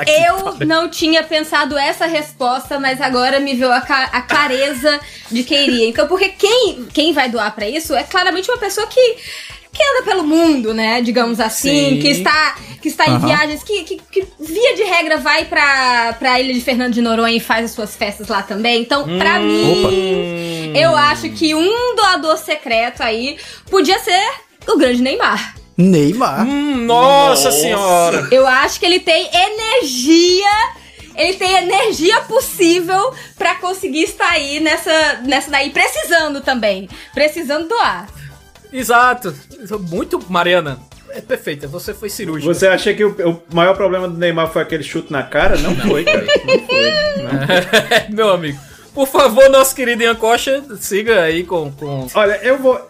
aqui, 0.00 0.10
Eu 0.10 0.66
não 0.66 0.88
tinha 0.88 1.22
pensado 1.22 1.76
essa 1.76 2.06
resposta, 2.06 2.78
mas 2.78 3.00
agora 3.00 3.40
me 3.40 3.54
veio 3.54 3.70
a, 3.72 3.78
a 3.78 4.22
clareza 4.22 5.00
de 5.30 5.42
quem 5.42 5.66
iria. 5.66 5.88
Então, 5.88 6.06
porque 6.06 6.28
quem, 6.30 6.86
quem 6.92 7.12
vai 7.12 7.28
doar 7.28 7.54
pra 7.54 7.68
isso 7.68 7.94
é 7.94 8.02
claramente 8.02 8.50
uma 8.50 8.58
pessoa 8.58 8.86
que, 8.86 9.16
que 9.72 9.82
anda 9.82 10.04
pelo 10.04 10.24
mundo, 10.24 10.72
né? 10.72 11.00
Digamos 11.02 11.40
assim, 11.40 11.90
Sim. 11.90 12.00
que 12.00 12.08
está, 12.08 12.56
que 12.80 12.88
está 12.88 13.06
em 13.06 13.14
Aham. 13.16 13.26
viagens, 13.26 13.62
que, 13.62 13.84
que, 13.84 14.00
que, 14.10 14.26
via 14.38 14.74
de 14.74 14.82
regra 14.84 15.18
vai 15.18 15.44
pra, 15.44 16.14
pra 16.18 16.40
ilha 16.40 16.54
de 16.54 16.60
Fernando 16.60 16.92
de 16.94 17.02
Noronha 17.02 17.36
e 17.36 17.40
faz 17.40 17.66
as 17.66 17.70
suas 17.72 17.96
festas 17.96 18.28
lá 18.28 18.42
também. 18.42 18.82
Então, 18.82 19.04
pra 19.18 19.38
mim, 19.40 20.72
eu 20.74 20.96
acho 20.96 21.28
que 21.30 21.54
um 21.54 21.96
doador 21.96 22.38
secreto 22.38 23.02
aí 23.02 23.36
podia 23.70 23.98
ser 23.98 24.22
o 24.68 24.76
grande 24.76 25.02
Neymar. 25.02 25.55
Neymar. 25.76 26.46
Hum, 26.46 26.84
nossa, 26.86 27.50
senhora. 27.50 28.28
Eu 28.30 28.46
acho 28.46 28.80
que 28.80 28.86
ele 28.86 29.00
tem 29.00 29.28
energia. 29.32 30.50
Ele 31.14 31.34
tem 31.34 31.54
energia 31.54 32.20
possível 32.22 33.14
pra 33.36 33.54
conseguir 33.56 34.02
estar 34.02 34.30
aí 34.30 34.60
nessa, 34.60 35.20
nessa 35.26 35.50
daí, 35.50 35.70
precisando 35.70 36.40
também. 36.40 36.88
Precisando 37.14 37.68
doar. 37.68 38.08
Exato. 38.72 39.34
Muito, 39.88 40.22
Mariana. 40.28 40.78
É 41.10 41.20
perfeita, 41.22 41.66
você 41.66 41.94
foi 41.94 42.10
cirúrgica. 42.10 42.52
Você 42.52 42.66
acha 42.66 42.92
que 42.92 43.02
o, 43.02 43.10
o 43.10 43.54
maior 43.54 43.74
problema 43.74 44.06
do 44.06 44.18
Neymar 44.18 44.52
foi 44.52 44.60
aquele 44.60 44.82
chute 44.82 45.10
na 45.10 45.22
cara? 45.22 45.56
Não 45.56 45.74
foi, 45.74 46.04
cara. 46.04 46.26
Não 46.44 46.58
foi. 46.66 48.12
Meu 48.14 48.30
amigo. 48.30 48.58
Por 48.92 49.06
favor, 49.06 49.48
nosso 49.48 49.74
querido 49.74 50.02
Ian 50.02 50.14
Costa, 50.14 50.62
siga 50.78 51.22
aí 51.22 51.44
com. 51.44 51.70
com... 51.72 52.06
Olha, 52.14 52.38
eu 52.42 52.58
vou. 52.58 52.80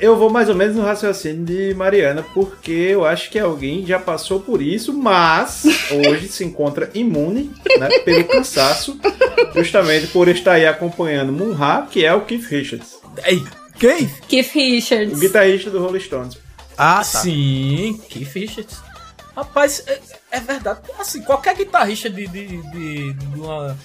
Eu 0.00 0.16
vou 0.16 0.28
mais 0.28 0.48
ou 0.48 0.56
menos 0.56 0.74
no 0.74 0.82
raciocínio 0.82 1.44
de 1.44 1.72
Mariana, 1.74 2.24
porque 2.34 2.72
eu 2.72 3.04
acho 3.04 3.30
que 3.30 3.38
alguém 3.38 3.86
já 3.86 3.96
passou 3.98 4.40
por 4.40 4.60
isso, 4.60 4.92
mas 4.92 5.62
hoje 5.92 6.26
se 6.26 6.44
encontra 6.44 6.90
imune 6.94 7.52
né, 7.78 7.88
pelo 8.00 8.24
cansaço, 8.24 8.98
justamente 9.54 10.08
por 10.08 10.26
estar 10.26 10.52
aí 10.54 10.66
acompanhando 10.66 11.32
Munha, 11.32 11.86
que 11.88 12.04
é 12.04 12.12
o 12.12 12.22
Keith 12.22 12.46
Richards, 12.46 12.98
Ei, 13.24 13.40
Quem? 13.78 14.08
Keith 14.28 14.50
Richards. 14.52 15.16
o 15.16 15.20
guitarrista 15.20 15.70
do 15.70 15.78
Rolling 15.80 16.00
Stones. 16.00 16.36
Ah, 16.76 16.96
tá. 16.96 17.04
Sim, 17.04 18.00
Keith 18.08 18.32
Richards. 18.34 18.78
Rapaz, 19.36 19.84
é, 19.86 20.00
é 20.32 20.40
verdade. 20.40 20.80
Assim, 20.98 21.22
qualquer 21.22 21.54
guitarrista 21.54 22.10
de, 22.10 22.26
de, 22.26 22.46
de, 22.72 23.12
de 23.12 23.38
uma, 23.38 23.78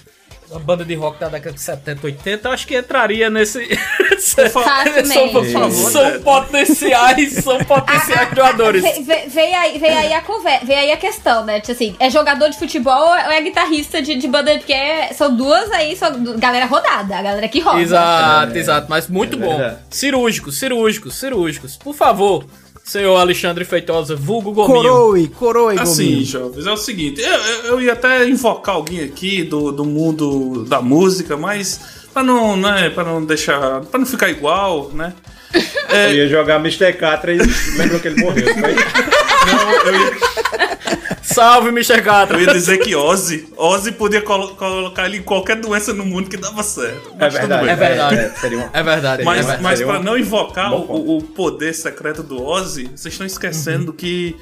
uma 0.50 0.60
banda 0.60 0.84
de 0.84 0.94
rock 0.94 1.18
da 1.18 1.28
década 1.28 1.52
de 1.54 1.60
70, 1.60 2.06
80, 2.06 2.48
eu 2.48 2.52
acho 2.52 2.66
que 2.66 2.76
entraria 2.78 3.28
nesse. 3.30 3.66
São, 4.24 4.44
Por 4.50 5.44
favor, 5.44 5.70
são 5.70 6.10
Ted. 6.12 6.18
potenciais, 6.24 7.32
são 7.44 7.58
potenciais 7.64 8.30
doadores. 8.32 8.82
Ve- 8.82 9.02
ve- 9.02 9.28
Veio 9.28 9.56
aí, 9.56 9.78
veio 9.78 9.96
aí 9.98 10.12
a 10.14 10.22
conversa, 10.22 10.64
veio 10.64 10.78
aí 10.78 10.92
a 10.92 10.96
questão, 10.96 11.44
né? 11.44 11.60
Tipo 11.60 11.72
assim, 11.72 11.96
é 12.00 12.08
jogador 12.08 12.48
de 12.48 12.58
futebol 12.58 13.08
ou 13.08 13.14
é 13.14 13.40
guitarrista 13.42 14.00
de, 14.00 14.14
de 14.14 14.26
banda? 14.28 14.56
Porque 14.56 14.72
é- 14.72 15.12
são 15.12 15.34
duas 15.36 15.70
aí, 15.72 15.94
são 15.96 16.10
galera 16.38 16.64
rodada, 16.66 17.16
a 17.18 17.22
galera 17.22 17.48
que 17.48 17.60
roda. 17.60 17.80
Exato, 17.82 18.56
exato, 18.56 18.86
mas 18.88 19.08
muito 19.08 19.36
É 19.36 19.40
bom. 19.40 19.78
Cirúrgicos, 19.90 20.58
cirúrgicos, 20.58 21.14
cirúrgicos. 21.16 21.76
Por 21.76 21.94
favor, 21.94 22.44
senhor 22.84 23.16
Alexandre 23.16 23.64
Feitosa, 23.64 24.14
vulgo 24.14 24.52
Gominho. 24.52 24.82
Coroe, 24.82 25.28
coroe, 25.28 25.78
Assim, 25.78 26.04
Gominho. 26.10 26.24
jovens, 26.26 26.66
é 26.66 26.70
o 26.72 26.76
seguinte, 26.76 27.20
eu, 27.20 27.30
eu- 27.72 27.80
ia 27.80 27.94
até 27.94 28.28
invocar 28.28 28.74
alguém 28.76 29.00
aqui 29.02 29.42
do, 29.42 29.72
do 29.72 29.84
mundo 29.84 30.64
da 30.68 30.80
música, 30.82 31.36
mas 31.36 31.80
pra 32.12 32.22
não, 32.22 32.56
né, 32.56 32.90
pra 32.90 33.02
não 33.02 33.24
deixar, 33.24 33.80
pra 33.82 33.98
não 33.98 34.06
ficar 34.06 34.28
igual, 34.30 34.90
né? 34.92 35.12
Eu 35.88 36.14
ia 36.14 36.28
jogar 36.28 36.56
Mr. 36.56 36.92
Catra 36.94 37.32
e 37.32 37.38
lembra 37.78 38.00
que 38.00 38.08
ele 38.08 38.20
morreu? 38.20 38.44
Não, 38.56 39.72
eu 39.86 39.94
ia, 39.94 40.63
Salve, 41.24 41.68
Mr. 41.70 42.00
Gata. 42.02 42.34
eu 42.34 42.40
ia 42.42 42.52
dizer 42.52 42.78
que 42.78 42.94
Ozzy, 42.94 43.48
Ozzy 43.56 43.92
podia 43.92 44.20
colo- 44.20 44.54
colocar 44.56 45.06
ele 45.06 45.18
em 45.18 45.22
qualquer 45.22 45.56
doença 45.56 45.92
no 45.92 46.04
mundo 46.04 46.28
que 46.28 46.36
dava 46.36 46.62
certo. 46.62 47.10
É 47.14 47.16
Mas 47.18 47.34
tudo 47.34 47.48
verdade. 47.48 47.62
bem. 47.64 47.70
É 47.72 47.76
verdade. 47.76 48.16
É, 48.16 48.30
seria 48.30 48.58
uma- 48.58 48.70
É 48.72 48.82
verdade. 48.82 49.24
Mas, 49.24 49.38
é 49.38 49.40
verdade. 49.40 49.62
mas 49.62 49.78
Seria 49.78 49.92
para 49.92 50.00
um 50.00 50.04
não 50.04 50.18
invocar 50.18 50.72
o, 50.74 51.16
o 51.18 51.22
poder 51.22 51.72
secreto 51.74 52.22
do 52.22 52.42
Ozzy, 52.44 52.90
vocês 52.94 53.14
estão 53.14 53.26
esquecendo 53.26 53.90
Uhum. 53.90 53.96
que 53.96 54.36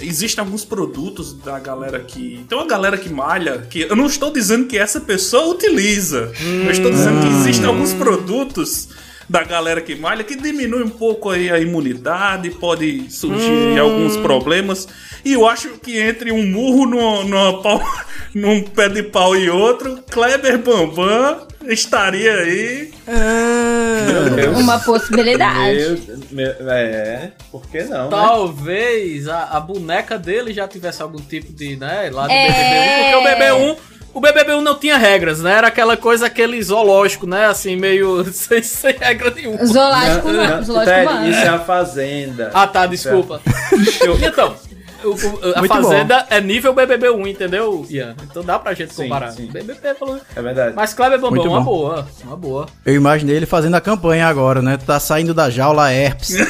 existem 0.00 0.42
alguns 0.44 0.64
produtos 0.64 1.32
da 1.32 1.58
galera 1.60 2.00
que. 2.00 2.44
Tem 2.48 2.58
uma 2.58 2.66
galera 2.66 2.98
que 2.98 3.08
malha, 3.08 3.58
que 3.70 3.82
eu 3.82 3.94
não 3.96 4.06
estou 4.06 4.30
dizendo 4.32 4.66
que 4.66 4.76
essa 4.76 5.00
pessoa 5.00 5.46
utiliza. 5.54 6.32
Eu 6.64 6.70
estou 6.70 6.90
dizendo 6.90 7.20
que 7.20 7.28
existem 7.28 7.64
alguns 7.66 7.92
produtos 7.92 8.88
da 9.28 9.42
galera 9.42 9.80
que 9.80 9.94
malha 9.94 10.22
que 10.22 10.36
diminui 10.36 10.82
um 10.84 10.88
pouco 10.88 11.30
aí 11.30 11.50
a 11.50 11.58
imunidade, 11.58 12.50
pode 12.50 13.10
surgir 13.10 13.78
alguns 13.78 14.16
problemas. 14.16 14.86
E 15.24 15.32
eu 15.32 15.46
acho 15.48 15.70
que 15.78 15.98
entre 15.98 16.30
um 16.32 16.46
murro 16.46 16.86
no, 16.86 17.24
numa 17.24 17.62
pau- 17.62 17.82
num 18.34 18.62
pé 18.62 18.88
de 18.88 19.02
pau 19.02 19.34
e 19.36 19.50
outro, 19.50 19.98
Kleber 20.10 20.58
Bambam 20.58 21.46
estaria 21.66 22.32
aí 22.34 22.92
Deus. 24.34 24.58
Uma 24.58 24.78
possibilidade. 24.78 26.00
Meu, 26.30 26.54
meu, 26.60 26.70
é, 26.70 27.32
por 27.50 27.66
que 27.68 27.82
não? 27.84 28.04
né? 28.04 28.10
Talvez 28.10 29.28
a, 29.28 29.44
a 29.56 29.60
boneca 29.60 30.18
dele 30.18 30.52
já 30.52 30.68
tivesse 30.68 31.02
algum 31.02 31.18
tipo 31.20 31.52
de, 31.52 31.76
né, 31.76 32.10
lá 32.12 32.26
do 32.26 32.32
É. 32.32 32.48
BBB1, 32.48 33.02
porque 33.02 33.16
o 33.16 33.22
BBB1, 33.22 33.76
o 34.16 34.20
BBB1 34.20 34.60
não 34.62 34.74
tinha 34.78 34.96
regras, 34.96 35.40
né? 35.40 35.52
Era 35.52 35.68
aquela 35.68 35.96
coisa, 35.96 36.26
aquele 36.26 36.62
zoológico, 36.62 37.26
né? 37.26 37.46
Assim, 37.46 37.76
meio 37.76 38.24
sem, 38.32 38.62
sem 38.62 38.94
regra 38.98 39.30
nenhuma. 39.30 39.64
Zoológico 39.64 40.28
Não, 40.32 40.44
não, 40.56 40.62
Zoológico 40.62 40.96
Ted, 41.08 41.30
isso 41.30 41.40
é 41.40 41.48
a 41.48 41.58
fazenda. 41.58 42.50
Ah, 42.54 42.66
tá, 42.66 42.86
desculpa. 42.86 43.40
Eu- 44.00 44.18
então, 44.20 44.56
o- 45.04 45.10
o- 45.10 45.54
a 45.54 45.58
Muito 45.58 45.68
Fazenda 45.74 46.26
é 46.30 46.40
nível 46.40 46.74
BBB1, 46.74 47.26
entendeu, 47.28 47.86
Ian? 47.90 48.16
Então 48.24 48.42
dá 48.42 48.58
pra 48.58 48.72
gente 48.74 48.92
Sim, 48.94 49.02
comparar. 49.04 49.30
sim. 49.32 49.46
BBB 49.46 49.94
falou... 49.94 50.18
É 50.34 50.42
verdade. 50.42 50.74
Mas 50.74 50.94
Kleber 50.94 51.18
Bambam, 51.20 51.36
Muito 51.36 51.48
uma 51.48 51.60
bom. 51.60 51.64
boa, 51.64 52.08
uma 52.24 52.36
boa. 52.36 52.66
Eu 52.84 52.94
imaginei 52.94 53.36
ele 53.36 53.46
fazendo 53.46 53.74
a 53.74 53.80
campanha 53.80 54.26
agora, 54.26 54.62
né? 54.62 54.78
Tá 54.84 54.98
saindo 54.98 55.32
da 55.34 55.50
jaula 55.50 55.92
herpes. 55.92 56.36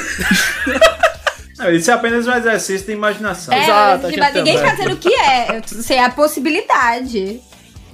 Não, 1.57 1.71
isso 1.71 1.89
é 1.89 1.93
apenas 1.95 2.27
um 2.27 2.31
exercício 2.33 2.85
de 2.85 2.93
imaginação. 2.93 3.51
É, 3.53 3.63
Exato, 3.63 4.07
ninguém 4.07 4.59
tá 4.61 4.69
dizendo 4.75 4.93
o 4.93 4.97
que 4.97 5.11
é. 5.13 5.59
Isso 5.71 5.91
é 5.91 6.03
a 6.03 6.09
possibilidade. 6.09 7.41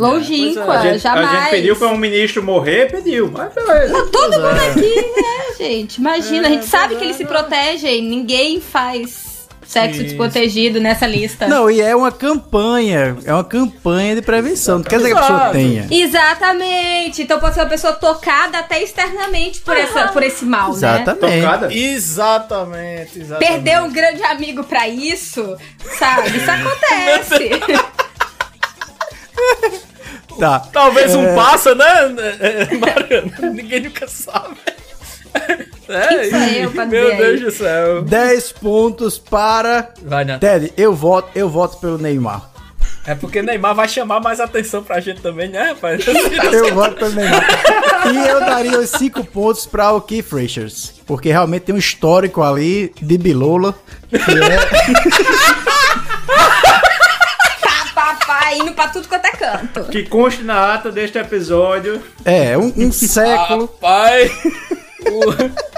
Longínqua, 0.07 0.75
é, 0.75 0.77
A 0.77 0.81
gente, 0.81 0.95
a 0.95 0.97
jamais. 0.97 1.41
gente 1.41 1.49
pediu 1.51 1.75
pra 1.75 1.87
um 1.87 1.97
ministro 1.97 2.43
morrer, 2.43 2.91
pediu, 2.91 3.31
mas 3.31 3.53
beleza. 3.53 4.05
Todo 4.11 4.31
mundo 4.33 4.59
aqui, 4.71 4.95
né, 4.95 5.55
gente? 5.57 5.97
Imagina, 5.97 6.47
a 6.47 6.51
gente 6.51 6.65
sabe 6.65 6.95
que 6.95 7.03
eles 7.03 7.15
se 7.15 7.25
protegem, 7.25 8.01
ninguém 8.01 8.59
faz 8.59 9.33
sexo 9.65 9.95
Isso. 10.01 10.03
desprotegido 10.09 10.79
nessa 10.79 11.07
lista. 11.07 11.47
Não, 11.47 11.69
e 11.69 11.81
é 11.81 11.95
uma 11.95 12.11
campanha. 12.11 13.17
É 13.25 13.33
uma 13.33 13.43
campanha 13.43 14.15
de 14.15 14.21
prevenção. 14.21 14.77
Não 14.77 14.83
quer 14.83 14.97
dizer 14.97 15.09
que 15.09 15.17
a 15.17 15.21
pessoa 15.21 15.49
tenha. 15.49 15.87
Exatamente. 15.89 17.21
Então 17.23 17.39
pode 17.39 17.55
ser 17.55 17.61
uma 17.61 17.69
pessoa 17.69 17.93
tocada 17.93 18.59
até 18.59 18.83
externamente 18.83 19.61
por, 19.61 19.75
essa, 19.75 20.09
por 20.09 20.21
esse 20.21 20.45
mal, 20.45 20.69
né? 20.69 20.75
Exatamente. 20.75 21.41
Tocada. 21.41 21.73
Exatamente, 21.73 23.19
exatamente. 23.19 23.51
Perder 23.51 23.81
um 23.81 23.91
grande 23.91 24.23
amigo 24.23 24.63
pra 24.63 24.87
isso, 24.87 25.57
sabe? 25.97 26.29
Isso 26.37 26.51
acontece. 26.51 27.49
Tá. 30.39 30.59
Talvez 30.71 31.15
um 31.15 31.35
passa, 31.35 31.75
né, 31.75 31.85
é, 32.39 32.75
Mariana? 32.77 33.53
Ninguém 33.53 33.81
nunca 33.81 34.07
sabe. 34.07 34.55
É, 35.89 36.67
pra 36.67 36.85
meu 36.85 37.15
Deus 37.17 37.41
do 37.41 37.51
céu. 37.51 38.01
10 38.03 38.51
pontos 38.53 39.17
para. 39.17 39.89
Vai, 40.03 40.23
Natan. 40.23 40.39
Ted, 40.39 40.73
eu 40.77 40.93
voto, 40.93 41.29
eu 41.35 41.49
voto 41.49 41.77
pelo 41.77 41.97
Neymar. 41.97 42.53
É 43.05 43.13
porque 43.13 43.41
Neymar 43.41 43.75
vai 43.75 43.87
chamar 43.87 44.21
mais 44.21 44.39
atenção 44.39 44.81
pra 44.81 45.01
gente 45.01 45.21
também, 45.21 45.49
né, 45.49 45.69
rapaz? 45.69 46.05
Eu 46.53 46.73
voto 46.73 46.95
pelo 46.95 47.11
Neymar. 47.11 47.45
E 48.13 48.29
eu 48.29 48.39
daria 48.39 48.79
os 48.79 48.89
5 48.91 49.25
pontos 49.25 49.65
para 49.65 49.91
o 49.91 49.99
Keith 49.99 50.31
Richards. 50.31 50.93
Porque 51.05 51.29
realmente 51.29 51.63
tem 51.63 51.75
um 51.75 51.77
histórico 51.77 52.41
ali 52.41 52.93
de 53.01 53.17
Bilola. 53.17 53.75
Que 54.09 54.17
é. 54.17 55.63
Indo 58.57 58.71
pra 58.73 58.87
tudo 58.89 59.07
quanto 59.07 59.25
é 59.25 59.31
canto. 59.31 59.83
Que 59.85 60.03
conste 60.03 60.43
na 60.43 60.73
ata 60.73 60.91
deste 60.91 61.17
episódio. 61.17 62.01
É, 62.25 62.57
um, 62.57 62.71
um 62.75 62.91
século. 62.93 63.67
Pai. 63.67 64.31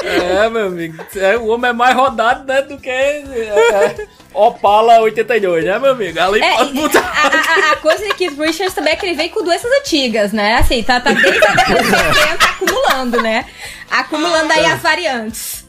é, 0.03 0.49
meu 0.49 0.67
amigo. 0.67 1.03
É, 1.15 1.37
o 1.37 1.47
homem 1.47 1.69
é 1.69 1.73
mais 1.73 1.95
rodado, 1.95 2.45
né, 2.45 2.61
do 2.61 2.77
que 2.77 2.89
é, 2.89 3.19
é, 3.21 4.07
Opala 4.33 4.99
82, 5.01 5.65
né, 5.65 5.79
meu 5.79 5.91
amigo? 5.91 6.19
Ali 6.19 6.41
É, 6.43 6.55
pode 6.57 6.73
botar. 6.73 6.99
a, 6.99 7.27
a- 7.69 7.71
a 7.73 7.75
coisa 7.77 8.05
de 8.05 8.13
Keith 8.13 8.37
Richards 8.37 8.73
também 8.75 8.93
é 8.93 8.95
que 8.95 9.05
ele 9.05 9.15
vem 9.15 9.29
com 9.29 9.43
doenças 9.43 9.71
antigas, 9.79 10.31
né? 10.31 10.55
Assim, 10.57 10.83
tá, 10.83 10.99
tá 10.99 11.11
desde 11.11 11.43
a 11.45 11.53
década 11.55 11.81
de 11.81 11.89
70 11.89 12.45
acumulando, 12.45 13.21
né? 13.21 13.45
Acumulando 13.89 14.51
aí 14.53 14.65
as 14.65 14.81
variantes. 14.81 15.64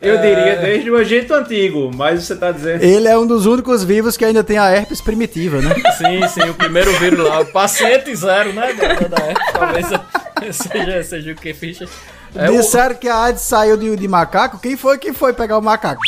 Eu 0.00 0.18
diria 0.18 0.56
desde 0.56 0.90
o 0.90 0.98
Egito 0.98 1.32
Antigo, 1.32 1.90
mas 1.94 2.24
você 2.24 2.34
tá 2.34 2.50
dizendo. 2.50 2.82
Ele 2.82 3.06
é 3.06 3.16
um 3.16 3.26
dos 3.26 3.46
únicos 3.46 3.84
vivos 3.84 4.16
que 4.16 4.24
ainda 4.24 4.42
tem 4.42 4.58
a 4.58 4.70
herpes 4.70 5.00
primitiva, 5.00 5.60
né? 5.60 5.74
Sim, 5.96 6.28
sim, 6.28 6.50
o 6.50 6.54
primeiro 6.54 6.92
vírus 6.98 7.24
lá. 7.26 7.40
O 7.40 7.46
paciente 7.46 8.14
zero, 8.16 8.52
né? 8.52 8.72
Da, 8.72 8.94
da, 8.94 9.24
época, 9.24 9.52
talvez 9.52 9.86
seja, 10.56 11.02
seja 11.04 11.32
o 11.32 11.36
que 11.36 11.54
ficha. 11.54 11.88
É 12.34 12.50
o, 12.50 12.56
Disseram 12.56 12.96
que 12.96 13.08
a 13.08 13.16
AIDS 13.24 13.42
saiu 13.42 13.76
de, 13.76 13.94
de 13.94 14.08
macaco. 14.08 14.58
Quem 14.58 14.76
foi 14.76 14.98
que 14.98 15.12
foi 15.12 15.32
pegar 15.32 15.56
o 15.56 15.62
macaco? 15.62 16.00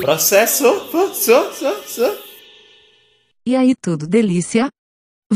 Processo, 0.00 0.88
so, 0.90 1.12
so, 1.12 1.82
so. 1.84 2.18
E 3.44 3.56
aí 3.56 3.74
tudo 3.74 4.06
delícia? 4.06 4.70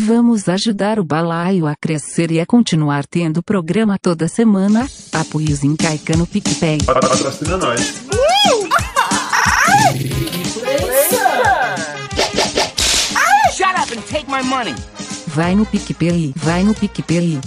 Vamos 0.06 0.48
ajudar 0.48 1.00
o 1.00 1.04
balaio 1.04 1.66
a 1.66 1.74
crescer 1.74 2.30
e 2.30 2.38
a 2.38 2.46
continuar 2.46 3.04
tendo 3.04 3.42
programa 3.42 3.98
toda 4.00 4.28
semana? 4.28 4.88
Apoios 5.12 5.64
em 5.64 5.74
Caica 5.74 6.16
no 6.16 6.24
PicPay. 6.24 6.78
Patrocina 6.86 7.56
nós. 7.56 7.80
Shut 13.52 13.74
up 13.76 13.92
and 13.92 14.02
take 14.08 14.30
my 14.30 14.40
money. 14.44 14.76
Vai 15.26 15.56
no 15.56 15.66
PicPay, 15.66 16.32
vai 16.36 16.62
no 16.62 16.74
PicPay. 16.74 17.40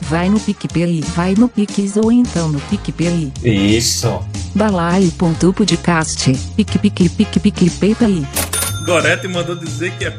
Vai 0.00 0.30
no 0.30 0.40
PicPay, 0.40 1.02
vai 1.14 1.34
no 1.34 1.46
Pix 1.46 1.96
ou 1.98 2.10
então 2.10 2.48
no 2.48 2.60
PicPay. 2.60 3.30
Isso. 3.44 4.08
Balaio.podcast. 4.54 6.32
Pic 6.56 6.78
pic 6.78 7.10
pic 7.10 7.38
pic 7.38 7.70
PayPay. 7.78 8.26
Gorete 8.86 9.28
mandou 9.28 9.54
dizer 9.54 9.92
que 9.98 10.06
é 10.06 10.10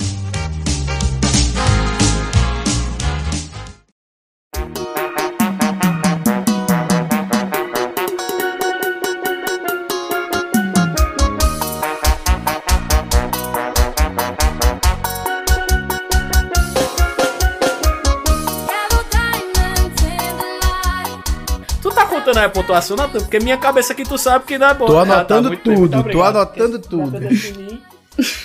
A 22.44 22.50
pontuação, 22.50 22.96
Natan? 22.96 23.20
Porque 23.20 23.38
minha 23.40 23.56
cabeça 23.58 23.92
aqui 23.92 24.04
tu 24.04 24.16
sabe 24.18 24.44
que 24.44 24.58
não 24.58 24.68
é 24.68 24.74
boa. 24.74 24.90
Tô 24.90 24.98
Ah, 24.98 25.06
tá, 25.06 25.14
anotando 25.14 25.50
bem, 25.50 25.58
muito 25.64 25.80
tudo, 25.80 25.90
tô 25.92 25.98
obrigado. 26.00 26.36
anotando 26.36 26.78
tudo. 26.78 27.18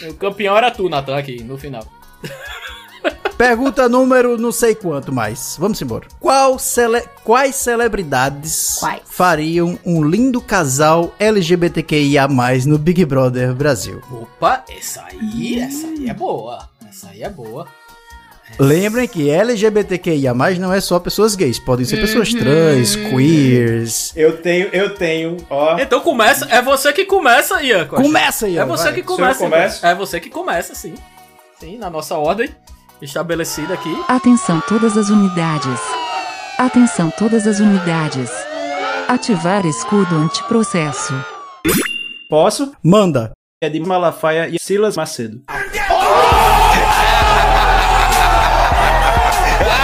O 0.09 0.13
campeão 0.15 0.55
era 0.57 0.71
tu, 0.71 0.87
Natan, 0.89 1.17
aqui, 1.17 1.43
no 1.43 1.57
final. 1.57 1.83
Pergunta 3.37 3.87
número 3.87 4.35
não 4.37 4.51
sei 4.51 4.73
quanto 4.73 5.11
mais. 5.13 5.55
Vamos 5.59 5.79
embora. 5.81 6.07
Qual 6.19 6.57
cele... 6.57 7.01
Quais 7.23 7.55
celebridades 7.55 8.77
Quais? 8.79 9.01
fariam 9.05 9.77
um 9.85 10.03
lindo 10.03 10.41
casal 10.41 11.13
LGBTQIA+, 11.19 12.27
no 12.65 12.79
Big 12.79 13.05
Brother 13.05 13.53
Brasil? 13.53 14.01
Opa, 14.11 14.63
essa 14.69 15.03
aí, 15.03 15.59
essa 15.59 15.85
aí 15.85 16.09
é 16.09 16.13
boa. 16.15 16.67
Essa 16.89 17.09
aí 17.09 17.21
é 17.21 17.29
boa. 17.29 17.67
Lembrem 18.59 19.07
que 19.07 19.29
LGBTQIA+, 19.29 20.33
não 20.59 20.73
é 20.73 20.81
só 20.81 20.99
pessoas 20.99 21.35
gays. 21.35 21.59
Podem 21.59 21.85
ser 21.85 21.97
pessoas 21.97 22.33
Uhum. 22.33 22.39
trans, 22.39 22.95
queers... 22.95 24.13
Eu 24.15 24.37
tenho, 24.37 24.69
eu 24.73 24.95
tenho, 24.95 25.37
ó. 25.49 25.77
Então 25.79 25.99
começa, 26.01 26.47
é 26.49 26.59
você 26.61 26.91
que 26.91 27.05
começa, 27.05 27.61
Ian. 27.61 27.85
Começa, 27.85 28.47
Ian, 28.49 28.63
É 28.63 28.65
você 28.65 28.83
vai. 28.85 28.93
que 28.93 29.03
começa. 29.03 29.87
É 29.87 29.93
você 29.93 30.19
que 30.19 30.29
começa, 30.29 30.73
sim. 30.73 30.95
Sim, 31.59 31.77
na 31.77 31.89
nossa 31.89 32.17
ordem 32.17 32.49
estabelecida 33.01 33.75
aqui. 33.75 33.95
Atenção 34.07 34.59
todas 34.67 34.97
as 34.97 35.09
unidades. 35.09 35.79
Atenção 36.57 37.11
todas 37.11 37.45
as 37.45 37.59
unidades. 37.59 38.31
Ativar 39.07 39.65
escudo 39.67 40.15
antiprocesso. 40.15 41.13
Posso? 42.29 42.71
Manda. 42.83 43.31
É 43.61 43.69
de 43.69 43.79
Malafaia 43.79 44.49
e 44.49 44.57
Silas 44.59 44.95
Macedo. 44.97 45.41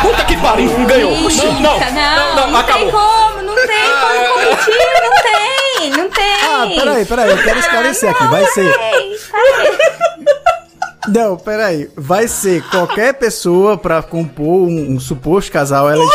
Puta 0.04 0.26
que 0.26 0.38
pariu, 0.38 0.70
um 0.70 0.86
ganhou. 0.86 1.12
Não, 1.12 1.30
não, 1.62 1.80
não, 1.80 2.36
não, 2.36 2.52
não 2.52 2.60
acabou. 2.60 2.84
tem 2.84 2.92
como, 2.92 3.42
não 3.42 3.56
tem 3.56 3.92
como 4.02 4.34
competir, 4.34 4.78
não 5.02 5.16
tem, 5.24 5.90
não 5.92 6.10
tem. 6.10 6.34
Ah, 6.44 6.68
peraí, 6.76 7.06
peraí, 7.06 7.30
eu 7.32 7.44
quero 7.44 7.60
esclarecer 7.60 8.10
aqui. 8.12 8.28
Vai 8.28 8.46
ser... 8.48 8.76
Não, 11.08 11.38
peraí. 11.38 11.90
Vai 11.98 12.28
ser 12.28 12.64
qualquer 12.70 13.14
pessoa 13.14 13.78
pra 13.78 14.02
compor 14.02 14.68
um, 14.68 14.94
um 14.94 15.00
suposto 15.00 15.52
casal 15.52 15.90
LGBT. 15.90 16.14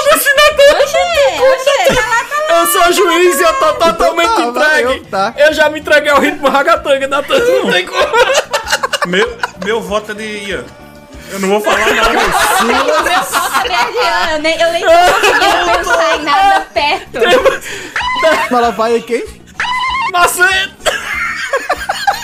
Oxê, 0.82 0.99
oxê, 1.41 1.95
tá 1.95 2.07
lá, 2.07 2.24
tá 2.24 2.55
lá. 2.55 2.61
Eu 2.61 2.66
sou 2.66 2.93
juiz 2.93 3.41
e 3.41 3.43
eu 3.43 3.55
tô 3.55 3.72
totalmente 3.74 4.34
tá, 4.34 4.43
entregue. 4.43 4.84
valeu, 4.84 5.05
tá. 5.05 5.34
Eu 5.36 5.53
já 5.53 5.68
me 5.68 5.80
entreguei 5.80 6.11
ao 6.11 6.20
ritmo 6.20 6.49
ragatanga, 6.49 7.07
Natan. 7.07 7.39
Não 7.39 7.70
tem 7.70 7.86
como. 7.86 8.07
Meu, 9.07 9.39
meu 9.64 9.80
voto 9.80 10.12
é 10.12 10.14
de 10.14 10.24
Ian. 10.24 10.64
Eu 11.31 11.41
não 11.41 11.49
vou 11.49 11.61
falar 11.61 11.95
nada. 11.95 12.12
Nossa, 12.12 12.64
minha 12.64 13.85
Diana, 13.93 14.49
eu 14.49 14.72
nem, 14.72 14.83
tô 14.83 14.91
conseguindo 15.14 15.79
pensar 15.79 16.16
em 16.16 16.22
nada 16.22 16.66
perto. 16.72 17.18
Ela 18.51 18.70
vai 18.70 18.97
em 18.97 19.03
quem? 19.03 19.24
Macedo. 20.12 20.72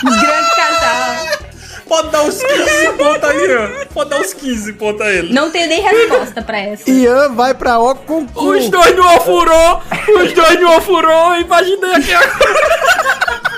Grande 0.03 0.55
casal. 0.55 1.45
Pode 1.87 2.09
dar 2.09 2.23
uns 2.23 2.41
15 2.41 2.93
pontos 2.97 3.29
aí, 3.29 3.47
Ian. 3.47 3.71
Pode 3.93 4.09
dar 4.09 4.19
uns 4.19 4.33
15 4.33 4.73
pontos 4.73 5.01
a 5.01 5.11
ele. 5.11 5.33
Não 5.33 5.51
tenho 5.51 5.67
nem 5.67 5.81
resposta 5.81 6.41
pra 6.41 6.59
essa. 6.59 6.89
Ian 6.89 7.29
vai 7.35 7.53
pra 7.53 7.77
O 7.77 7.95
concurso. 7.95 8.59
Os 8.59 8.69
dois 8.69 8.95
no 8.95 9.15
ofurô. 9.15 9.79
Os 10.19 10.33
dois 10.33 10.59
no 10.59 10.77
ofurô. 10.77 11.35
Imaginei 11.35 11.93
aqui 11.93 12.13
agora. 12.13 13.54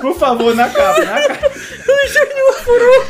Por 0.00 0.16
favor, 0.18 0.54
na 0.54 0.68
capa, 0.68 1.04
na 1.04 1.20
capa. 1.22 1.50
Dois 1.86 2.14
no 2.14 2.50
ofurô. 2.50 3.04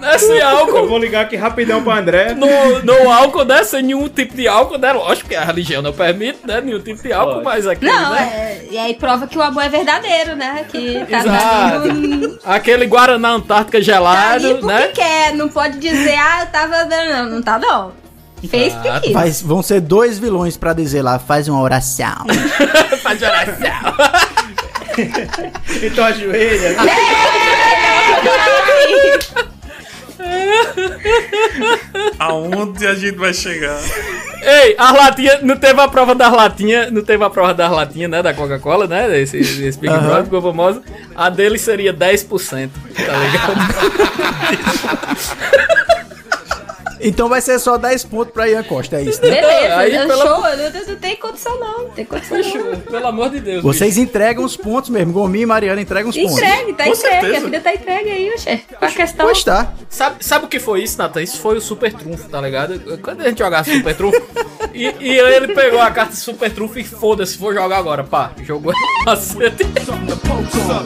Né, 0.00 0.18
sem 0.18 0.38
Eu 0.38 0.48
álcool. 0.48 0.86
vou 0.88 0.98
ligar 0.98 1.22
aqui 1.22 1.36
rapidão 1.36 1.82
pro 1.82 1.92
André. 1.92 2.34
No, 2.34 2.82
no 2.82 3.10
álcool, 3.12 3.44
né? 3.44 3.62
Sem 3.62 3.82
nenhum 3.84 4.08
tipo 4.08 4.34
de 4.34 4.48
álcool, 4.48 4.76
né? 4.78 4.92
Lógico 4.92 5.28
que 5.28 5.36
a 5.36 5.44
religião 5.44 5.80
não 5.80 5.92
permite, 5.92 6.40
né? 6.44 6.60
Nenhum 6.60 6.80
tipo 6.80 7.00
de 7.02 7.12
álcool, 7.12 7.34
Lógico. 7.34 7.44
mas 7.50 7.66
aqui, 7.68 7.84
Não, 7.84 8.10
né? 8.12 8.20
é, 8.20 8.66
e 8.72 8.78
aí 8.78 8.94
prova 8.94 9.26
que 9.28 9.38
o 9.38 9.42
amor 9.42 9.62
é 9.62 9.68
verdadeiro, 9.68 10.34
né? 10.34 10.64
Que 10.68 11.06
tá 11.08 11.18
Exato. 11.20 11.88
dando- 11.88 12.38
Aquele 12.44 12.86
Guaraná 12.86 13.30
Antártica 13.30 13.78
Tá 13.78 13.84
gelado, 13.84 14.48
porque 14.56 14.66
né? 14.66 14.88
quer, 14.88 15.34
não 15.34 15.48
pode 15.48 15.78
dizer, 15.78 16.16
ah, 16.16 16.40
eu 16.40 16.46
tava. 16.46 16.84
Não, 16.84 17.30
não 17.30 17.42
tá 17.42 17.58
não. 17.60 17.92
Fez 18.50 18.74
Ah, 18.74 18.98
quis. 19.00 19.12
Faz- 19.12 19.40
vão 19.40 19.62
ser 19.62 19.80
dois 19.80 20.18
vilões 20.18 20.56
pra 20.56 20.72
dizer 20.72 21.00
lá, 21.02 21.16
faz 21.20 21.46
uma 21.46 21.60
oração. 21.60 22.26
Faz 23.00 23.22
oração. 23.22 23.94
Então 25.82 26.04
ajoelha. 26.04 26.76
Aonde 32.18 32.86
a 32.86 32.94
gente 32.94 33.16
vai 33.16 33.34
chegar? 33.34 33.80
Ei, 34.42 34.74
as 34.78 34.92
latinhas, 34.92 35.42
não 35.42 35.56
teve 35.56 35.80
a 35.80 35.88
prova 35.88 36.14
das 36.14 36.32
latinhas, 36.32 36.90
não 36.90 37.02
teve 37.02 37.22
a 37.22 37.30
prova 37.30 37.54
das 37.54 37.70
latinhas, 37.70 38.10
né, 38.10 38.22
da 38.22 38.34
Coca-Cola, 38.34 38.86
né, 38.88 39.20
esse, 39.20 39.38
esse 39.38 39.78
Big 39.78 39.92
Aham. 39.92 40.04
Brother 40.04 40.24
ficou 40.24 40.42
famoso, 40.42 40.82
a 41.14 41.30
dele 41.30 41.58
seria 41.58 41.94
10%, 41.94 42.70
tá 42.96 43.12
ligado? 43.18 43.52
Então 47.02 47.28
vai 47.28 47.40
ser 47.40 47.58
só 47.58 47.76
10 47.76 48.04
pontos 48.04 48.32
pra 48.32 48.48
Ian 48.48 48.62
Costa, 48.62 48.96
é 48.96 49.02
isso, 49.02 49.20
né? 49.22 49.30
Beleza, 49.30 49.76
Aí, 49.76 49.90
pela- 49.90 50.16
show, 50.16 50.46
eu 50.46 50.72
não, 50.72 50.86
não 50.86 50.96
tem 50.96 51.16
condição 51.16 51.58
não, 51.58 51.78
não 51.84 51.90
tem 51.90 52.04
condição 52.04 52.36
não. 52.38 52.44
Fechou, 52.44 52.76
pelo 52.76 53.06
amor 53.06 53.30
de 53.30 53.40
Deus. 53.40 53.62
Vocês 53.62 53.98
entregam 53.98 54.44
os 54.44 54.56
pontos 54.56 54.90
mesmo. 54.90 55.12
Gominho 55.12 55.42
e 55.42 55.46
Mariana 55.46 55.80
entregam 55.80 56.10
os 56.10 56.16
pontos. 56.16 56.32
Entregue, 56.38 56.72
tá 56.74 56.84
Com 56.84 56.90
entregue, 56.90 57.20
certeza. 57.20 57.36
a 57.36 57.40
vida 57.40 57.60
tá 57.60 57.74
entregue 57.74 58.10
aí, 58.10 58.30
oxê. 58.30 58.60
Qual 58.78 58.90
a 58.90 58.94
questão? 58.94 59.26
Pois 59.26 59.44
tá. 59.44 59.62
bicho. 59.64 59.86
Sabe, 59.90 60.24
sabe 60.24 60.44
o 60.46 60.48
que 60.48 60.60
foi 60.60 60.82
isso, 60.82 60.96
Nathan? 60.98 61.22
Isso 61.22 61.38
foi 61.40 61.56
o 61.56 61.60
Super 61.60 61.92
Trunfo, 61.92 62.28
tá 62.28 62.40
ligado? 62.40 62.98
Quando 63.02 63.20
a 63.20 63.28
gente 63.28 63.38
jogava 63.38 63.64
Super 63.70 63.94
Trunfo, 63.96 64.22
e, 64.72 64.84
e 65.00 65.18
ele 65.18 65.48
pegou 65.54 65.80
a 65.80 65.90
carta 65.90 66.14
Super 66.14 66.50
Trunfo 66.50 66.78
e 66.78 66.84
foda-se, 66.84 67.36
vou 67.36 67.52
jogar 67.52 67.76
agora, 67.76 68.04
pá. 68.04 68.32
Jogou 68.42 68.72
cacete. 69.04 69.64
A 70.68 70.82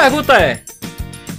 pergunta 0.00 0.32
é: 0.40 0.62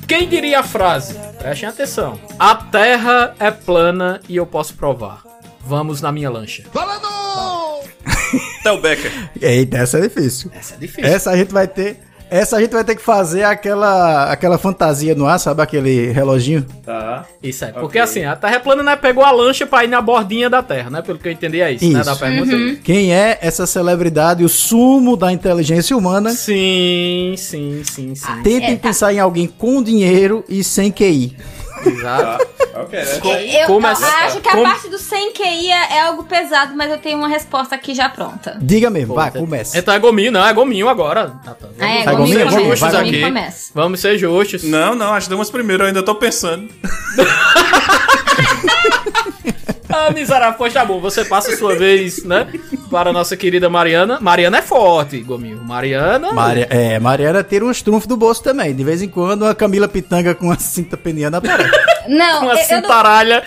quem 0.07 0.30
diria 0.30 0.59
a 0.59 0.64
frase? 0.64 1.16
Prestem 1.39 1.68
atenção. 1.68 2.20
A 2.38 2.53
terra 2.53 3.36
é 3.39 3.49
plana 3.49 4.20
e 4.30 4.36
eu 4.36 4.45
posso 4.45 4.76
provar. 4.76 5.24
Vamos 5.62 5.99
na 5.99 6.12
minha 6.12 6.30
lancha. 6.30 6.64
Theo 8.64 8.80
Becker. 8.80 9.32
Eita, 9.41 9.78
essa 9.80 9.97
é 9.97 10.01
difícil. 10.01 10.51
Essa 10.53 10.76
é 10.76 10.78
difícil. 10.78 11.12
Essa 11.12 11.32
a 11.32 11.38
gente 11.38 11.51
vai 11.51 11.68
ter. 11.68 11.99
Essa 12.32 12.56
a 12.56 12.62
gente 12.62 12.72
vai 12.72 12.84
ter 12.86 12.96
que 12.96 13.02
fazer 13.04 13.44
aquela, 13.44 14.32
aquela 14.32 14.58
fantasia 14.58 15.14
no 15.14 15.26
ar, 15.28 15.38
sabe? 15.38 15.62
Aquele 15.62 16.12
reloginho. 16.14 16.66
Tá. 16.86 17.26
Isso 17.44 17.66
é, 17.66 17.74
porque 17.74 18.00
assim, 18.00 18.24
a 18.24 18.38
Terra 18.38 18.56
é 18.56 18.60
plana, 18.60 18.82
né? 18.82 18.96
Pegou 18.96 19.22
a 19.22 19.32
lancha 19.32 19.68
pra 19.68 19.84
ir 19.84 19.90
na 19.90 20.02
bordinha 20.02 20.50
da 20.50 20.64
Terra, 20.64 20.90
né? 20.90 21.02
Pelo 21.02 21.20
que 21.20 21.28
eu 21.28 21.32
entendi 21.34 21.60
é 21.60 21.74
isso, 21.74 21.84
né? 21.92 22.00
Isso. 22.00 22.10
Da 22.10 22.16
pergunta. 22.16 22.80
Quem 22.86 23.14
é 23.14 23.38
essa 23.42 23.68
celebridade, 23.68 24.46
o 24.46 24.50
sumo 24.50 25.18
da 25.18 25.30
inteligência 25.30 25.96
humana? 25.98 26.30
Sim, 26.30 27.36
sim, 27.38 27.84
sim, 27.84 28.16
sim. 28.16 28.42
Tentem 28.44 28.72
É, 28.72 28.76
tá. 28.78 28.88
pensar 28.88 29.14
em 29.14 29.20
alguém 29.20 29.46
com 29.48 29.84
dinheiro 29.84 30.46
e 30.48 30.64
sem 30.64 30.90
QI. 30.90 31.36
Exato. 31.86 32.48
Ok, 32.74 33.00
né? 33.00 33.62
Eu, 33.64 33.68
Como 33.68 33.86
eu 33.86 33.92
acho 33.92 34.40
que 34.42 34.48
a 34.48 34.52
Como- 34.52 34.64
parte 34.64 34.88
do 34.90 34.98
100 34.98 35.34
QI 35.34 35.72
é 35.72 35.92
é 35.98 36.02
algo 36.04 36.24
pesado, 36.24 36.74
mas 36.76 36.90
eu 36.90 36.98
tenho 36.98 37.18
uma 37.18 37.28
resposta 37.28 37.76
aqui 37.76 37.94
já 37.94 38.08
pronta. 38.10 38.58
Diga 38.62 38.90
mesmo, 38.90 39.14
vai, 39.14 39.30
comece. 39.32 39.78
Então 39.78 39.94
é 39.94 40.00
gominho, 40.00 40.32
não, 40.32 40.46
é 40.46 40.54
gominho 40.54 40.88
agora. 40.88 41.34
Nathan. 41.46 41.68
Vamos, 41.78 41.80
É, 41.80 41.86
Vai, 41.86 42.04
vamos 42.06 42.20
gominho, 42.20 42.38
ser 42.40 42.46
gominho, 42.50 42.70
justos 42.72 42.92
vai, 42.92 43.02
aqui. 43.02 43.12
gominho, 43.12 43.28
começa. 43.28 43.72
Vamos 43.76 44.00
ser 44.00 44.18
justos. 44.18 44.64
Não, 44.64 44.96
não, 44.96 45.14
as 45.14 45.28
damas 45.28 45.50
primeiro, 45.50 45.84
eu 45.84 45.88
ainda 45.88 46.02
tô 46.04 46.16
pensando. 46.16 46.70
Ah, 50.02 50.10
miserável, 50.12 50.56
pois 50.58 50.74
tá 50.74 50.86
bom. 50.86 51.00
Você 51.00 51.26
passa 51.26 51.52
a 51.52 51.58
sua 51.58 51.76
vez, 51.76 52.24
né? 52.24 52.48
Para 52.89 53.10
a 53.10 53.14
nossa 53.14 53.36
querida 53.36 53.70
Mariana. 53.70 54.20
Mariana 54.22 54.60
é 54.60 54.62
forte, 54.62 55.20
Gominho. 55.20 55.62
Mariana. 55.64 56.32
Maria, 56.32 56.68
é, 56.70 57.00
Mariana 57.00 57.44
tira 57.44 57.66
uns 57.66 57.82
trunfos 57.82 58.08
do 58.08 58.16
bolso 58.18 58.42
também. 58.42 58.74
De 58.74 58.84
vez 58.84 59.02
em 59.02 59.10
quando, 59.10 59.46
a 59.46 59.54
Camila 59.54 59.88
Pitanga 59.88 60.34
com 60.34 60.50
a 60.50 60.58
cinta 60.58 60.96
peniana 60.96 61.38
aparece. 61.38 61.72
Não, 62.08 62.44
Uma 62.44 62.54
eu, 62.54 62.58
eu 62.58 62.58
não, 62.58 62.64
cintaralha. 62.64 63.44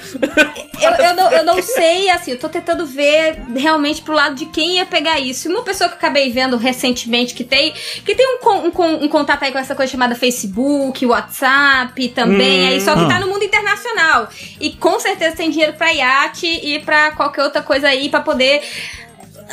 Eu, 0.80 0.90
eu 0.90 1.14
não, 1.14 1.32
eu 1.32 1.44
não 1.44 1.60
sei, 1.62 2.10
assim, 2.10 2.32
eu 2.32 2.38
tô 2.38 2.48
tentando 2.48 2.86
ver 2.86 3.36
realmente 3.56 4.02
pro 4.02 4.14
lado 4.14 4.34
de 4.34 4.46
quem 4.46 4.76
ia 4.76 4.86
pegar 4.86 5.18
isso. 5.20 5.48
E 5.48 5.52
uma 5.52 5.62
pessoa 5.62 5.88
que 5.88 5.94
eu 5.94 5.98
acabei 5.98 6.30
vendo 6.30 6.56
recentemente 6.56 7.34
que 7.34 7.44
tem, 7.44 7.72
que 8.04 8.14
tem 8.14 8.26
um, 8.26 8.48
um, 8.48 9.04
um 9.04 9.08
contato 9.08 9.42
aí 9.42 9.52
com 9.52 9.58
essa 9.58 9.74
coisa 9.74 9.90
chamada 9.90 10.14
Facebook, 10.14 11.04
WhatsApp 11.04 12.08
também, 12.10 12.68
aí 12.68 12.80
só 12.80 12.94
que 12.94 13.06
tá 13.08 13.18
no 13.20 13.28
mundo 13.28 13.44
internacional. 13.44 14.28
E 14.60 14.70
com 14.72 14.98
certeza 14.98 15.36
tem 15.36 15.50
dinheiro 15.50 15.74
pra 15.74 15.90
iate 15.92 16.46
e 16.46 16.80
pra 16.80 17.12
qualquer 17.12 17.42
outra 17.42 17.62
coisa 17.62 17.88
aí 17.88 18.08
pra 18.08 18.20
poder 18.20 18.62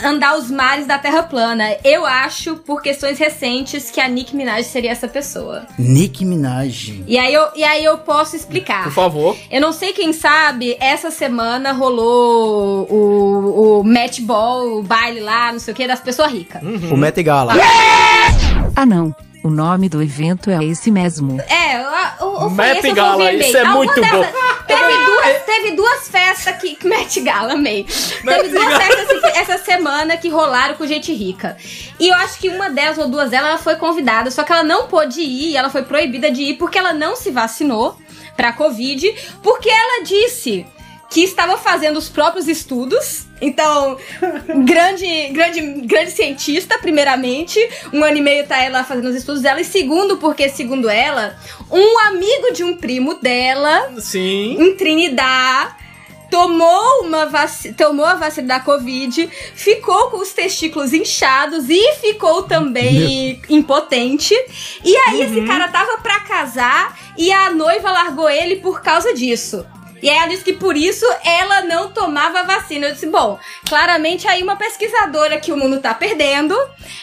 andar 0.04 0.38
os 0.38 0.50
mares 0.50 0.86
da 0.86 0.98
Terra 0.98 1.24
plana. 1.24 1.76
Eu 1.84 2.06
acho, 2.06 2.56
por 2.58 2.82
questões 2.82 3.18
recentes, 3.20 3.90
que 3.92 4.00
a 4.00 4.08
Nick 4.08 4.36
Minaj 4.36 4.66
seria 4.66 4.92
essa 4.92 5.08
pessoa. 5.08 5.66
Nick 5.78 6.24
Minaj. 6.26 7.04
E 7.08 7.18
aí 7.18 7.34
eu, 7.34 7.48
e 7.56 7.64
aí 7.64 7.84
eu 7.84 7.98
posso 8.00 8.36
explicar. 8.36 8.84
Por 8.84 8.94
favor. 8.94 9.38
Eu 9.50 9.62
não 9.62 9.72
sei 9.72 9.94
quem 9.94 10.14
sabe, 10.14 10.78
essa 10.80 11.12
semana 11.12 11.72
rolou 11.72 12.88
o, 12.90 13.80
o 13.80 13.84
match 13.84 14.22
ball, 14.22 14.80
o 14.80 14.84
baile 14.84 15.20
lá, 15.20 15.52
não 15.52 15.60
sei 15.60 15.74
o 15.74 15.78
que, 15.78 15.88
das 15.88 16.00
pessoas 16.00 16.32
ricas. 16.32 16.62
O 16.92 16.98
Met 16.98 17.22
Gala. 17.24 17.54
Ah 18.76 18.86
não, 18.86 19.14
o 19.44 19.50
nome 19.50 19.90
do 19.90 20.02
evento 20.02 20.50
é 20.50 20.64
esse 20.64 20.92
mesmo. 20.92 21.40
É, 21.42 21.82
o, 22.22 22.26
o, 22.26 22.46
o 22.46 22.50
foi 22.52 22.66
Met 22.66 22.78
esse 22.80 22.92
Gala, 22.94 23.34
isso 23.34 23.58
é 23.58 23.62
Alguma 23.62 23.78
muito 23.78 24.02
bom. 24.02 24.26
Teve 25.54 25.72
duas, 25.76 26.08
festas 26.08 26.56
que. 26.62 26.78
Met 26.88 27.20
Gala, 27.22 27.54
amei. 27.54 27.84
Teve 27.84 28.50
duas 28.50 28.78
festas 28.78 29.10
esse- 29.10 29.38
essa 29.40 29.58
semana 29.58 30.16
que 30.16 30.30
rolaram 30.30 30.76
com 30.76 30.88
gente 30.88 31.14
rica. 31.14 31.58
E 32.00 32.08
eu 32.08 32.16
acho 32.16 32.40
que 32.40 32.48
uma 32.48 32.70
delas 32.70 32.98
ou 32.98 33.10
duas 33.10 33.30
delas 33.30 33.50
ela 33.50 33.58
foi 33.58 33.76
convidada, 33.76 34.32
só 34.32 34.44
que 34.44 34.52
ela 34.52 34.64
não 34.64 34.88
pôde 34.88 35.20
ir, 35.22 35.56
ela 35.58 35.70
foi 35.70 35.84
proibida 35.84 36.32
de 36.32 36.42
ir 36.44 36.54
porque 36.58 36.78
ela 36.80 36.94
não 36.94 37.16
se 37.18 37.32
vacinou 37.32 37.98
pra 38.38 38.54
Covid, 38.54 39.14
porque 39.44 39.70
ela 39.70 40.04
disse 40.04 40.66
que 41.12 41.22
estava 41.24 41.58
fazendo 41.58 41.98
os 41.98 42.08
próprios 42.08 42.48
estudos. 42.48 43.26
Então, 43.42 43.98
grande, 44.66 45.28
grande, 45.28 45.62
grande 45.86 46.12
cientista, 46.12 46.80
primeiramente. 46.80 47.60
Um 47.92 48.02
ano 48.02 48.18
e 48.18 48.22
meio 48.22 48.48
tá 48.48 48.64
ela 48.64 48.84
fazendo 48.86 49.10
os 49.10 49.16
estudos 49.16 49.42
dela. 49.42 49.60
E 49.60 49.66
segundo, 49.66 50.18
porque, 50.18 50.48
segundo 50.48 50.90
ela, 50.90 51.38
um 51.70 52.00
amigo 52.08 52.54
de 52.54 52.64
um 52.64 52.78
primo 52.78 53.16
dela, 53.16 53.92
Sim. 54.00 54.56
em 54.58 54.74
Trinidad, 54.78 55.76
tomou, 56.30 57.02
uma 57.04 57.26
vaci 57.26 57.74
tomou 57.74 58.06
a 58.06 58.16
vacina 58.16 58.48
da 58.48 58.60
Covid, 58.62 59.30
ficou 59.54 60.12
com 60.12 60.22
os 60.22 60.32
testículos 60.32 60.94
inchados 60.94 61.70
e 61.70 61.96
ficou 61.96 62.44
também 62.44 63.42
impotente. 63.50 64.34
E 64.82 64.96
aí 64.96 65.24
esse 65.24 65.42
cara 65.42 65.68
tava 65.68 65.98
pra 65.98 66.22
casar 66.22 66.98
e 67.18 67.34
a 67.34 67.52
noiva 67.52 67.92
largou 67.92 68.30
ele 68.30 68.56
por 68.58 68.82
causa 68.82 69.14
disso. 69.14 69.66
E 70.02 70.10
aí 70.10 70.18
ela 70.18 70.28
disse 70.28 70.44
que 70.44 70.54
por 70.54 70.76
isso 70.76 71.06
ela 71.24 71.62
não 71.62 71.92
tomava 71.92 72.44
vacina. 72.44 72.88
Eu 72.88 72.94
disse, 72.94 73.08
bom, 73.08 73.38
claramente 73.70 74.28
aí 74.28 74.42
uma 74.42 74.56
pesquisadora 74.56 75.40
que 75.40 75.52
o 75.52 75.58
mundo 75.58 75.80
tá 75.80 75.94
perdendo 75.94 76.56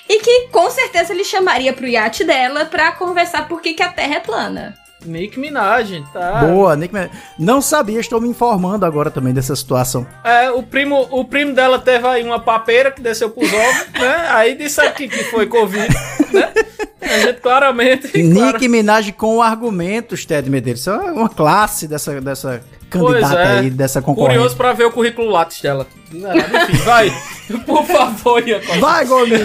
e 0.08 0.20
que 0.20 0.48
com 0.48 0.68
certeza 0.70 1.12
ele 1.12 1.24
chamaria 1.24 1.72
pro 1.72 1.86
iate 1.86 2.24
dela 2.24 2.64
pra 2.64 2.92
conversar 2.92 3.46
por 3.48 3.60
que 3.60 3.74
que 3.74 3.82
a 3.82 3.88
Terra 3.88 4.16
é 4.16 4.20
plana. 4.20 4.74
Nick 5.06 5.38
Minaj, 5.38 6.02
tá? 6.12 6.40
Boa, 6.44 6.74
Nick 6.74 6.92
Minaj. 6.92 7.10
Não 7.38 7.62
sabia, 7.62 8.00
estou 8.00 8.20
me 8.20 8.26
informando 8.28 8.84
agora 8.84 9.12
também 9.12 9.32
dessa 9.32 9.54
situação. 9.54 10.04
É, 10.24 10.50
o 10.50 10.60
primo, 10.60 11.06
o 11.12 11.24
primo 11.24 11.54
dela 11.54 11.78
teve 11.78 12.04
aí 12.04 12.24
uma 12.24 12.40
papeira 12.40 12.90
que 12.90 13.00
desceu 13.00 13.30
pros 13.30 13.48
ovos, 13.52 13.86
né? 13.94 14.26
Aí 14.30 14.56
disse 14.56 14.80
aqui 14.80 15.06
que 15.08 15.22
foi 15.24 15.46
Covid, 15.46 15.86
né? 16.34 16.52
A 17.00 17.18
gente 17.20 17.40
claramente. 17.40 18.08
clara- 18.08 18.52
Nick 18.52 18.66
Minaj 18.68 19.12
com 19.12 19.40
argumentos, 19.40 20.24
Ted 20.26 20.50
Medeiros. 20.50 20.80
Isso 20.80 20.90
é 20.90 21.12
uma 21.12 21.28
classe 21.28 21.86
dessa, 21.86 22.20
dessa 22.20 22.60
candidata 22.90 23.38
é. 23.38 23.58
aí, 23.60 23.70
dessa 23.70 24.00
concorrente. 24.02 24.34
Curioso 24.36 24.56
pra 24.56 24.72
ver 24.72 24.84
o 24.84 24.90
currículo 24.92 25.30
Lattes 25.30 25.60
dela. 25.60 25.86
Não, 26.12 26.34
enfim, 26.36 26.76
vai. 26.84 27.12
Por 27.66 27.84
favor, 27.84 28.46
Ian 28.46 28.60
Costa. 28.60 28.78
Vai, 28.80 29.04
Gominho! 29.06 29.38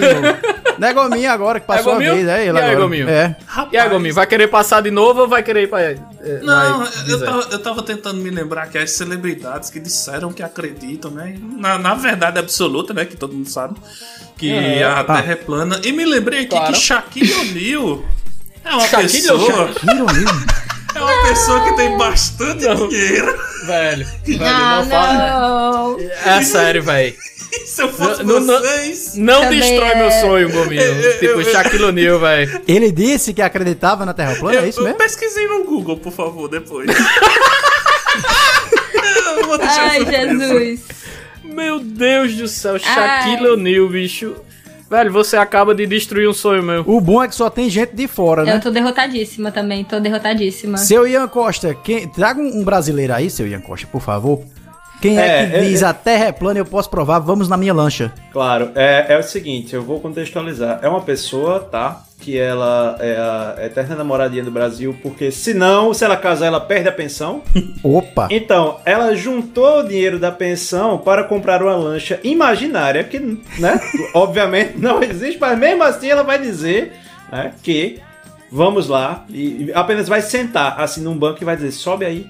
Não 0.79 0.87
é 0.87 0.93
Gominho 0.93 1.31
agora 1.31 1.59
que 1.59 1.67
passou 1.67 1.93
É 1.93 1.95
a 1.95 1.99
vez, 2.13 2.27
é 2.27 2.45
ele 2.47 2.57
E 2.57 2.61
aí, 2.61 2.69
agora. 2.71 2.75
Gominho? 2.81 3.09
É. 3.09 3.35
E 3.71 3.77
aí, 3.77 3.89
Gominho, 3.89 4.13
vai 4.13 4.25
querer 4.27 4.47
passar 4.47 4.81
de 4.81 4.89
novo 4.91 5.21
ou 5.21 5.27
vai 5.27 5.43
querer 5.43 5.63
ir 5.63 5.67
pra. 5.67 5.81
eh, 5.83 5.97
Não, 6.41 6.79
vai 6.79 6.89
eu 7.07 7.19
tava, 7.25 7.47
eu 7.51 7.59
tava 7.59 7.83
tentando 7.83 8.19
me 8.21 8.29
lembrar 8.29 8.67
que 8.67 8.77
as 8.77 8.91
celebridades 8.91 9.69
que 9.69 9.79
disseram 9.79 10.31
que 10.33 10.41
acreditam, 10.41 11.11
né? 11.11 11.37
Na, 11.57 11.77
na 11.77 11.93
verdade 11.95 12.39
absoluta, 12.39 12.93
né? 12.93 13.05
Que 13.05 13.15
todo 13.15 13.33
mundo 13.33 13.49
sabe. 13.49 13.75
Que 14.37 14.51
É. 14.51 14.83
a 14.83 15.03
Terra 15.03 15.31
é 15.33 15.35
plana. 15.35 15.79
E 15.83 15.91
me 15.91 16.05
lembrei 16.05 16.39
aqui 16.41 16.49
Claro. 16.49 16.73
que 16.73 16.79
Shaquille 16.79 17.33
O'Neal 17.33 18.03
é 18.65 18.69
uma 18.71 18.87
Shaquille 18.87 19.11
pessoa. 19.21 19.69
O'Neal? 19.83 20.07
É 20.95 20.99
uma 20.99 21.23
pessoa 21.29 21.63
que 21.63 21.75
tem 21.75 21.97
bastante 21.97 22.59
dinheiro. 22.89 23.37
Velho, 23.65 24.05
velho, 24.25 24.43
Ah, 24.45 24.81
não 24.83 24.89
fala. 24.89 25.13
não. 25.13 25.97
É 26.25 26.41
sério, 26.43 26.83
velho. 26.83 27.15
Se 27.65 27.81
eu 27.83 27.93
fosse 27.93 28.23
Não- 28.23 28.39
não- 28.39 28.59
vocês. 28.61 29.15
Não 29.15 29.41
Também 29.41 29.59
destrói 29.59 29.95
meu 29.95 30.07
é. 30.07 30.21
sonho, 30.21 30.51
Gominho. 30.51 30.81
Tipo, 31.19 31.43
Shaquille 31.43 31.83
O'Neal, 31.83 32.19
velho. 32.19 32.61
Ele 32.67 32.91
disse 32.91 33.31
que 33.33 33.41
acreditava 33.41 34.05
na 34.05 34.13
Terra 34.13 34.35
plana, 34.35 34.59
é 34.59 34.69
isso 34.69 34.79
eu 34.79 34.83
mesmo? 34.85 34.97
pesquisei 34.97 35.47
no 35.47 35.63
Google, 35.63 35.97
por 35.97 36.11
favor, 36.11 36.47
depois. 36.49 36.89
eu 39.37 39.59
Ai. 39.61 40.05
Jesus. 40.05 40.81
Meu 41.43 41.79
Deus 41.79 42.33
do 42.35 42.47
céu, 42.47 42.79
Shaquille 42.79 43.47
O'Neal, 43.49 43.87
bicho. 43.87 44.35
Velho, 44.93 45.11
você 45.11 45.35
acaba 45.35 45.73
de 45.73 45.87
destruir 45.87 46.29
um 46.29 46.33
sonho 46.33 46.61
meu. 46.61 46.83
O 46.85 47.01
bom 47.01 47.23
é 47.23 47.27
que 47.27 47.33
só 47.33 47.49
tem 47.49 47.67
gente 47.67 47.95
de 47.95 48.07
fora, 48.07 48.43
né? 48.43 48.57
Eu 48.57 48.61
tô 48.61 48.69
derrotadíssima 48.69 49.51
também, 49.51 49.83
tô 49.83 49.99
derrotadíssima. 49.99 50.77
Seu 50.77 51.07
Ian 51.07 51.27
Costa, 51.27 51.73
quem... 51.73 52.07
traga 52.07 52.39
um 52.39 52.63
brasileiro 52.63 53.11
aí, 53.11 53.27
seu 53.27 53.47
Ian 53.47 53.59
Costa, 53.59 53.87
por 53.91 54.03
favor. 54.03 54.43
Quem 55.01 55.17
é, 55.17 55.25
É, 55.25 55.49
que 55.49 55.55
é, 55.55 55.61
diz 55.61 55.81
é. 55.81 55.85
a 55.87 55.95
Terra 55.95 56.25
é 56.25 56.31
plana 56.31 56.59
eu 56.59 56.65
posso 56.65 56.91
provar, 56.91 57.17
vamos 57.17 57.49
na 57.49 57.57
minha 57.57 57.73
lancha. 57.73 58.13
Claro, 58.31 58.69
é, 58.75 59.15
é 59.15 59.17
o 59.17 59.23
seguinte, 59.23 59.73
eu 59.73 59.81
vou 59.81 59.99
contextualizar. 59.99 60.77
É 60.83 60.87
uma 60.87 61.01
pessoa, 61.01 61.59
tá? 61.59 62.03
Que 62.23 62.37
ela 62.37 62.95
é 63.01 63.17
a 63.17 63.65
eterna 63.65 63.97
namoradinha 63.97 64.43
do 64.43 64.49
Brasil, 64.49 64.97
porque 65.03 65.29
senão, 65.29 65.93
se 65.93 66.05
ela 66.05 66.15
casar, 66.15 66.45
ela 66.45 66.61
perde 66.61 66.87
a 66.87 66.91
pensão. 66.91 67.41
Opa! 67.83 68.29
Então, 68.31 68.79
ela 68.85 69.13
juntou 69.13 69.79
o 69.79 69.83
dinheiro 69.83 70.17
da 70.17 70.31
pensão 70.31 70.97
para 70.97 71.25
comprar 71.25 71.61
uma 71.61 71.75
lancha 71.75 72.21
imaginária, 72.23 73.03
que, 73.03 73.19
né, 73.19 73.77
obviamente 74.15 74.77
não 74.77 75.03
existe, 75.03 75.37
mas 75.37 75.59
mesmo 75.59 75.83
assim 75.83 76.07
ela 76.07 76.23
vai 76.23 76.39
dizer 76.39 76.93
né, 77.29 77.51
que 77.61 77.99
vamos 78.49 78.87
lá 78.87 79.25
e 79.29 79.65
e 79.65 79.73
apenas 79.73 80.07
vai 80.07 80.21
sentar 80.21 80.79
assim 80.79 81.01
num 81.01 81.17
banco 81.17 81.39
e 81.41 81.45
vai 81.45 81.57
dizer: 81.57 81.73
sobe 81.73 82.05
aí, 82.05 82.25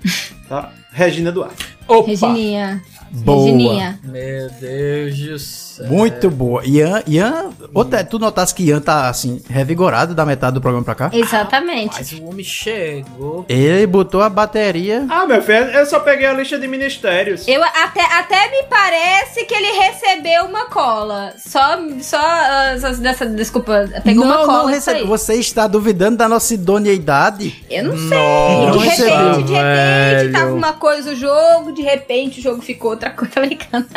tá? 0.46 0.72
Regina 0.92 1.32
Duarte. 1.32 1.64
Opa! 1.86 2.06
Regininha. 2.06 2.82
Boa. 3.10 3.44
Regininha. 3.44 3.98
Meu 4.02 4.50
Deus 4.50 5.18
do 5.18 5.38
céu. 5.38 5.86
Muito 5.86 6.30
boa. 6.30 6.62
Ian, 6.64 7.02
Ian, 7.06 7.50
outra, 7.72 8.04
tu 8.04 8.18
notasse 8.18 8.54
que 8.54 8.64
Ian 8.64 8.80
tá 8.80 9.08
assim, 9.08 9.42
revigorado 9.48 10.14
da 10.14 10.24
metade 10.26 10.54
do 10.54 10.60
programa 10.60 10.84
pra 10.84 10.94
cá? 10.94 11.10
Exatamente. 11.12 11.94
Mas 11.96 12.12
o 12.12 12.24
homem 12.26 12.44
chegou. 12.44 13.44
Ele 13.48 13.86
botou 13.86 14.22
a 14.22 14.28
bateria. 14.28 15.06
Ah, 15.08 15.26
meu 15.26 15.42
filho, 15.42 15.64
eu 15.70 15.86
só 15.86 16.00
peguei 16.00 16.26
a 16.26 16.32
lista 16.32 16.58
de 16.58 16.68
ministérios. 16.68 17.46
Eu 17.46 17.62
até, 17.62 18.02
até 18.18 18.50
me 18.50 18.64
parece 18.68 19.44
que 19.44 19.54
ele 19.54 19.72
recebeu 19.78 20.44
uma 20.44 20.66
cola. 20.66 21.32
Só, 21.38 21.78
só 22.00 22.18
ah, 22.20 22.74
dessa, 23.00 23.26
desculpa, 23.26 23.88
pegou 24.04 24.24
uma 24.24 24.38
não, 24.38 24.46
cola. 24.46 24.58
não 24.58 24.66
recebe. 24.66 25.04
você 25.04 25.34
está 25.34 25.66
duvidando 25.66 26.16
da 26.16 26.28
nossa 26.28 26.54
idoneidade? 26.54 27.64
Eu 27.70 27.84
não 27.84 27.96
sei. 27.96 28.08
Não 28.08 28.70
de 28.72 28.78
repente, 28.78 29.42
de 29.44 29.52
repente, 29.52 29.52
velho. 29.52 30.32
tava 30.32 30.52
uma 30.52 30.72
coisa 30.72 31.12
o 31.12 31.14
jogo, 31.14 31.72
de 31.72 31.82
repente 31.82 32.40
o 32.40 32.42
jogo 32.42 32.60
ficou 32.60 32.96
outra 32.98 33.10
coisa 33.10 33.38
americana. 33.38 33.86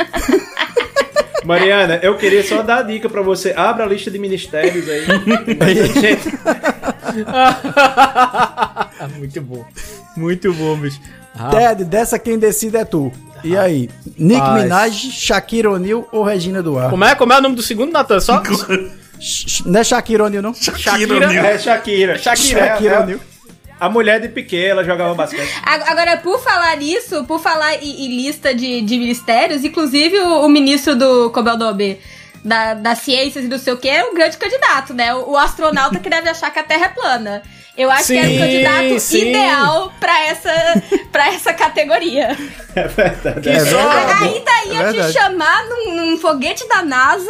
Mariana, 1.43 1.99
eu 2.03 2.15
queria 2.17 2.43
só 2.43 2.61
dar 2.61 2.77
a 2.77 2.81
dica 2.83 3.09
pra 3.09 3.23
você. 3.23 3.51
Abra 3.57 3.83
a 3.83 3.87
lista 3.87 4.11
de 4.11 4.19
ministérios 4.19 4.87
aí. 4.87 5.05
Gente, 5.05 6.29
Muito 9.17 9.41
bom. 9.41 9.65
Muito 10.15 10.53
bom, 10.53 10.77
bicho. 10.77 10.99
Ah, 11.35 11.49
Ted, 11.49 11.83
dessa 11.85 12.19
quem 12.19 12.37
decide 12.37 12.77
é 12.77 12.85
tu. 12.85 13.11
E 13.43 13.57
aí? 13.57 13.89
Nick 14.17 14.39
Rapaz. 14.39 14.63
Minaj, 14.63 14.93
Shakira 15.11 15.71
O'Neal 15.71 16.07
ou 16.11 16.23
Regina 16.23 16.61
Duarte? 16.61 16.91
Como 16.91 17.03
é, 17.03 17.15
como 17.15 17.33
é 17.33 17.39
o 17.39 17.41
nome 17.41 17.55
do 17.55 17.63
segundo, 17.63 17.91
Natan? 17.91 18.19
Só 18.19 18.43
Não 19.65 19.79
é 19.79 19.83
Shakira 19.83 20.25
O'Neal, 20.25 20.43
não? 20.43 20.53
Shakira. 20.53 21.25
é 21.25 21.57
Shakira. 21.57 22.17
Shakira. 22.19 22.59
É- 22.59 22.67
Shakira 22.67 22.95
é 22.95 22.99
O'Neal. 22.99 23.19
A 23.81 23.89
mulher 23.89 24.19
de 24.21 24.29
Piquet, 24.29 24.67
ela 24.67 24.83
jogava 24.83 25.15
basquete. 25.15 25.49
Ag- 25.65 25.83
Agora, 25.89 26.17
por 26.17 26.39
falar 26.39 26.77
nisso, 26.77 27.23
por 27.25 27.39
falar 27.39 27.73
em, 27.83 28.05
em 28.05 28.15
lista 28.15 28.53
de, 28.53 28.79
de 28.81 28.97
ministérios, 28.99 29.63
inclusive 29.63 30.19
o, 30.19 30.45
o 30.45 30.47
ministro 30.49 30.95
do 30.95 31.31
nome? 31.57 31.99
Da, 32.45 32.75
das 32.75 32.99
ciências 32.99 33.43
e 33.45 33.47
não 33.47 33.57
sei 33.57 33.73
o 33.73 33.77
que 33.77 33.87
é 33.89 34.03
um 34.05 34.13
grande 34.13 34.37
candidato, 34.37 34.93
né? 34.93 35.13
O, 35.15 35.31
o 35.31 35.37
astronauta 35.37 35.99
que 35.99 36.09
deve 36.09 36.29
achar 36.29 36.51
que 36.51 36.59
a 36.59 36.63
Terra 36.63 36.85
é 36.85 36.89
plana. 36.89 37.41
Eu 37.81 37.89
acho 37.89 38.07
que 38.07 38.17
é 38.17 38.23
Sim, 38.23 38.35
o 38.35 38.39
candidato 38.39 38.99
sim. 38.99 39.29
ideal 39.29 39.91
pra 39.99 40.25
essa, 40.27 40.83
pra 41.11 41.27
essa 41.29 41.51
categoria. 41.53 42.37
É 42.75 42.87
verdade. 42.87 43.41
Que 43.41 43.49
é 43.49 43.63
verdade. 43.63 44.23
Ainda 44.23 44.65
ia 44.65 44.81
É 45.01 45.07
te 45.07 45.13
chamar 45.13 45.65
num, 45.65 45.95
num 45.95 46.17
foguete 46.17 46.67
da 46.67 46.83
NASA 46.83 47.29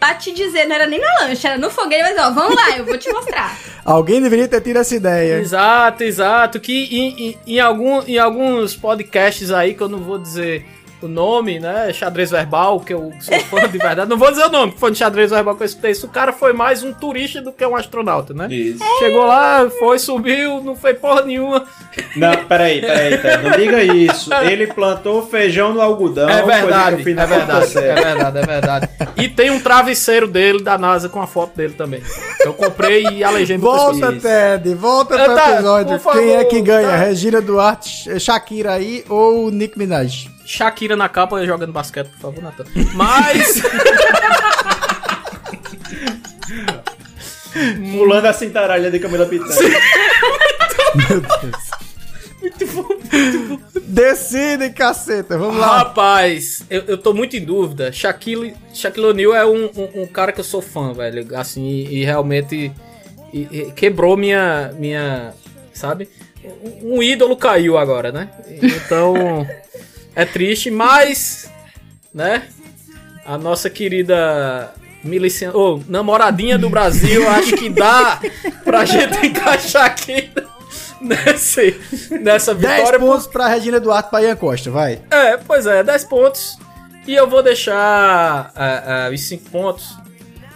pra 0.00 0.14
te 0.14 0.32
dizer, 0.32 0.66
não 0.66 0.74
era 0.74 0.86
nem 0.86 1.00
na 1.00 1.20
lancha, 1.22 1.48
era 1.48 1.58
no 1.58 1.70
foguete, 1.70 2.02
mas 2.02 2.18
ó, 2.18 2.30
vamos 2.32 2.54
lá, 2.56 2.76
eu 2.76 2.84
vou 2.84 2.98
te 2.98 3.08
mostrar. 3.12 3.56
Alguém 3.84 4.20
deveria 4.20 4.48
ter 4.48 4.60
tido 4.60 4.78
essa 4.78 4.94
ideia. 4.96 5.38
Exato, 5.38 6.02
exato. 6.02 6.58
Que 6.58 6.84
em, 6.90 7.28
em, 7.28 7.38
em 7.46 7.60
algum, 7.60 8.02
em 8.02 8.18
alguns 8.18 8.74
podcasts 8.74 9.50
aí, 9.50 9.74
que 9.74 9.80
eu 9.82 9.88
não 9.88 9.98
vou 10.00 10.18
dizer 10.18 10.66
o 11.04 11.08
nome, 11.08 11.58
né? 11.58 11.92
Xadrez 11.92 12.30
Verbal, 12.30 12.80
que 12.80 12.92
eu 12.94 13.12
sou 13.20 13.38
fã 13.40 13.68
de 13.68 13.78
verdade. 13.78 14.08
Não 14.08 14.16
vou 14.16 14.30
dizer 14.30 14.44
o 14.44 14.50
nome, 14.50 14.74
fã 14.76 14.90
de 14.90 14.98
xadrez 14.98 15.30
verbal 15.30 15.54
que 15.56 15.62
eu 15.62 15.66
escutei 15.66 15.90
isso. 15.90 16.06
O 16.06 16.10
cara 16.10 16.32
foi 16.32 16.52
mais 16.52 16.82
um 16.82 16.92
turista 16.92 17.40
do 17.40 17.52
que 17.52 17.64
um 17.66 17.76
astronauta, 17.76 18.32
né? 18.34 18.46
Isso. 18.50 18.82
Chegou 18.98 19.24
lá, 19.26 19.68
foi, 19.78 19.98
subiu, 19.98 20.62
não 20.62 20.74
fez 20.76 20.98
porra 20.98 21.22
nenhuma. 21.22 21.64
Não, 22.16 22.32
peraí, 22.44 22.80
peraí, 22.80 23.18
peraí. 23.18 23.42
Não 23.44 23.50
diga 23.52 23.82
isso. 23.82 24.30
Ele 24.34 24.66
plantou 24.66 25.26
feijão 25.26 25.72
no 25.74 25.80
algodão. 25.80 26.28
é 26.28 26.42
verdade, 26.42 27.00
é 27.00 27.26
verdade, 27.26 27.66
série. 27.68 27.86
é 27.88 27.94
verdade, 27.94 28.38
é 28.38 28.46
verdade. 28.46 28.88
E 29.16 29.28
tem 29.28 29.50
um 29.50 29.60
travesseiro 29.60 30.26
dele 30.26 30.62
da 30.62 30.76
NASA 30.76 31.08
com 31.08 31.20
a 31.20 31.26
foto 31.26 31.56
dele 31.56 31.74
também. 31.74 32.02
Eu 32.44 32.54
comprei 32.54 33.04
e 33.04 33.24
a 33.24 33.30
legenda 33.30 33.60
Volta. 33.60 34.12
Ted, 34.12 34.74
volta 34.74 35.16
pro 35.16 35.34
tá, 35.34 35.52
episódio. 35.52 35.98
por 35.98 36.12
Quem 36.12 36.30
é 36.30 36.34
favor, 36.36 36.48
que 36.50 36.60
ganha? 36.60 36.88
tá. 36.88 36.96
Regina 36.96 37.40
Duarte, 37.40 38.20
Shakira 38.20 38.72
aí 38.72 39.04
ou 39.08 39.50
Nick 39.50 39.78
Minaj? 39.78 40.33
Shakira 40.46 40.94
na 40.96 41.08
capa 41.08 41.44
jogando 41.46 41.72
basquete, 41.72 42.08
por 42.08 42.18
favor, 42.20 42.42
Natan. 42.42 42.64
Mas. 42.94 43.62
Pulando 47.92 48.26
a 48.26 48.32
cintaralha 48.32 48.90
de 48.90 48.98
Camila 48.98 49.26
Pitanga. 49.26 49.54
Decide, 53.86 54.70
caceta, 54.70 55.38
vamos 55.38 55.56
lá. 55.58 55.78
Rapaz, 55.78 56.64
eu, 56.68 56.82
eu 56.86 56.98
tô 56.98 57.12
muito 57.14 57.36
em 57.36 57.44
dúvida. 57.44 57.92
Shaquille, 57.92 58.54
Shaquille 58.72 59.06
O'Neal 59.06 59.34
é 59.34 59.46
um, 59.46 59.66
um, 59.66 60.02
um 60.02 60.06
cara 60.06 60.32
que 60.32 60.40
eu 60.40 60.44
sou 60.44 60.60
fã, 60.60 60.92
velho. 60.92 61.26
Assim, 61.36 61.64
e, 61.64 62.00
e 62.00 62.04
realmente 62.04 62.72
e- 63.32 63.48
e 63.50 63.72
quebrou 63.72 64.16
minha. 64.16 64.72
minha 64.78 65.32
sabe? 65.72 66.08
Um, 66.82 66.96
um 66.98 67.02
ídolo 67.02 67.36
caiu 67.36 67.78
agora, 67.78 68.10
né? 68.12 68.28
Então. 68.62 69.46
É 70.14 70.24
triste, 70.24 70.70
mas. 70.70 71.50
Né? 72.12 72.48
A 73.24 73.36
nossa 73.38 73.68
querida. 73.68 74.72
Milician... 75.02 75.52
Ô, 75.52 75.82
namoradinha 75.86 76.56
do 76.56 76.70
Brasil, 76.70 77.28
acho 77.28 77.56
que 77.56 77.68
dá 77.68 78.20
pra 78.64 78.86
gente 78.86 79.20
encaixar 79.26 79.84
aqui 79.84 80.30
nesse, 81.00 81.78
nessa 82.22 82.54
10 82.54 82.76
vitória. 82.76 82.98
pontos 82.98 83.26
pra 83.26 83.48
Regina 83.48 83.78
Duarte 83.78 84.08
pra 84.08 84.22
Ian 84.22 84.36
Costa, 84.36 84.70
vai. 84.70 85.00
É, 85.10 85.36
pois 85.36 85.66
é, 85.66 85.82
10 85.82 86.04
pontos. 86.04 86.58
E 87.06 87.14
eu 87.14 87.28
vou 87.28 87.42
deixar 87.42 88.50
é, 88.56 89.08
é, 89.08 89.14
os 89.14 89.20
5 89.20 89.50
pontos 89.50 89.94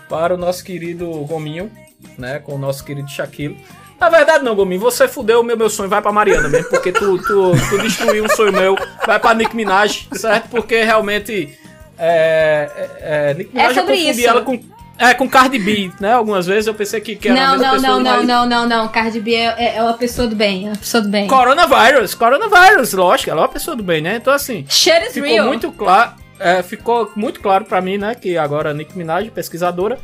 para 0.09 0.35
o 0.35 0.39
nosso 0.39 0.65
querido 0.65 1.11
Gominho, 1.27 1.71
né? 2.17 2.39
Com 2.39 2.55
o 2.55 2.59
nosso 2.59 2.83
querido 2.85 3.09
Shaquille. 3.09 3.63
Na 4.01 4.09
verdade, 4.09 4.45
não, 4.45 4.55
Gominho, 4.55 4.81
você 4.81 5.09
fudeu 5.09 5.41
o 5.41 5.43
meu, 5.43 5.57
meu 5.57 5.69
sonho, 5.69 5.89
vai 5.89 6.01
pra 6.01 6.13
Mariana 6.13 6.49
mesmo, 6.49 6.69
porque 6.71 6.93
tu, 6.93 7.19
tu, 7.19 7.53
tu 7.69 7.79
destruiu 7.79 8.25
um 8.25 8.29
sonho 8.29 8.53
meu, 8.53 8.77
vai 9.07 9.19
pra 9.19 9.35
Nick 9.35 9.55
Minaj, 9.57 10.07
certo? 10.13 10.49
Porque 10.51 10.83
realmente. 10.85 11.59
É, 11.99 12.71
é, 12.77 13.31
é, 13.31 13.35
Nick 13.35 13.53
Minaj 13.53 13.75
sobre 13.75 13.81
eu 13.95 13.97
confundi 13.99 14.21
isso. 14.21 14.29
ela 14.29 14.43
com. 14.43 14.61
É, 15.01 15.15
com 15.15 15.29
Cardi 15.29 15.61
B, 15.61 15.93
né? 16.01 16.13
Algumas 16.13 16.45
vezes 16.47 16.67
eu 16.67 16.75
pensei 16.75 17.01
que, 17.01 17.15
que 17.15 17.29
era 17.29 17.41
a 17.41 17.47
Não, 17.47 17.51
mesma 17.53 17.67
não, 17.67 17.73
pessoa. 17.75 17.93
não, 17.93 18.03
não, 18.03 18.17
mas- 18.17 18.27
não, 18.27 18.47
não, 18.47 18.67
não. 18.69 18.89
Cardi 18.89 19.21
B 19.21 19.33
é, 19.33 19.45
é, 19.57 19.77
é 19.77 19.83
uma 19.83 19.95
pessoa 19.95 20.27
do 20.27 20.35
bem, 20.35 20.65
é 20.67 20.71
uma 20.71 20.77
pessoa 20.77 21.01
do 21.01 21.09
bem. 21.09 21.29
Coronavírus, 21.29 22.15
coronavírus, 22.17 22.93
lógico, 22.95 23.31
ela 23.31 23.41
é 23.41 23.43
uma 23.43 23.49
pessoa 23.49 23.77
do 23.77 23.83
bem, 23.85 24.01
né? 24.01 24.17
Então 24.17 24.33
assim. 24.33 24.67
Shit 24.69 25.07
is 25.07 25.13
ficou 25.13 25.29
real. 25.31 25.47
muito 25.47 25.71
claro. 25.71 26.15
é, 26.41 26.63
ficou 26.65 27.13
muito 27.15 27.39
claro 27.41 27.65
pra 27.65 27.81
mim, 27.81 27.97
né? 27.97 28.17
Que 28.17 28.37
agora 28.37 28.71
a 28.71 28.75
Nick 28.75 28.99
Minaj, 28.99 29.31
pesquisadora. 29.31 29.99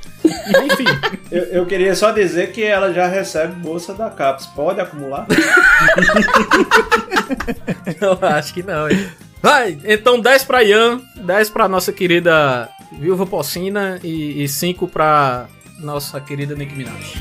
Enfim. 0.64 0.84
Eu, 1.30 1.42
eu 1.45 1.66
queria 1.66 1.95
só 1.95 2.11
dizer 2.11 2.53
que 2.53 2.62
ela 2.62 2.92
já 2.92 3.07
recebe 3.07 3.55
bolsa 3.55 3.95
da 3.95 4.11
CAPES. 4.11 4.47
Pode 4.49 4.80
acumular? 4.80 5.26
eu 8.01 8.18
acho 8.28 8.55
que 8.55 8.62
não, 8.62 8.88
hein? 8.88 9.09
Vai, 9.42 9.78
então 9.84 10.18
10 10.20 10.45
pra 10.45 10.64
Ian, 10.64 11.01
10 11.16 11.51
pra 11.51 11.68
nossa 11.68 11.92
querida 11.92 12.68
Viúva 12.99 13.26
Porcina 13.26 14.01
e 14.03 14.49
5 14.49 14.88
pra 14.88 15.47
nossa 15.80 16.20
querida 16.20 16.55
Nicki 16.55 16.74
Minaj. 16.74 17.14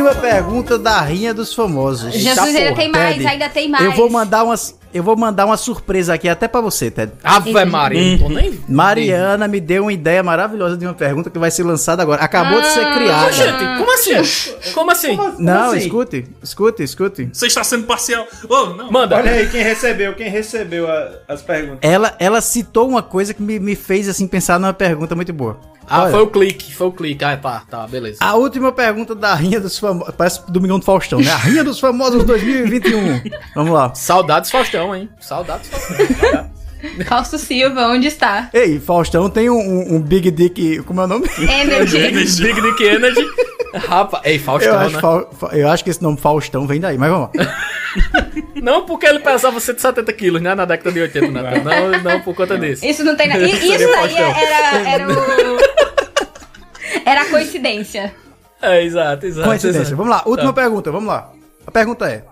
Última 0.00 0.14
pergunta 0.14 0.78
da 0.78 0.98
Rinha 1.02 1.34
dos 1.34 1.52
Famosos. 1.52 2.14
Jesus, 2.14 2.34
Tá, 2.34 2.44
ainda 2.44 2.74
tem 2.74 2.90
mais, 2.90 3.26
ainda 3.26 3.48
tem 3.50 3.68
mais. 3.68 3.84
Eu 3.84 3.92
vou 3.92 4.08
mandar 4.08 4.44
umas, 4.44 4.74
eu 4.92 5.02
vou 5.02 5.16
mandar 5.16 5.46
uma 5.46 5.56
surpresa 5.56 6.14
aqui 6.14 6.28
até 6.28 6.46
pra 6.48 6.60
você, 6.60 6.90
Ted. 6.90 7.12
Ave 7.22 7.52
Maria, 7.64 8.12
não 8.12 8.18
tô 8.18 8.28
nem. 8.28 8.58
Mariana 8.68 9.46
me 9.48 9.60
deu 9.60 9.84
uma 9.84 9.92
ideia 9.92 10.22
maravilhosa 10.22 10.76
de 10.76 10.84
uma 10.86 10.94
pergunta 10.94 11.30
que 11.30 11.38
vai 11.38 11.50
ser 11.50 11.62
lançada 11.62 12.02
agora. 12.02 12.22
Acabou 12.22 12.60
de 12.60 12.66
ser 12.68 12.84
Ah. 12.84 12.94
criada. 12.94 13.32
Gente, 13.32 13.78
como 13.78 13.92
assim? 13.92 14.72
Como 14.74 14.90
assim? 14.90 15.18
Não, 15.38 15.70
assim? 15.70 15.78
escute, 15.78 16.26
escute, 16.42 16.82
escute. 16.82 17.30
Você 17.32 17.46
está 17.46 17.62
sendo 17.64 17.84
parcial. 17.86 18.26
Oh, 18.48 18.66
não. 18.66 18.90
Manda. 18.90 19.16
Olha 19.16 19.30
aí 19.32 19.48
quem 19.48 19.62
recebeu, 19.62 20.14
quem 20.14 20.28
recebeu 20.28 20.90
a- 20.90 21.10
as 21.28 21.42
perguntas. 21.42 21.78
Ela, 21.82 22.14
ela 22.18 22.40
citou 22.40 22.88
uma 22.88 23.02
coisa 23.02 23.32
que 23.34 23.42
me, 23.42 23.58
me 23.58 23.74
fez 23.76 24.08
assim 24.08 24.26
pensar 24.26 24.58
numa 24.58 24.72
pergunta 24.74 25.14
muito 25.14 25.32
boa. 25.32 25.58
Ah, 25.92 26.02
Olha, 26.02 26.10
foi 26.12 26.22
o 26.22 26.26
clique, 26.28 26.72
foi 26.72 26.86
o 26.86 26.92
clique. 26.92 27.24
Ah, 27.24 27.36
tá, 27.36 27.62
tá, 27.68 27.84
beleza. 27.84 28.18
A 28.20 28.36
última 28.36 28.70
pergunta 28.70 29.12
da 29.12 29.34
Rinha 29.34 29.58
dos 29.58 29.76
Famosos. 29.76 30.14
Parece 30.16 30.40
Domingão 30.48 30.78
do 30.78 30.84
Faustão, 30.84 31.18
né? 31.20 31.28
A 31.32 31.36
Rinha 31.36 31.64
dos 31.64 31.80
Famosos 31.80 32.22
2021. 32.22 33.20
Vamos 33.56 33.72
lá. 33.72 33.92
Saudades 33.92 34.52
Faustão, 34.52 34.79
hein? 34.94 35.08
Saudades 35.20 35.68
Faustão. 35.68 36.50
Fausto 37.06 37.36
Silva, 37.38 37.88
onde 37.88 38.06
está? 38.08 38.48
Ei, 38.54 38.80
Faustão 38.80 39.28
tem 39.28 39.50
um, 39.50 39.58
um- 39.58 39.96
um 39.96 40.00
Big 40.00 40.30
Dick. 40.30 40.82
Como 40.84 41.00
é 41.02 41.04
o 41.04 41.06
nome? 41.06 41.28
Energy. 41.38 41.98
Big 42.42 42.60
Dick 42.62 42.82
Energy. 42.82 43.26
Rapaz, 43.74 44.22
ei, 44.24 44.36
Eu 44.36 44.40
Faustão, 44.40 44.78
acho, 44.78 44.94
né? 44.96 45.00
Fa- 45.02 45.26
Fa- 45.38 45.56
eu 45.56 45.68
acho 45.68 45.84
que 45.84 45.90
esse 45.90 46.02
nome 46.02 46.16
Faustão 46.16 46.66
vem 46.66 46.80
daí, 46.80 46.96
mas 46.96 47.10
vamos 47.10 47.28
lá. 47.36 47.54
Não 48.62 48.84
porque 48.86 49.06
ele 49.06 49.18
pesava 49.20 49.58
170 49.60 50.12
quilos, 50.14 50.40
né? 50.40 50.54
Na 50.54 50.64
década 50.64 50.90
de 50.92 51.00
80, 51.00 51.30
Nathan. 51.30 51.62
Não, 51.64 52.02
não 52.02 52.20
por 52.20 52.34
conta 52.34 52.56
disso. 52.58 52.84
Isso 52.84 53.02
não 53.04 53.16
tem 53.16 53.26
nada. 53.28 53.42
i- 53.42 53.50
Isso 53.50 53.60
Seria 53.66 53.86
daí 53.86 53.96
Faustão. 53.96 54.36
era, 54.36 54.88
era 54.90 55.08
o. 55.08 55.60
Era 57.06 57.22
a 57.22 57.24
coincidência. 57.26 58.14
É, 58.60 58.82
exato, 58.84 59.26
exato. 59.26 59.48
Coincidência. 59.48 59.80
exato. 59.82 59.96
Vamos 59.96 60.10
lá, 60.10 60.22
última 60.26 60.52
Tá. 60.52 60.60
pergunta, 60.60 60.90
vamos 60.92 61.08
lá. 61.08 61.30
A 61.66 61.70
pergunta 61.70 62.08
é: 62.08 62.24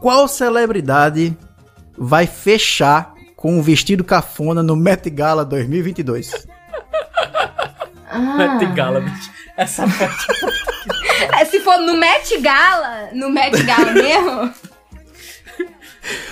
Qual 0.00 0.26
celebridade 0.26 1.36
vai 1.96 2.26
fechar 2.26 3.14
com 3.36 3.58
um 3.58 3.62
vestido 3.62 4.02
cafona 4.04 4.62
no 4.62 4.74
Met 4.76 5.08
Gala 5.10 5.44
2022? 5.44 6.46
Met 8.36 8.66
Gala, 8.74 9.00
bicho. 9.00 9.30
Essa 9.56 9.86
foto. 9.86 10.50
É, 11.38 11.44
Se 11.44 11.60
for 11.60 11.78
no 11.78 11.96
Met 11.96 12.38
Gala, 12.38 13.10
no 13.12 13.28
Met 13.30 13.62
Gala 13.62 13.92
mesmo, 13.92 14.54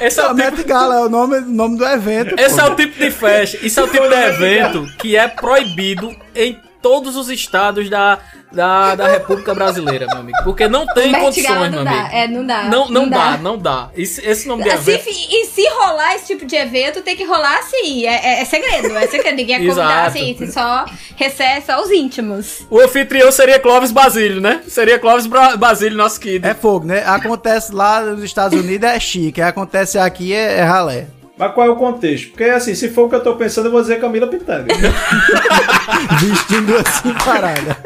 Esse 0.01 0.19
é 0.19 0.23
Não, 0.23 0.33
o 0.33 0.37
tipo, 0.37 0.51
Met 0.51 0.65
Gala 0.65 0.95
é 0.97 1.01
o 1.05 1.09
nome, 1.11 1.37
o 1.37 1.41
nome 1.43 1.77
do 1.77 1.85
evento. 1.85 2.35
esse 2.39 2.55
pô. 2.57 2.61
é 2.63 2.71
o 2.71 2.75
tipo 2.75 2.99
de 2.99 3.11
festa, 3.11 3.59
isso 3.65 3.79
é 3.81 3.83
o 3.85 3.89
tipo 3.89 4.09
de 4.09 4.15
evento 4.15 4.87
que 4.99 5.15
é 5.17 5.29
proibido 5.29 6.11
em 6.35 6.59
todos 6.81 7.17
os 7.17 7.29
estados 7.29 7.91
da, 7.91 8.19
da, 8.51 8.95
da 8.95 9.09
República 9.09 9.55
Brasileira, 9.55 10.07
meu 10.07 10.19
amigo. 10.19 10.39
Porque 10.43 10.67
não 10.69 10.87
tem 10.87 11.13
Met 11.13 11.13
Gala 11.13 11.25
condições, 11.25 11.59
não 11.71 11.71
meu 11.71 11.85
dá. 11.85 11.91
amigo. 11.91 12.09
É, 12.15 12.29
não 12.29 12.47
dá. 12.47 12.63
Não, 12.65 12.89
não, 12.89 13.09
dá, 13.09 13.37
não 13.37 13.59
dá. 13.59 13.91
Esse, 13.95 14.25
esse 14.27 14.49
nome 14.49 14.63
de 14.65 14.71
Se, 14.79 14.91
evento. 14.91 15.09
e 15.11 15.45
se 15.47 15.69
rolar 15.69 16.15
esse 16.15 16.27
tipo 16.29 16.47
de 16.47 16.57
evento, 16.57 17.03
tem 17.03 17.15
que 17.17 17.25
rolar 17.25 17.59
assim. 17.59 18.07
É, 18.07 18.15
é- 18.39 18.41
é 18.41 18.45
segredo, 18.45 18.97
é 18.97 19.07
segredo. 19.07 19.37
Ninguém 19.37 19.57
é 19.57 19.59
convidado 19.59 20.09
assim. 20.09 20.35
Você 20.39 20.51
só 20.51 20.87
recebe 21.17 21.67
só 21.67 21.83
os 21.83 21.91
íntimos. 21.91 22.63
O 22.71 22.81
anfitrião 22.81 23.31
seria 23.31 23.59
Clóvis 23.59 23.93
Basílio, 23.93 24.41
né? 24.41 24.61
Seria 24.67 24.99
Clóvis 24.99 25.27
Bra- 25.27 25.57
Basílio, 25.57 25.97
nosso 25.97 26.19
querido. 26.19 26.47
É 26.49 26.55
fogo, 26.55 26.87
né? 26.87 27.05
Acontece 27.07 27.73
lá 27.75 28.01
nos 28.01 28.23
Estados 28.25 28.59
Unidos 28.59 28.89
é 28.89 28.99
chique, 28.99 29.43
acontece 29.43 29.99
aqui 29.99 30.33
é, 30.33 30.59
é 30.59 30.63
ralé. 30.63 31.07
Mas 31.37 31.53
qual 31.55 31.67
é 31.69 31.71
o 31.71 31.77
contexto? 31.77 32.31
Porque 32.31 32.45
assim, 32.45 32.75
se 32.75 32.89
for 32.89 33.05
o 33.05 33.09
que 33.09 33.15
eu 33.15 33.23
tô 33.23 33.37
pensando, 33.37 33.67
eu 33.67 33.71
vou 33.71 33.81
dizer 33.81 34.01
Camila 34.01 34.27
Pitanga. 34.27 34.75
Vestindo 36.21 36.77
assim 36.77 37.15
parada. 37.25 37.77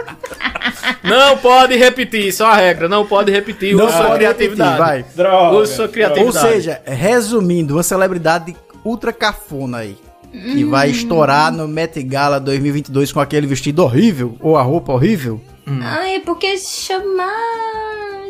Não 1.02 1.36
pode 1.38 1.76
repetir, 1.76 2.26
isso 2.28 2.42
é 2.42 2.46
uma 2.46 2.54
regra. 2.56 2.88
Não 2.88 3.04
pode 3.06 3.30
repetir. 3.32 3.74
Não 3.74 3.86
Use 3.86 3.96
sua 3.96 4.14
criatividade. 4.14 4.70
repetir, 4.80 4.86
vai. 4.86 5.04
Droga. 5.14 5.66
Sua 5.66 5.84
Ou 5.86 5.90
criatividade. 5.90 6.38
seja, 6.48 6.80
resumindo, 6.84 7.74
uma 7.74 7.82
celebridade 7.82 8.56
ultra 8.84 9.12
cafona 9.12 9.78
aí. 9.78 9.96
Que 10.32 10.64
vai 10.64 10.88
estourar 10.88 11.52
no 11.52 11.68
Met 11.68 12.02
Gala 12.02 12.40
2022 12.40 13.12
com 13.12 13.20
aquele 13.20 13.46
vestido 13.46 13.82
horrível, 13.82 14.34
ou 14.40 14.56
a 14.56 14.62
roupa 14.62 14.92
horrível. 14.92 15.38
Ai, 15.66 16.20
porque 16.20 16.56
chamar. 16.56 17.28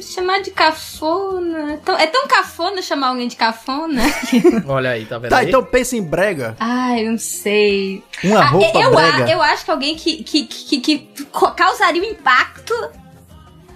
Chamar 0.02 0.40
de 0.42 0.50
cafona. 0.50 1.74
É 1.74 1.76
tão, 1.76 1.96
é 1.98 2.06
tão 2.06 2.26
cafona 2.26 2.82
chamar 2.82 3.08
alguém 3.08 3.28
de 3.28 3.36
cafona? 3.36 4.02
Olha 4.66 4.90
aí, 4.90 5.04
tá 5.06 5.18
vendo 5.18 5.30
Tá, 5.30 5.38
aí? 5.38 5.48
então 5.48 5.64
pensa 5.64 5.96
em 5.96 6.02
brega. 6.02 6.56
Ai, 6.58 7.04
não 7.04 7.16
sei. 7.18 8.02
Uma 8.24 8.40
Ah, 8.40 8.44
roupa 8.46 8.78
eu, 8.80 8.90
brega. 8.90 9.24
a- 9.24 9.30
eu 9.30 9.40
acho 9.42 9.64
que 9.64 9.70
alguém 9.70 9.96
que, 9.96 10.22
que, 10.24 10.44
que, 10.46 10.80
que 10.80 10.98
causaria 11.56 12.02
um 12.02 12.06
impacto 12.06 12.74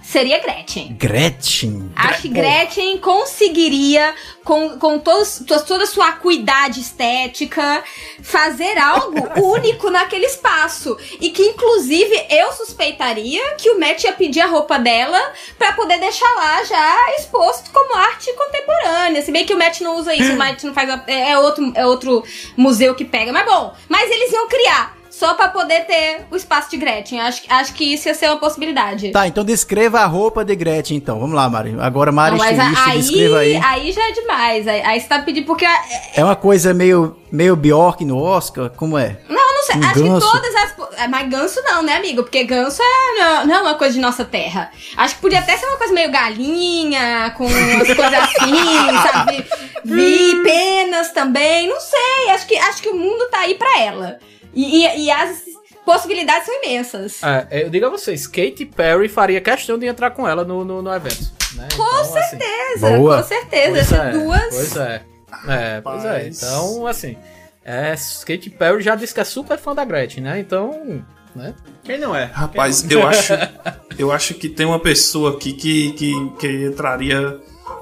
seria 0.07 0.39
Gretchen. 0.39 0.95
Gretchen. 0.97 1.91
Acho 1.95 2.21
que 2.21 2.29
Gretchen 2.29 2.97
conseguiria, 2.99 4.15
com, 4.45 4.77
com 4.79 4.97
todos, 4.99 5.39
to- 5.45 5.65
toda 5.65 5.83
a 5.83 5.87
sua 5.87 6.07
acuidade 6.09 6.79
estética, 6.79 7.83
fazer 8.23 8.77
algo 8.77 9.17
único 9.53 9.89
naquele 9.89 10.25
espaço. 10.25 10.97
E 11.19 11.29
que, 11.29 11.43
inclusive, 11.43 12.25
eu 12.29 12.53
suspeitaria 12.53 13.55
que 13.57 13.69
o 13.71 13.79
Matt 13.79 14.05
ia 14.05 14.13
pedir 14.13 14.39
a 14.41 14.47
roupa 14.47 14.79
dela 14.79 15.19
pra 15.57 15.73
poder 15.73 15.99
deixar 15.99 16.31
lá 16.35 16.63
já 16.63 17.15
exposto 17.19 17.69
como 17.71 17.95
arte 17.97 18.31
contemporânea. 18.33 19.21
Se 19.21 19.31
bem 19.31 19.45
que 19.45 19.53
o 19.53 19.57
Matt 19.59 19.81
não 19.81 19.97
usa 19.97 20.15
isso, 20.15 20.31
o 20.33 20.37
Matt 20.37 20.63
não 20.63 20.73
faz. 20.73 20.89
a- 20.89 21.03
É, 21.07 21.31
é 21.31 21.37
outro, 21.39 21.71
é 21.75 21.85
outro 21.85 22.23
museu 22.55 22.95
que 22.95 23.03
pega. 23.05 23.33
Mas 23.33 23.45
bom, 23.45 23.73
mas 23.89 24.09
eles 24.09 24.31
iam 24.31 24.47
criar. 24.47 24.96
Só 25.17 25.33
pra 25.33 25.47
poder 25.47 25.85
ter 25.85 26.27
o 26.29 26.35
espaço 26.35 26.69
de 26.69 26.77
Gretchen. 26.77 27.19
Acho, 27.19 27.41
acho 27.49 27.73
que 27.73 27.91
isso 27.93 28.07
ia 28.07 28.13
ser 28.13 28.27
uma 28.29 28.37
possibilidade. 28.37 29.09
Tá, 29.11 29.25
então 29.27 29.43
descreva 29.43 30.01
a 30.01 30.05
roupa 30.05 30.45
de 30.45 30.55
Gretchen, 30.55 30.95
então. 30.95 31.19
Vamos 31.19 31.35
lá, 31.35 31.49
Mari. 31.49 31.75
Agora, 31.79 32.11
Mari 32.11 32.37
Não, 32.37 32.45
mas 32.45 32.55
estilista, 32.55 32.83
aí, 32.91 32.97
descreva 33.01 33.39
aí. 33.39 33.55
aí 33.55 33.91
já 33.91 34.07
é 34.07 34.11
demais. 34.11 34.67
Aí, 34.67 34.81
aí 34.83 35.01
você 35.01 35.07
tá 35.07 35.17
pedindo 35.19 35.47
porque. 35.47 35.65
é- 35.65 35.79
É 36.17 36.23
uma 36.23 36.35
coisa 36.35 36.71
meio, 36.71 37.17
meio 37.31 37.55
Bjork 37.55 38.05
no 38.05 38.21
Oscar? 38.21 38.69
Como 38.69 38.95
é? 38.95 39.17
Não, 39.27 39.35
não 39.55 39.63
sei. 39.63 39.75
Um 39.77 39.83
Acho 39.85 40.03
ganso. 40.03 40.25
que 40.27 40.31
todas 40.33 40.55
as. 40.55 40.99
é, 40.99 41.07
Mas 41.07 41.29
ganso 41.29 41.61
não, 41.63 41.81
né, 41.81 41.95
amigo? 41.95 42.21
Porque 42.21 42.43
ganso 42.43 42.79
é, 42.83 43.19
não, 43.19 43.47
não 43.47 43.55
é 43.55 43.61
uma 43.61 43.73
coisa 43.73 43.95
de 43.95 43.99
nossa 43.99 44.23
terra. 44.23 44.69
Acho 44.97 45.15
que 45.15 45.21
podia 45.21 45.39
até 45.39 45.57
ser 45.57 45.65
uma 45.65 45.77
coisa 45.79 45.93
meio 45.95 46.11
galinha, 46.11 47.33
com 47.35 47.47
umas 47.47 47.87
coisas 47.87 48.13
assim, 48.13 48.53
sabe? 49.11 49.43
Vi 49.83 50.43
penas 50.43 51.09
também. 51.11 51.67
Não 51.67 51.79
sei. 51.79 52.29
Acho 52.35 52.45
que, 52.45 52.55
acho 52.55 52.81
que 52.83 52.89
o 52.89 52.95
mundo 52.95 53.27
tá 53.31 53.39
aí 53.39 53.55
pra 53.55 53.79
ela. 53.79 54.19
E, 54.53 54.85
e, 54.85 55.05
e 55.05 55.11
as 55.11 55.43
possibilidades 55.85 56.45
são 56.45 56.63
imensas. 56.63 57.23
É, 57.23 57.63
eu 57.63 57.69
digo 57.69 57.85
a 57.85 57.89
vocês, 57.89 58.27
Katy 58.27 58.65
Perry 58.65 59.07
faria 59.07 59.39
questão 59.39 59.77
de 59.77 59.85
entrar 59.85 60.11
com 60.11 60.27
ela 60.27 60.43
no, 60.43 60.65
no, 60.65 60.81
no 60.81 60.93
evento. 60.93 61.31
Né? 61.55 61.67
Com 61.75 61.83
Então, 61.83 62.01
assim, 62.01 62.37
certeza, 62.37 62.97
Boa. 62.97 63.17
com 63.17 63.23
certeza. 63.23 63.69
Pois 63.71 63.77
Essas 63.77 63.99
é, 63.99 64.11
duas. 64.11 64.49
Pois 64.49 64.75
é. 64.77 65.01
É, 65.47 65.81
pois 65.81 66.05
é. 66.05 66.27
Então, 66.27 66.87
assim. 66.87 67.17
É, 67.63 67.95
Katy 68.25 68.49
Perry 68.51 68.81
já 68.81 68.95
disse 68.95 69.13
que 69.13 69.19
é 69.19 69.23
super 69.23 69.57
fã 69.57 69.75
da 69.75 69.83
Gretchen, 69.83 70.23
né? 70.23 70.39
Então. 70.39 71.03
Né? 71.35 71.53
Quem 71.83 71.99
não 71.99 72.15
é? 72.15 72.23
Rapaz, 72.25 72.89
eu 72.89 73.05
acho, 73.05 73.33
eu 73.99 74.11
acho 74.11 74.33
que 74.33 74.49
tem 74.49 74.65
uma 74.65 74.79
pessoa 74.79 75.35
aqui 75.35 75.53
que, 75.53 75.91
que, 75.93 76.31
que 76.39 76.65
entraria 76.65 77.39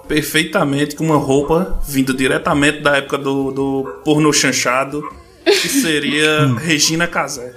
perfeitamente 0.08 0.96
com 0.96 1.06
uma 1.06 1.18
roupa 1.18 1.80
vindo 1.88 2.14
diretamente 2.14 2.82
da 2.82 2.98
época 2.98 3.18
do, 3.18 3.52
do 3.52 4.02
porno 4.04 4.32
chanchado, 4.34 5.02
que 5.46 5.70
seria 5.70 6.48
Regina 6.58 7.08
Casé. 7.08 7.54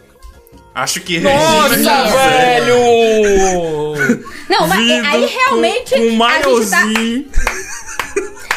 Acho 0.74 1.01
que 1.01 1.18
Regina 1.18 1.34
Nossa, 1.34 1.76
Casé. 1.82 2.61
velho! 2.61 2.78
Não, 4.49 4.66
mas 4.66 4.78
vindo 4.78 5.07
aí 5.07 5.26
realmente. 5.26 5.95
com, 5.95 6.16
com 6.18 6.24
a 6.24 6.41
gente 6.41 6.70
tá. 6.70 7.43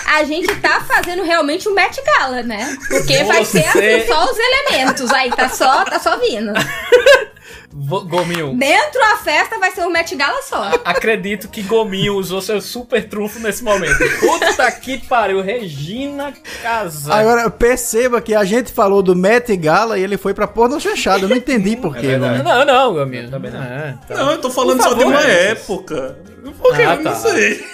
a 0.05 0.23
gente 0.23 0.55
tá 0.57 0.81
fazendo 0.81 1.23
realmente 1.23 1.67
um 1.67 1.73
Met 1.73 2.01
Gala, 2.03 2.43
né? 2.43 2.77
Porque 2.87 3.23
vai 3.23 3.43
ser 3.43 3.65
assim, 3.65 4.07
só 4.07 4.25
os 4.25 4.37
elementos. 4.37 5.11
Aí 5.11 5.31
tá 5.31 5.49
só, 5.49 5.83
tá 5.83 5.99
só 5.99 6.17
vindo. 6.19 6.53
Gominho, 7.73 8.53
Dentro 8.57 8.99
da 8.99 9.17
festa 9.23 9.57
vai 9.57 9.71
ser 9.71 9.81
um 9.85 9.89
Met 9.89 10.13
Gala 10.15 10.41
só. 10.43 10.71
acredito 10.83 11.47
que 11.47 11.61
Gominho 11.61 12.15
usou 12.15 12.41
seu 12.41 12.59
super 12.61 13.07
trunfo 13.07 13.39
nesse 13.39 13.63
momento. 13.63 13.97
Puta 14.19 14.69
que 14.71 14.97
pariu, 15.07 15.41
Regina 15.41 16.33
Casé. 16.61 17.11
Agora, 17.11 17.49
perceba 17.49 18.19
que 18.21 18.35
a 18.35 18.43
gente 18.43 18.71
falou 18.73 19.01
do 19.01 19.15
Met 19.15 19.55
Gala 19.55 19.97
e 19.97 20.03
ele 20.03 20.17
foi 20.17 20.33
pra 20.33 20.47
porno 20.47 20.79
chanchado. 20.81 21.25
Eu 21.25 21.29
não 21.29 21.35
entendi 21.37 21.75
por 21.77 21.95
quê, 21.97 22.07
verdade. 22.07 22.43
mano. 22.43 22.65
Não, 22.65 22.65
não, 22.65 22.93
Gominho. 22.93 23.29
É, 23.33 23.95
tá. 24.07 24.15
Não, 24.15 24.31
eu 24.31 24.37
tô 24.41 24.49
falando 24.49 24.77
Por 24.77 24.83
só 24.83 24.93
de 24.93 24.99
favor, 25.03 25.13
uma 25.13 25.23
é. 25.23 25.47
época. 25.51 26.17
Por 26.61 26.75
que? 26.75 26.81
Ah, 26.81 26.95
eu 26.95 27.03
tá. 27.03 27.09
não 27.11 27.15
sei. 27.19 27.65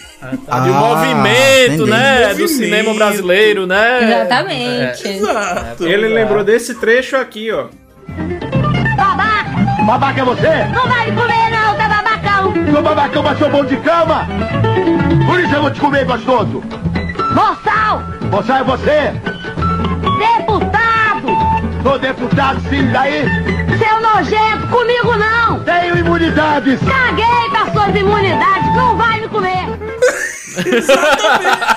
Tá 0.48 0.60
de 0.62 0.70
um 0.70 0.76
Ah, 0.76 0.80
movimento, 0.96 1.74
entendi. 1.74 1.90
né? 1.92 2.22
Do 2.22 2.28
Movimento. 2.30 2.48
cinema 2.50 2.94
brasileiro, 2.94 3.66
né? 3.68 4.04
Exatamente. 4.04 5.08
Exato. 5.08 5.86
Ele 5.88 6.08
lembrou 6.08 6.44
desse 6.44 6.74
trecho 6.76 7.16
aqui, 7.16 7.52
ó. 7.52 7.68
Babaca 9.88 10.20
é 10.20 10.26
você? 10.26 10.66
Não 10.66 10.86
vai 10.86 11.10
me 11.10 11.16
comer 11.16 11.50
não, 11.50 11.74
tá 11.78 11.88
babacão! 11.88 12.54
Seu 12.70 12.84
babacão 12.84 13.24
vai 13.24 13.38
ser 13.38 13.46
um 13.46 13.50
bom 13.52 13.64
de 13.64 13.78
cama! 13.78 14.28
Por 15.26 15.40
isso 15.40 15.56
eu 15.56 15.62
vou 15.62 15.72
te 15.72 15.80
comer, 15.80 16.04
gostoso! 16.04 16.62
Boçal! 17.34 18.04
Você 18.30 18.52
é 18.52 18.64
você! 18.66 19.14
Deputado! 20.36 21.28
Sou 21.82 21.98
deputado, 21.98 22.60
sim, 22.70 22.92
daí! 22.92 23.24
Seu 23.78 24.02
nojento, 24.02 24.68
comigo 24.68 25.16
não! 25.16 25.64
Tenho 25.64 25.98
imunidades! 25.98 26.82
Caguei 26.82 27.50
pra 27.50 27.72
suas 27.72 27.96
imunidades, 27.96 28.76
não 28.76 28.98
vai 28.98 29.22
me 29.22 29.30
comer! 29.30 29.68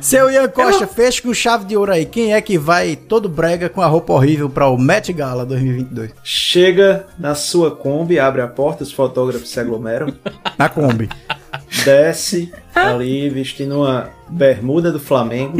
Seu 0.00 0.30
Ian 0.30 0.48
Costa, 0.48 0.86
fecha 0.86 1.22
com 1.22 1.32
chave 1.34 1.64
de 1.64 1.76
ouro 1.76 1.92
aí. 1.92 2.04
Quem 2.06 2.34
é 2.34 2.40
que 2.40 2.58
vai 2.58 2.96
todo 2.96 3.28
brega 3.28 3.68
com 3.68 3.80
a 3.80 3.86
roupa 3.86 4.12
horrível 4.12 4.48
pra 4.50 4.68
o 4.68 4.78
Met 4.78 5.12
Gala 5.12 5.44
2022? 5.46 6.10
Chega 6.24 7.06
na 7.18 7.34
sua 7.34 7.70
Kombi, 7.74 8.18
abre 8.18 8.42
a 8.42 8.48
porta, 8.48 8.82
os 8.82 8.92
fotógrafos 8.92 9.50
se 9.50 9.60
aglomeram, 9.60 10.12
Na 10.58 10.68
Kombi. 10.68 11.08
desce 11.84 12.52
ali 12.74 13.28
vestindo 13.28 13.76
uma 13.82 14.10
bermuda 14.28 14.90
do 14.90 15.00
Flamengo. 15.00 15.56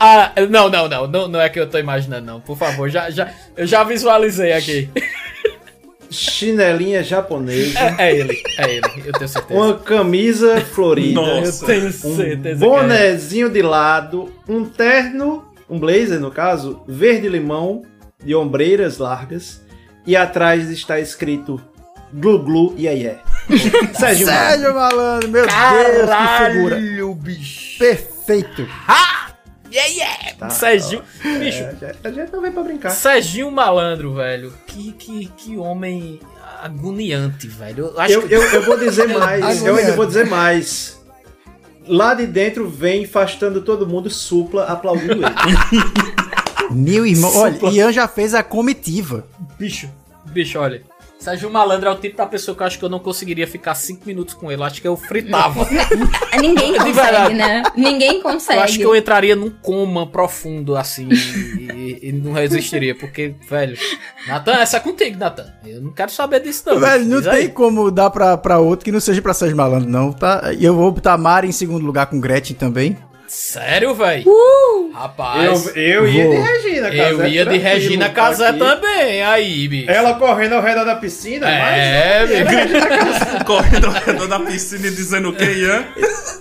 Ah, 0.00 0.32
não, 0.48 0.68
não, 0.68 0.88
não, 0.88 1.06
não, 1.08 1.28
não 1.28 1.40
é 1.40 1.48
que 1.48 1.58
eu 1.58 1.68
tô 1.68 1.76
imaginando, 1.76 2.24
não. 2.24 2.40
Por 2.40 2.56
favor, 2.56 2.88
já, 2.88 3.10
já, 3.10 3.32
eu 3.56 3.66
já 3.66 3.82
visualizei 3.82 4.52
aqui. 4.52 4.88
Chinelinha 6.10 7.02
japonesa, 7.02 7.78
É, 7.98 8.08
é 8.10 8.16
ele, 8.16 8.42
é 8.58 8.74
ele, 8.74 9.02
eu 9.04 9.12
tenho 9.12 9.28
certeza. 9.28 9.60
uma 9.60 9.74
camisa 9.78 10.60
florida, 10.60 11.20
Nossa. 11.20 11.64
Eu 11.64 11.66
tenho 11.66 11.86
um 11.86 11.92
certeza. 11.92 12.42
que 12.42 12.48
é. 12.48 12.54
bonezinho 12.54 13.50
de 13.50 13.62
lado, 13.62 14.32
um 14.48 14.64
terno, 14.64 15.44
um 15.68 15.78
blazer 15.78 16.20
no 16.20 16.30
caso, 16.30 16.82
verde 16.86 17.28
limão, 17.28 17.82
de 18.24 18.34
ombreiras 18.34 18.98
largas, 18.98 19.60
e 20.06 20.16
atrás 20.16 20.70
está 20.70 20.98
escrito 20.98 21.60
Glu 22.12 22.42
Glu 22.42 22.74
e 22.76 22.88
aí 22.88 23.06
é. 23.06 23.20
Sérgio 23.98 24.26
Malandro. 24.26 24.50
Sérgio 24.50 24.74
Malandro, 24.74 25.28
meu 25.28 25.46
Deus, 25.46 26.10
que 26.10 26.52
figura. 26.52 27.14
bicho. 27.14 27.78
Perfeito. 27.78 28.66
Yeah, 29.70 29.88
yeah. 29.92 30.50
Serginho, 30.50 31.02
bicho, 31.38 31.62
É, 31.62 31.76
já- 31.80 31.94
a 32.04 32.10
gente 32.10 32.32
não 32.32 32.40
vem 32.40 32.50
pra 32.52 32.62
brincar. 32.62 32.90
Serginho 32.90 33.50
Malandro, 33.50 34.14
velho. 34.14 34.52
Que, 34.66 34.92
que, 34.92 35.26
que 35.36 35.56
homem 35.56 36.20
agoniante, 36.62 37.46
velho. 37.48 37.86
Eu 37.94 38.00
acho 38.00 38.12
Eu, 38.14 38.28
que... 38.28 38.34
eu, 38.34 38.42
eu 38.42 38.62
vou 38.64 38.78
dizer 38.78 39.06
mais, 39.18 39.64
eu 39.64 39.76
ainda 39.76 39.92
vou 39.92 40.06
dizer 40.06 40.26
mais. 40.26 40.98
Lá 41.86 42.12
de 42.14 42.26
dentro 42.26 42.68
vem 42.68 43.04
afastando 43.04 43.62
todo 43.62 43.86
mundo, 43.86 44.10
supla, 44.10 44.64
aplaudindo 44.64 45.14
ele. 45.14 45.24
Meu 46.70 47.06
irmão, 47.06 47.34
olha, 47.34 47.58
Ian 47.70 47.92
já 47.92 48.06
fez 48.06 48.34
a 48.34 48.42
comitiva. 48.42 49.24
Bicho, 49.58 49.88
bicho, 50.26 50.58
olha. 50.58 50.82
Sérgio 51.18 51.50
Malandro 51.50 51.88
é 51.88 51.92
o 51.92 51.96
tipo 51.96 52.16
da 52.16 52.26
pessoa 52.26 52.56
que 52.56 52.62
eu 52.62 52.66
acho 52.66 52.78
que 52.78 52.84
eu 52.84 52.88
não 52.88 53.00
conseguiria 53.00 53.46
ficar 53.46 53.74
cinco 53.74 54.06
minutos 54.06 54.34
com 54.34 54.52
ele. 54.52 54.62
Eu 54.62 54.66
acho 54.66 54.80
que 54.80 54.86
eu 54.86 54.96
fritava. 54.96 55.66
Ninguém 56.40 56.74
consegue, 56.78 57.34
né? 57.34 57.62
Ninguém 57.76 58.22
consegue. 58.22 58.58
Eu 58.58 58.64
acho 58.64 58.78
que 58.78 58.84
eu 58.84 58.94
entraria 58.94 59.34
num 59.34 59.50
coma 59.50 60.06
profundo, 60.06 60.76
assim, 60.76 61.08
e, 61.10 61.98
e 62.08 62.12
não 62.12 62.32
resistiria, 62.32 62.94
porque, 62.94 63.34
velho. 63.50 63.76
Natan, 64.28 64.52
essa 64.52 64.76
é 64.76 64.80
contigo, 64.80 65.18
Natan. 65.18 65.52
Eu 65.66 65.80
não 65.82 65.92
quero 65.92 66.10
saber 66.10 66.40
disso, 66.40 66.62
não. 66.66 66.78
Velho, 66.78 67.04
não 67.04 67.18
Diz 67.18 67.26
aí. 67.26 67.40
tem 67.40 67.48
como 67.50 67.90
dar 67.90 68.10
pra, 68.10 68.36
pra 68.36 68.58
outro 68.58 68.84
que 68.84 68.92
não 68.92 69.00
seja 69.00 69.20
pra 69.20 69.34
Sérgio 69.34 69.56
Malandro, 69.56 69.90
não, 69.90 70.12
tá? 70.12 70.52
E 70.56 70.64
eu 70.64 70.74
vou 70.74 70.92
botar 70.92 71.18
Mari 71.18 71.48
em 71.48 71.52
segundo 71.52 71.84
lugar 71.84 72.06
com 72.06 72.20
Gretchen 72.20 72.54
também. 72.56 72.96
Sério, 73.28 73.94
velho? 73.94 74.24
Uh! 74.26 74.90
Rapaz. 74.92 75.66
Eu, 75.76 76.06
eu 76.06 76.08
ia 76.08 76.28
de. 76.28 76.36
Regina 76.36 76.90
Casé. 76.90 77.10
Eu 77.12 77.26
ia 77.26 77.46
de 77.46 77.58
Regina 77.58 78.04
tá 78.08 78.14
Casé 78.14 78.48
aqui. 78.48 78.58
também, 78.58 79.22
aí, 79.22 79.68
bicho. 79.68 79.90
Ela 79.90 80.14
correndo 80.14 80.54
ao 80.54 80.62
redor 80.62 80.84
da 80.84 80.96
piscina, 80.96 81.48
É, 81.48 82.20
mas. 82.26 82.30
bicho. 82.30 83.44
Correndo 83.44 83.86
ao 83.86 83.92
redor 83.92 84.26
da 84.26 84.40
piscina 84.40 84.86
e 84.86 84.90
dizendo 84.90 85.28
o 85.30 85.32
que, 85.34 85.44
Ian? 85.44 85.84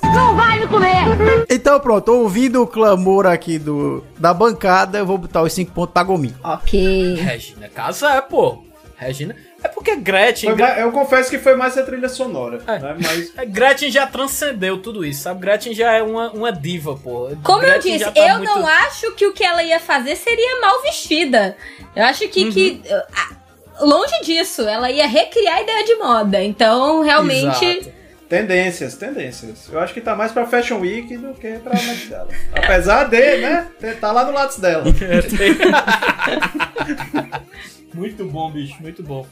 Não 0.04 0.36
vai 0.36 0.60
me 0.60 0.68
comer! 0.68 1.46
Então 1.50 1.80
pronto, 1.80 2.10
ouvindo 2.12 2.62
o 2.62 2.68
clamor 2.68 3.26
aqui 3.28 3.60
do, 3.60 4.04
da 4.18 4.34
bancada, 4.34 4.98
eu 4.98 5.06
vou 5.06 5.18
botar 5.18 5.42
os 5.44 5.54
5 5.54 5.72
pontos 5.74 5.94
pra 5.94 6.04
Gominho. 6.04 6.36
Ok. 6.44 7.16
Regina 7.16 7.70
Casé, 7.70 8.22
pô. 8.22 8.64
Regina. 8.98 9.36
É 9.78 9.80
porque 9.80 9.95
Gretchen. 9.97 10.57
Foi 10.57 10.82
eu 10.82 10.91
confesso 10.91 11.30
que 11.30 11.38
foi 11.38 11.55
mais 11.55 11.78
a 11.78 11.84
trilha 11.84 12.09
sonora. 12.09 12.59
É. 12.65 12.80
Né? 12.80 12.95
Mas 12.99 13.32
É, 13.38 13.45
Gretchen 13.45 13.91
já 13.91 14.07
transcendeu 14.07 14.82
tudo 14.82 15.05
isso, 15.05 15.21
sabe? 15.21 15.39
Gretchen 15.41 15.73
já 15.73 15.93
é 15.93 16.01
uma, 16.01 16.32
uma 16.32 16.51
diva, 16.51 16.95
pô. 16.95 17.30
Como 17.43 17.59
Gretchen 17.59 17.93
eu 17.93 17.97
disse, 17.99 18.11
tá 18.11 18.28
eu 18.28 18.38
muito- 18.39 18.55
não 18.55 18.65
acho 18.67 19.11
que 19.13 19.28
o 19.28 19.34
que 19.34 19.43
ela 19.43 19.61
ia 19.63 19.80
fazer 19.80 20.15
seria 20.15 20.59
mal 20.61 20.82
vestida. 20.82 21.55
Eu 21.95 22.03
acho 22.05 22.28
que, 22.28 22.51
que 22.51 22.82
Uhum. 22.89 23.01
ah, 23.15 23.86
longe 23.86 24.19
disso, 24.23 24.63
ela 24.63 24.89
ia 24.89 25.07
recriar 25.07 25.57
a 25.57 25.61
ideia 25.61 25.84
de 25.86 25.95
moda. 25.95 26.41
Então, 26.43 27.03
realmente, 27.03 27.63
Exato. 27.65 27.91
tendências, 28.28 28.95
tendências. 28.95 29.69
Eu 29.71 29.80
acho 29.80 29.93
que 29.93 30.01
tá 30.01 30.15
mais 30.15 30.32
pra 30.32 30.47
Fashion 30.47 30.80
Week 30.80 31.15
do 31.17 31.34
que 31.36 31.51
pra 31.59 31.73
Met 31.73 32.07
Gala. 32.07 32.30
Apesar 32.55 33.03
de, 33.05 33.38
né? 33.38 33.67
Tá 34.01 34.11
lá 34.11 34.25
no 34.25 34.32
lado 34.32 34.59
dela. 34.59 34.86
muito 37.93 38.25
bom, 38.25 38.51
bicho, 38.51 38.75
muito 38.82 39.03
bom. 39.03 39.25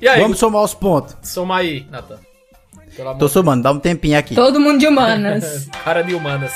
E 0.00 0.08
aí, 0.08 0.20
Vamos 0.20 0.38
somar 0.38 0.62
os 0.62 0.74
pontos. 0.74 1.16
soma 1.22 1.58
aí, 1.58 1.86
Nathan. 1.90 2.18
Tô 3.18 3.28
somando, 3.28 3.62
dá 3.62 3.70
um 3.72 3.78
tempinho 3.78 4.18
aqui. 4.18 4.34
todo 4.34 4.58
mundo 4.60 4.78
de 4.78 4.86
humanas. 4.86 5.68
Cara 5.84 6.02
de 6.02 6.14
humanas. 6.14 6.52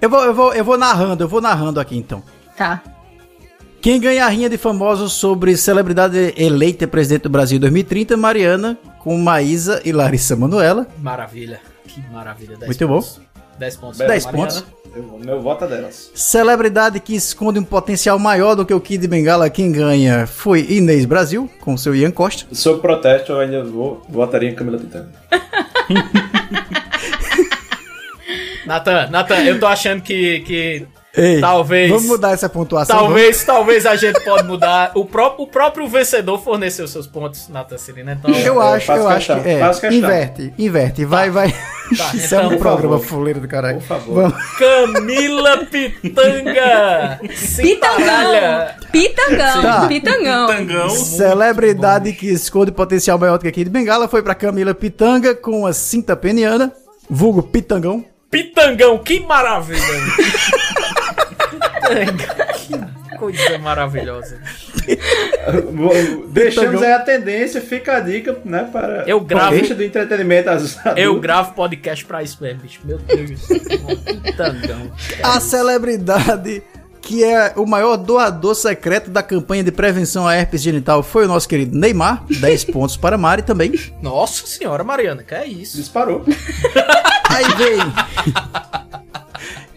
Eu 0.00 0.10
vou, 0.10 0.24
eu 0.24 0.34
vou, 0.34 0.54
eu 0.54 0.64
vou 0.64 0.76
narrando, 0.78 1.22
eu 1.22 1.28
vou 1.28 1.40
narrando 1.40 1.78
aqui 1.80 1.96
então. 1.96 2.22
tá. 2.56 2.82
Quem 3.80 4.00
ganha 4.00 4.24
a 4.24 4.28
rinha 4.28 4.48
de 4.48 4.56
famosos 4.56 5.12
sobre 5.12 5.56
celebridade 5.56 6.32
eleita 6.36 6.86
presidente 6.86 7.22
do 7.22 7.28
Brasil 7.30 7.58
2030, 7.58 8.16
Mariana, 8.16 8.78
com 9.00 9.18
Maísa 9.18 9.82
e 9.84 9.90
Larissa 9.90 10.36
Manoela. 10.36 10.86
Maravilha. 10.98 11.60
Que 11.88 12.00
maravilha. 12.12 12.56
10 12.58 12.66
Muito 12.68 12.86
bom. 12.86 13.31
Pontos. 13.76 13.98
10 13.98 13.98
pontos. 13.98 13.98
10 13.98 14.24
Mariana. 14.26 14.48
pontos. 14.50 14.64
Eu- 14.94 15.18
meu 15.24 15.40
voto 15.40 15.64
é 15.64 15.68
delas. 15.68 16.10
Celebridade 16.14 17.00
que 17.00 17.14
esconde 17.14 17.58
um 17.58 17.64
potencial 17.64 18.18
maior 18.18 18.54
do 18.54 18.66
que 18.66 18.74
o 18.74 18.80
Kid 18.80 19.06
Bengala, 19.08 19.48
quem 19.48 19.72
ganha 19.72 20.26
foi 20.26 20.66
Inês 20.68 21.06
Brasil, 21.06 21.48
com 21.60 21.76
seu 21.78 21.94
Ian 21.94 22.10
Costa. 22.10 22.44
Sob 22.52 22.80
protesto, 22.82 23.32
eu 23.32 23.40
ainda 23.40 23.64
vou, 23.64 24.02
votaria 24.08 24.50
em 24.50 24.54
Camila 24.54 24.76
Pitanga. 24.78 25.08
Nathan, 28.66 29.08
Nathan, 29.10 29.40
eu 29.44 29.58
tô 29.58 29.66
achando 29.66 30.02
que, 30.02 30.40
que 30.40 30.86
Ei, 31.14 31.40
Talvez. 31.40 31.90
Vamos 31.90 32.06
mudar 32.06 32.32
essa 32.32 32.48
pontuação. 32.48 32.96
talvez, 32.96 33.44
talvez 33.44 33.84
a 33.84 33.94
gente 33.96 34.18
pode 34.24 34.44
mudar. 34.48 34.92
O 34.94 35.04
próprio, 35.04 35.44
o 35.44 35.46
próprio 35.46 35.86
vencedor 35.86 36.42
forneceu 36.42 36.88
seus 36.88 37.06
pontos, 37.06 37.48
Nathan 37.50 37.76
Cirina. 37.76 38.12
Então, 38.12 38.30
vamos? 38.32 38.46
Eu 38.46 38.60
acho, 38.62 38.92
eu 38.92 39.06
acho 39.08 39.16
questão, 39.18 39.42
que 39.42 39.48
é. 39.86 39.92
Inverte, 39.92 40.54
inverte. 40.58 41.04
Vai, 41.04 41.28
vai. 41.30 41.50
Tá, 41.50 42.10
Isso 42.16 42.34
é 42.34 42.38
então, 42.38 42.46
um 42.46 42.50
por 42.52 42.58
programa 42.60 42.98
favor. 42.98 43.06
fuleiro 43.06 43.40
do 43.40 43.46
caralho. 43.48 43.78
Por 43.80 43.86
favor. 43.86 44.14
Vamos. 44.30 44.46
Camila 44.58 45.58
Pitanga! 45.66 47.20
Cintaralha! 47.34 48.76
Pitangão, 48.90 49.62
Tá. 49.62 49.86
pitangão. 49.88 50.46
Tangão. 50.46 50.88
Celebridade 50.88 52.12
que 52.14 52.26
esconde 52.28 52.72
potencial 52.72 53.18
maior 53.18 53.36
do 53.36 53.42
que 53.42 53.48
aqui 53.48 53.64
de 53.64 53.70
Bengala 53.70 54.08
foi 54.08 54.22
pra 54.22 54.34
Camila 54.34 54.74
Pitanga 54.74 55.34
com 55.34 55.66
a 55.66 55.74
cinta 55.74 56.16
peniana, 56.16 56.72
vulgo 57.10 57.42
Pitangão. 57.42 58.02
Pitangão, 58.30 58.96
que 58.96 59.20
maravilha! 59.20 59.78
Que 61.94 63.16
coisa 63.18 63.58
maravilhosa. 63.58 64.38
Deixamos 66.32 66.82
aí 66.82 66.92
a 66.92 66.98
tendência, 67.00 67.60
fica 67.60 67.96
a 67.96 68.00
dica, 68.00 68.36
né? 68.44 68.68
Para 68.72 69.04
Eu 69.06 69.20
gravo- 69.20 69.54
Deixa 69.54 69.74
do 69.74 69.82
entretenimento 69.84 70.50
às 70.50 70.78
Eu 70.96 71.20
gravo 71.20 71.52
podcast 71.54 72.04
pra 72.04 72.22
isso 72.22 72.38
mesmo, 72.40 72.60
bicho. 72.62 72.80
Meu 72.84 72.98
Deus. 72.98 73.40
Pitangão. 74.22 74.90
A 75.22 75.40
celebridade 75.40 76.62
que 77.00 77.24
é 77.24 77.52
o 77.56 77.66
maior 77.66 77.96
doador 77.96 78.54
secreto 78.54 79.10
da 79.10 79.24
campanha 79.24 79.64
de 79.64 79.72
prevenção 79.72 80.24
à 80.26 80.36
herpes 80.36 80.62
genital 80.62 81.02
foi 81.02 81.24
o 81.24 81.28
nosso 81.28 81.48
querido 81.48 81.76
Neymar. 81.76 82.24
10 82.40 82.64
pontos 82.66 82.96
para 82.96 83.18
Mari 83.18 83.42
também. 83.42 83.72
Nossa 84.00 84.46
senhora, 84.46 84.84
Mariana, 84.84 85.24
que 85.24 85.34
é 85.34 85.44
isso? 85.44 85.76
Disparou. 85.78 86.24
Aí 87.28 87.44
vem. 87.56 87.78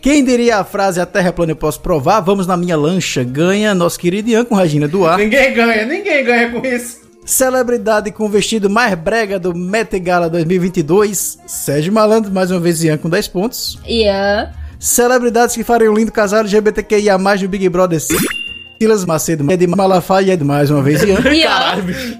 Quem 0.05 0.23
diria 0.23 0.57
a 0.57 0.63
frase 0.63 1.01
A 1.01 1.05
Terra 1.07 1.29
é 1.29 1.31
plana 1.31 1.53
eu 1.53 1.55
posso 1.55 1.79
provar? 1.79 2.19
Vamos 2.19 2.45
na 2.45 2.55
minha 2.55 2.77
lancha. 2.77 3.23
Ganha 3.23 3.73
nosso 3.73 3.97
querido 3.99 4.29
Ian 4.29 4.45
com 4.45 4.53
Regina 4.53 4.87
Duarte. 4.87 5.23
Ninguém 5.23 5.51
ganha, 5.51 5.83
ninguém 5.83 6.23
ganha 6.23 6.51
com 6.51 6.63
isso. 6.63 6.99
Celebridade 7.25 8.11
com 8.11 8.25
o 8.25 8.29
vestido 8.29 8.69
mais 8.69 8.93
brega 8.93 9.39
do 9.39 9.55
Met 9.55 9.99
Gala 9.99 10.29
2022. 10.29 11.39
Sérgio 11.47 11.91
Malandro, 11.91 12.31
mais 12.31 12.51
uma 12.51 12.59
vez 12.59 12.83
Ian 12.83 12.99
com 12.99 13.09
10 13.09 13.27
pontos. 13.29 13.79
Ian. 13.83 14.51
Celebridades 14.77 15.55
que 15.55 15.63
farem 15.63 15.89
um 15.89 15.95
lindo 15.95 16.11
casal 16.11 16.41
LGBTQIA+, 16.41 17.17
no 17.17 17.47
Big 17.47 17.67
Brother 17.67 17.99
5. 17.99 18.21
Silas 18.79 19.05
Macedo, 19.05 19.51
Ed 19.51 19.65
Malafaia 19.65 20.27
e 20.27 20.29
Ed 20.29 20.43
mais 20.43 20.69
uma 20.69 20.83
vez. 20.83 21.01
Ian. 21.01 21.19
Caralho, 21.23 21.81
bicho. 21.81 22.15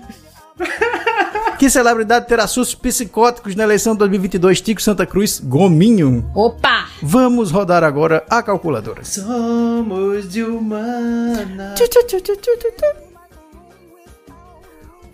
Que 1.58 1.70
celebridade 1.70 2.28
terá 2.28 2.48
sustos 2.48 2.76
psicóticos 2.76 3.56
na 3.56 3.64
eleição 3.64 3.94
de 3.94 4.00
2022? 4.00 4.60
Tico 4.60 4.82
Santa 4.82 5.06
Cruz, 5.06 5.40
Gominho. 5.40 6.30
Opa! 6.36 6.88
Vamos 7.02 7.50
rodar 7.50 7.84
agora 7.84 8.26
a 8.30 8.44
calculadora. 8.44 9.06
Somos 9.06 10.28
de 10.30 10.44
humana. 10.44 11.74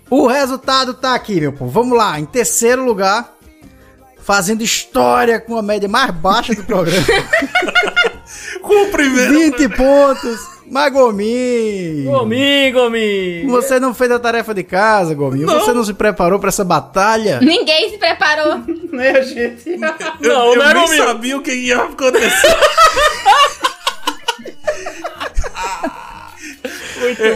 O 0.09 0.27
resultado 0.27 0.93
tá 0.95 1.13
aqui, 1.13 1.39
meu 1.39 1.53
povo. 1.53 1.71
Vamos 1.71 1.97
lá, 1.97 2.19
em 2.19 2.25
terceiro 2.25 2.83
lugar, 2.83 3.37
fazendo 4.19 4.63
história 4.63 5.39
com 5.39 5.55
a 5.55 5.61
média 5.61 5.87
mais 5.87 6.11
baixa 6.11 6.55
do 6.55 6.63
programa. 6.63 7.05
Com 8.61 8.87
o 8.87 8.91
primeiro. 8.91 9.33
20 9.33 9.69
pontos. 9.69 10.39
Mas 10.71 10.93
Gominho. 10.93 12.09
Gominho, 12.09 12.73
Gominho. 12.73 13.49
Você 13.49 13.77
não 13.77 13.93
fez 13.93 14.09
a 14.09 14.17
tarefa 14.17 14.53
de 14.53 14.63
casa, 14.63 15.13
Gominho. 15.13 15.45
Você 15.45 15.73
não 15.73 15.83
se 15.83 15.93
preparou 15.93 16.39
pra 16.39 16.47
essa 16.47 16.63
batalha. 16.63 17.41
Ninguém 17.41 17.89
se 17.89 17.97
preparou. 17.97 18.63
Nem 18.89 19.09
a 19.09 19.21
gente. 19.21 19.69
Eu, 19.69 19.79
Não, 20.29 20.53
eu 20.53 20.55
não 20.55 20.69
é 20.69 20.73
nem 20.73 20.87
sabia 20.87 21.37
o 21.37 21.41
que 21.41 21.51
ia 21.53 21.77
acontecer. 21.77 22.55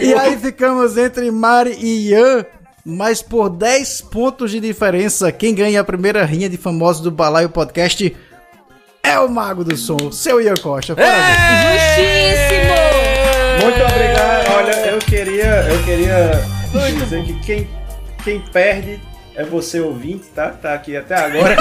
E 0.02 0.14
aí 0.14 0.38
ficamos 0.38 0.96
entre 0.96 1.30
Mari 1.30 1.78
e 1.78 2.12
Ian. 2.12 2.46
Mas 2.86 3.22
por 3.22 3.50
10 3.50 4.00
pontos 4.02 4.52
de 4.52 4.62
diferença, 4.62 5.30
quem 5.32 5.54
ganha 5.54 5.82
a 5.82 5.84
primeira 5.84 6.24
rinha 6.24 6.48
de 6.48 6.56
famosos 6.56 7.02
do 7.02 7.12
Balaio 7.12 7.50
Podcast 7.50 8.16
é 9.04 9.20
o 9.20 9.28
Mago 9.28 9.64
do 9.66 9.76
Som, 9.76 10.12
seu 10.12 10.40
Ian 10.40 10.54
Costa. 10.54 10.96
Parabéns. 10.96 11.36
Justíssimo! 11.98 12.85
Muito 13.62 13.82
obrigado. 13.82 14.52
Olha, 14.56 14.76
eu 14.88 15.00
queria, 15.00 15.68
eu 15.70 15.84
queria 15.84 16.44
dizer 17.00 17.24
que 17.24 17.40
quem, 17.42 17.68
quem 18.24 18.40
perde 18.40 19.00
é 19.36 19.44
você 19.44 19.80
ouvinte, 19.82 20.26
tá? 20.34 20.50
Tá 20.50 20.74
aqui 20.74 20.96
até 20.96 21.16
agora. 21.16 21.56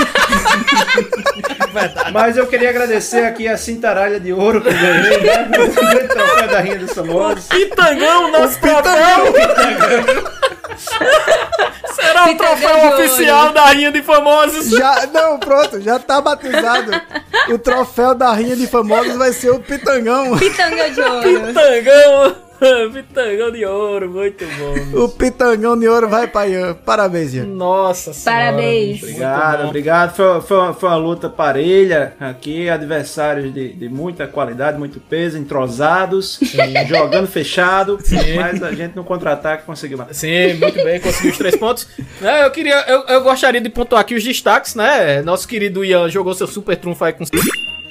Mas 2.12 2.36
eu 2.36 2.46
queria 2.46 2.70
agradecer 2.70 3.24
aqui 3.24 3.48
a 3.48 3.56
cintaralha 3.56 4.20
de 4.20 4.32
ouro 4.32 4.60
que 4.60 4.68
eu 4.68 4.72
ganhei, 4.72 5.20
né? 5.22 5.48
O 5.58 6.06
troféu 6.06 6.48
da 6.48 6.60
Rinha 6.60 6.78
dos 6.78 6.92
Famosos. 6.92 7.46
Pitangão, 7.48 8.30
nosso 8.30 8.60
troféu. 8.60 9.34
Será 11.94 12.24
o 12.24 12.28
Pitangão 12.28 12.56
troféu 12.56 12.88
oficial 12.94 13.52
da 13.52 13.64
Rainha 13.66 13.92
de 13.92 14.02
Famosos. 14.02 14.70
Já, 14.70 15.06
não, 15.12 15.38
pronto, 15.38 15.80
já 15.80 15.98
tá 15.98 16.20
batizado. 16.20 16.90
O 17.48 17.58
troféu 17.58 18.14
da 18.14 18.32
rinha 18.32 18.56
de 18.56 18.66
famosos 18.66 19.16
vai 19.16 19.32
ser 19.32 19.50
o 19.50 19.60
Pitangão. 19.60 20.36
Pitanga 20.38 20.90
de 20.90 21.00
ouro. 21.02 21.22
Pitangão. 21.46 22.36
Pitangão 22.92 23.50
de 23.50 23.64
ouro, 23.64 24.10
muito 24.10 24.44
bom. 24.92 25.04
O 25.04 25.08
Pitangão 25.08 25.78
de 25.78 25.86
ouro 25.88 26.08
vai 26.08 26.26
pra 26.26 26.46
Ian. 26.48 26.74
Parabéns, 26.74 27.34
Ian. 27.34 27.44
Nossa 27.44 28.12
senhora. 28.12 28.44
Parabéns. 28.46 29.02
Obrigado, 29.02 29.64
obrigado. 29.66 30.14
Foi, 30.16 30.40
foi, 30.40 30.56
uma- 30.56 30.72
foi 30.74 30.88
uma 30.88 30.96
luta 30.96 31.28
parelha 31.28 32.14
aqui, 32.20 32.68
adversários 32.68 33.52
de, 33.52 33.72
de 33.72 33.88
muita 33.88 34.26
qualidade, 34.26 34.78
muito 34.78 35.00
peso, 35.00 35.36
entrosados, 35.38 36.38
jogando 36.88 37.26
fechado, 37.26 37.98
mas 38.36 38.62
a 38.62 38.72
gente 38.72 38.94
no 38.96 39.04
contra-ataque 39.04 39.64
conseguiu 39.64 39.98
matar. 39.98 40.14
Sim, 40.14 40.54
muito 40.54 40.82
bem, 40.82 41.00
conseguiu 41.00 41.30
os 41.32 41.38
três 41.38 41.56
pontos. 41.56 41.86
Né, 42.20 42.44
eu 42.44 42.50
queria, 42.50 42.84
eu, 42.88 43.02
eu 43.08 43.22
gostaria 43.22 43.60
de 43.60 43.68
pontuar 43.68 44.00
aqui 44.00 44.14
os 44.14 44.24
destaques, 44.24 44.74
né? 44.74 45.22
Nosso 45.22 45.46
querido 45.48 45.84
Ian 45.84 46.08
jogou 46.08 46.34
seu 46.34 46.46
super 46.46 46.76
trunfo 46.76 47.04
aí 47.04 47.12
com 47.12 47.24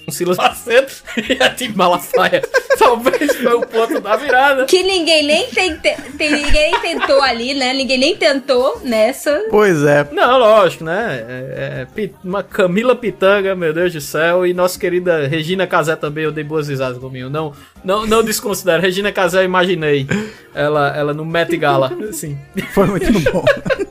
com 0.05 0.11
Silas 0.11 0.37
Macedo 0.37 0.91
e 1.17 1.41
a 1.41 1.49
Tim 1.49 1.69
Malafaia. 1.75 2.41
Talvez 2.77 3.35
foi 3.35 3.53
o 3.53 3.61
ponto 3.61 3.99
da 3.99 4.15
virada. 4.15 4.65
Que 4.65 4.83
ninguém 4.83 5.25
nem 5.25 5.47
tem- 5.47 5.79
ninguém 6.19 6.79
tentou 6.81 7.21
ali, 7.21 7.53
né? 7.53 7.73
Ninguém 7.73 7.97
nem 7.97 8.15
tentou 8.15 8.79
nessa. 8.83 9.45
Pois 9.49 9.83
é. 9.83 10.07
Não, 10.11 10.37
lógico, 10.39 10.83
né? 10.83 11.25
É, 11.27 11.87
é, 11.97 12.09
uma 12.23 12.43
Camila 12.43 12.95
Pitanga, 12.95 13.55
meu 13.55 13.73
Deus 13.73 13.93
do 13.93 14.01
céu, 14.01 14.45
e 14.45 14.53
nossa 14.53 14.79
querida 14.79 15.27
Regina 15.27 15.67
Casé 15.67 15.95
também, 15.95 16.23
eu 16.23 16.31
dei 16.31 16.43
boas 16.43 16.67
risadas 16.67 16.97
comigo. 16.97 17.29
Não, 17.29 17.53
não, 17.83 18.05
não 18.05 18.23
desconsidero. 18.23 18.81
Regina 18.81 19.11
Casé, 19.11 19.41
eu 19.41 19.45
imaginei 19.45 20.07
ela, 20.53 20.95
ela 20.95 21.13
no 21.13 21.25
Met 21.25 21.55
Gala, 21.57 21.91
assim. 22.09 22.37
Foi 22.73 22.87
muito 22.87 23.11
bom. 23.31 23.43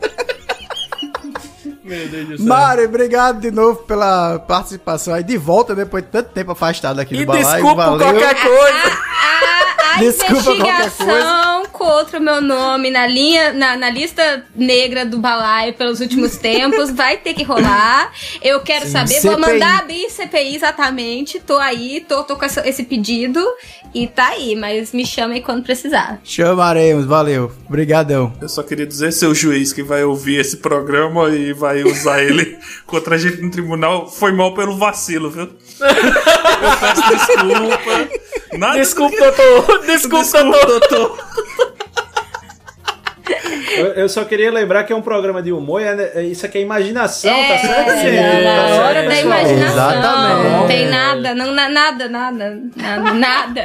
Meu 1.92 2.08
Deus 2.08 2.28
do 2.28 2.36
céu. 2.38 2.46
Mário, 2.46 2.84
obrigado 2.84 3.40
de 3.40 3.50
novo 3.50 3.82
pela 3.82 4.38
participação 4.38 5.14
aí. 5.14 5.22
De 5.22 5.36
volta 5.36 5.74
depois 5.74 6.02
de 6.04 6.10
tanto 6.10 6.30
tempo 6.30 6.52
afastado 6.52 6.98
aqui 7.00 7.14
E 7.14 7.18
do 7.18 7.26
Balaio. 7.26 7.46
desculpa 7.46 7.84
Valeu. 7.86 7.98
qualquer 7.98 8.34
coisa. 8.42 8.98
A, 9.92 9.94
a 9.94 9.98
Desculpa 9.98 10.42
qualquer 10.42 10.84
investigação 10.86 11.51
contra 11.72 12.18
o 12.18 12.22
meu 12.22 12.40
nome 12.40 12.90
na 12.90 13.06
linha, 13.06 13.52
na, 13.52 13.76
na 13.76 13.90
lista 13.90 14.44
negra 14.54 15.04
do 15.04 15.18
balaio 15.18 15.72
pelos 15.74 16.00
últimos 16.00 16.36
tempos 16.38 16.90
vai 16.90 17.16
ter 17.16 17.34
que 17.34 17.42
rolar. 17.42 18.12
Eu 18.42 18.60
quero 18.60 18.86
saber, 18.88 19.20
vou 19.20 19.32
CPI. 19.36 19.40
mandar 19.52 19.78
abrir 19.80 20.10
CPI 20.10 20.56
exatamente. 20.56 21.40
Tô 21.40 21.56
aí, 21.58 22.04
tô, 22.06 22.22
tô 22.24 22.36
com 22.36 22.44
essa- 22.44 22.66
esse 22.68 22.84
pedido 22.84 23.42
e 23.94 24.06
tá 24.06 24.28
aí, 24.28 24.54
mas 24.54 24.92
me 24.92 25.04
chamem 25.06 25.40
quando 25.42 25.62
precisar. 25.62 26.20
Chamaremos, 26.22 27.04
valeu. 27.06 27.50
Obrigadão. 27.66 28.32
Eu 28.40 28.48
só 28.48 28.62
queria 28.62 28.86
dizer, 28.86 29.12
seu 29.12 29.34
juiz 29.34 29.72
que 29.72 29.82
vai 29.82 30.04
ouvir 30.04 30.38
esse 30.40 30.58
programa 30.58 31.28
e 31.30 31.52
vai 31.52 31.82
usar 31.82 32.22
ele 32.22 32.58
contra 32.86 33.14
a 33.16 33.18
gente 33.18 33.40
no 33.42 33.50
tribunal, 33.50 34.08
foi 34.08 34.32
mal 34.32 34.54
pelo 34.54 34.76
vacilo, 34.76 35.30
viu? 35.30 35.42
Eu 35.44 36.76
peço 36.80 37.02
desculpa. 37.08 38.08
Nada 38.58 38.78
Desculpa, 38.78 39.16
doutor. 39.16 39.86
Desculpa, 39.86 40.44
doutor. 40.44 40.66
doutor. 40.80 41.32
Eu, 43.76 43.86
eu 43.94 44.08
só 44.08 44.24
queria 44.24 44.50
lembrar 44.50 44.84
que 44.84 44.92
é 44.92 44.96
um 44.96 45.02
programa 45.02 45.42
de 45.42 45.52
humor, 45.52 45.80
é, 45.82 46.12
é- 46.14 46.22
isso 46.24 46.44
aqui 46.46 46.58
é 46.58 46.60
imaginação, 46.60 47.30
É, 47.30 47.48
tá 47.48 47.58
certo, 47.58 47.90
gente? 48.00 48.16
na 48.16 48.56
Tá 48.56 48.68
certo, 48.68 48.80
hora 48.82 49.02
da 49.08 49.20
imaginação. 49.20 49.66
Exatamente. 49.68 50.50
Não 50.50 50.66
tem 50.66 50.88
nada, 50.88 51.34
não, 51.34 51.52
na- 51.52 51.68
nada, 51.68 52.08
nada, 52.08 52.58
nada, 52.76 53.12
nada. 53.14 53.62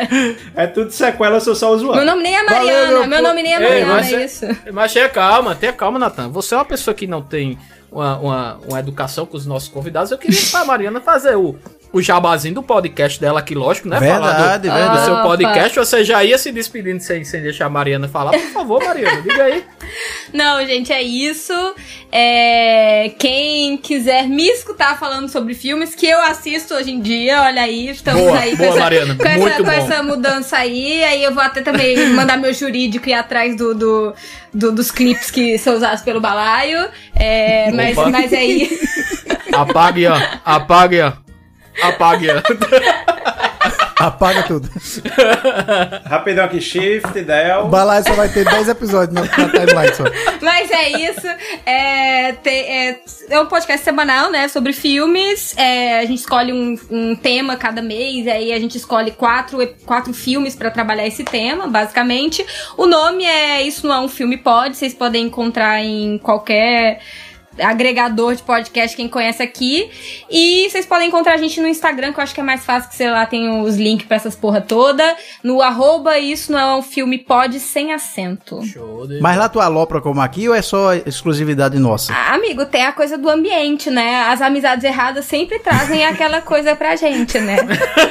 É 0.56 0.68
tudo 0.68 0.92
sequela, 0.92 1.38
eu 1.38 1.42
sou 1.42 1.56
só 1.56 1.72
o 1.72 1.78
zoando. 1.78 1.96
Meu 1.98 2.06
nome 2.06 2.24
nem 2.24 2.36
é 2.36 2.44
Valeu, 2.44 2.58
Mariana, 2.64 2.92
meu 3.00 3.08
meu 3.08 3.18
po- 3.20 3.24
nome 3.28 3.44
nem 3.44 3.54
é 3.54 3.58
Ei, 3.58 3.62
Mariana, 3.64 3.94
mas, 3.94 4.14
é 4.14 4.26
isso. 4.26 4.46
mas 4.74 4.94
tenha 4.94 5.10
calma, 5.10 5.56
tenha 5.56 5.74
calma, 5.74 6.00
Natan. 6.00 6.30
Você 6.30 6.54
é 6.54 6.58
uma 6.58 6.66
pessoa 6.66 6.94
que 6.94 7.08
não 7.08 7.22
tem 7.22 7.58
uma, 7.92 8.18
uma, 8.18 8.60
uma 8.68 8.80
educação 8.80 9.26
com 9.26 9.38
os 9.38 9.46
nossos 9.46 9.70
convidados. 9.70 10.12
Eu 10.12 10.18
queria 10.18 10.40
pra 10.52 10.66
Mariana 10.66 11.00
fazer 11.02 11.36
o, 11.38 11.56
o 11.94 12.02
jabazinho 12.02 12.56
do 12.56 12.64
podcast 12.64 13.20
dela 13.20 13.40
aqui, 13.40 13.56
lógico, 13.56 13.88
né? 13.88 13.98
Falar 14.00 14.32
Verdade, 14.34 14.68
do, 14.70 14.74
verdade. 14.74 15.00
do 15.00 15.06
seu 15.06 15.14
Opa. 15.14 15.24
podcast. 15.24 15.80
Você 15.80 16.04
já 16.04 16.24
ia 16.24 16.38
se 16.38 16.52
despedindo 16.52 17.00
sem, 17.02 17.24
sem 17.24 17.42
deixar 17.42 17.66
a 17.68 17.70
Mariana 17.70 18.08
falar. 18.08 18.32
Por 18.32 18.52
favor, 18.52 18.84
Mariana, 18.84 19.22
diga 19.22 19.44
aí. 19.44 19.64
Não, 20.34 20.66
gente, 20.66 20.92
é 20.92 21.02
isso. 21.02 21.54
É, 22.12 23.12
Quem 23.18 23.78
quiser 23.78 24.28
me 24.28 24.48
escutar 24.50 25.00
falando 25.00 25.30
sobre 25.30 25.54
filmes 25.54 25.96
que 25.96 26.06
eu 26.06 26.20
assisto 26.24 26.74
hoje 26.74 26.92
em 26.92 27.00
dia, 27.00 27.42
olha 27.42 27.62
aí, 27.62 27.90
estamos 27.90 28.22
Boa, 28.22 28.38
aí 28.40 28.56
boa, 28.56 28.58
com, 28.58 28.74
essa, 28.74 28.84
Mariana, 28.84 29.16
com, 29.16 29.26
essa, 29.28 29.64
com 29.64 29.72
essa 29.72 30.04
mudança 30.04 30.58
aí. 30.58 31.04
Aí 31.04 31.24
eu 31.24 31.34
vou 31.34 31.42
até 31.44 31.62
também 31.62 31.96
mandar 32.14 32.38
meu 32.38 32.54
jurídico 32.54 33.08
ir 33.10 33.14
atrás 33.14 33.56
do, 33.56 33.74
do- 33.74 34.14
do- 34.54 34.72
dos 34.74 34.92
clipes 34.92 35.32
que 35.32 35.58
são 35.58 35.76
usados 35.76 36.02
pelo 36.02 36.20
balaio. 36.20 36.88
É, 37.16 37.72
mas, 37.72 37.96
mas 37.96 38.34
aí. 38.34 38.70
Apague, 39.54 40.08
ó. 40.08 40.18
Apague, 40.44 41.02
ó. 41.02 41.14
Apague. 41.84 42.28
Apaga 44.00 44.44
tudo. 44.44 44.70
Rapidão 46.06 46.46
aqui, 46.46 46.62
Shift, 46.62 47.20
Del. 47.24 47.66
O 47.66 47.68
Balaio 47.68 48.04
só 48.04 48.14
vai 48.14 48.30
ter 48.30 48.46
10 48.46 48.70
episódios 48.70 49.12
na, 49.14 49.22
na 49.22 49.50
timeline 49.50 49.96
só. 49.96 50.04
Mas 50.42 50.70
é 50.70 50.90
isso. 51.02 51.28
É, 51.66 52.34
te- 52.34 52.50
é, 52.50 53.00
é 53.32 53.40
um 53.42 53.48
podcast 53.48 53.84
semanal, 53.84 54.30
né? 54.30 54.48
Sobre 54.50 54.72
filmes. 54.72 55.58
É, 55.58 55.98
a 56.00 56.06
gente 56.06 56.20
escolhe 56.20 56.54
um, 56.54 56.78
um 56.92 57.16
tema 57.16 57.56
cada 57.56 57.82
mês. 57.82 58.28
Aí 58.28 58.54
a 58.54 58.60
gente 58.60 58.78
escolhe 58.78 59.10
quatro, 59.12 59.58
quatro 59.86 60.14
filmes 60.14 60.56
pra 60.56 60.70
trabalhar 60.70 61.08
esse 61.08 61.24
tema, 61.24 61.66
basicamente. 61.68 62.46
O 62.78 62.86
nome 62.86 63.26
é 63.26 63.64
Isso 63.64 63.88
Não 63.88 63.96
É 63.96 64.00
Um 64.02 64.10
Filme 64.10 64.38
Pode. 64.38 64.78
Vocês 64.78 64.94
podem 64.94 65.26
encontrar 65.26 65.82
em 65.84 66.20
qualquer 66.20 67.00
agregador 67.60 68.36
de 68.36 68.44
podcast, 68.44 68.96
quem 68.96 69.08
conhece 69.08 69.42
aqui. 69.44 69.90
E 70.30 70.68
vocês 70.70 70.86
podem 70.86 71.08
encontrar 71.08 71.34
a 71.34 71.38
gente 71.38 71.60
no 71.62 71.68
Instagram, 71.68 72.14
que 72.14 72.20
eu 72.20 72.24
acho 72.24 72.34
que 72.34 72.42
é 72.42 72.44
mais 72.44 72.66
fácil, 72.66 72.90
que 72.90 72.96
sei 72.96 73.10
lá, 73.10 73.26
tem 73.26 73.62
os 73.62 73.76
links 73.78 74.08
pra 74.08 74.18
essas 74.18 74.36
porra 74.36 74.62
toda. 74.62 75.16
No 75.44 75.62
arroba 75.62 76.18
Isso 76.18 76.52
Não 76.52 76.60
É 76.60 76.76
Um 76.76 76.82
Filme 76.82 77.18
Pode, 77.18 77.60
sem 77.60 77.94
acento. 77.94 78.64
Show 78.66 79.08
de... 79.08 79.20
Mas 79.20 79.38
lá 79.38 79.50
tu 79.50 79.60
alopra 79.60 80.02
como 80.02 80.22
aqui 80.22 80.48
ou 80.50 80.56
é 80.56 80.62
só 80.62 80.94
exclusividade 80.94 81.78
nossa? 81.80 82.14
Ah, 82.14 82.34
amigo, 82.36 82.66
tem 82.66 82.86
a 82.86 82.92
coisa 82.92 83.18
do 83.18 83.30
ambiente, 83.30 83.90
né? 83.90 84.24
As 84.30 84.42
amizades 84.42 84.84
erradas 84.84 85.26
sempre 85.26 85.60
trazem 85.60 86.04
aquela 86.08 86.42
coisa 86.42 86.76
pra 86.76 86.96
gente, 86.96 87.40
né? 87.40 87.58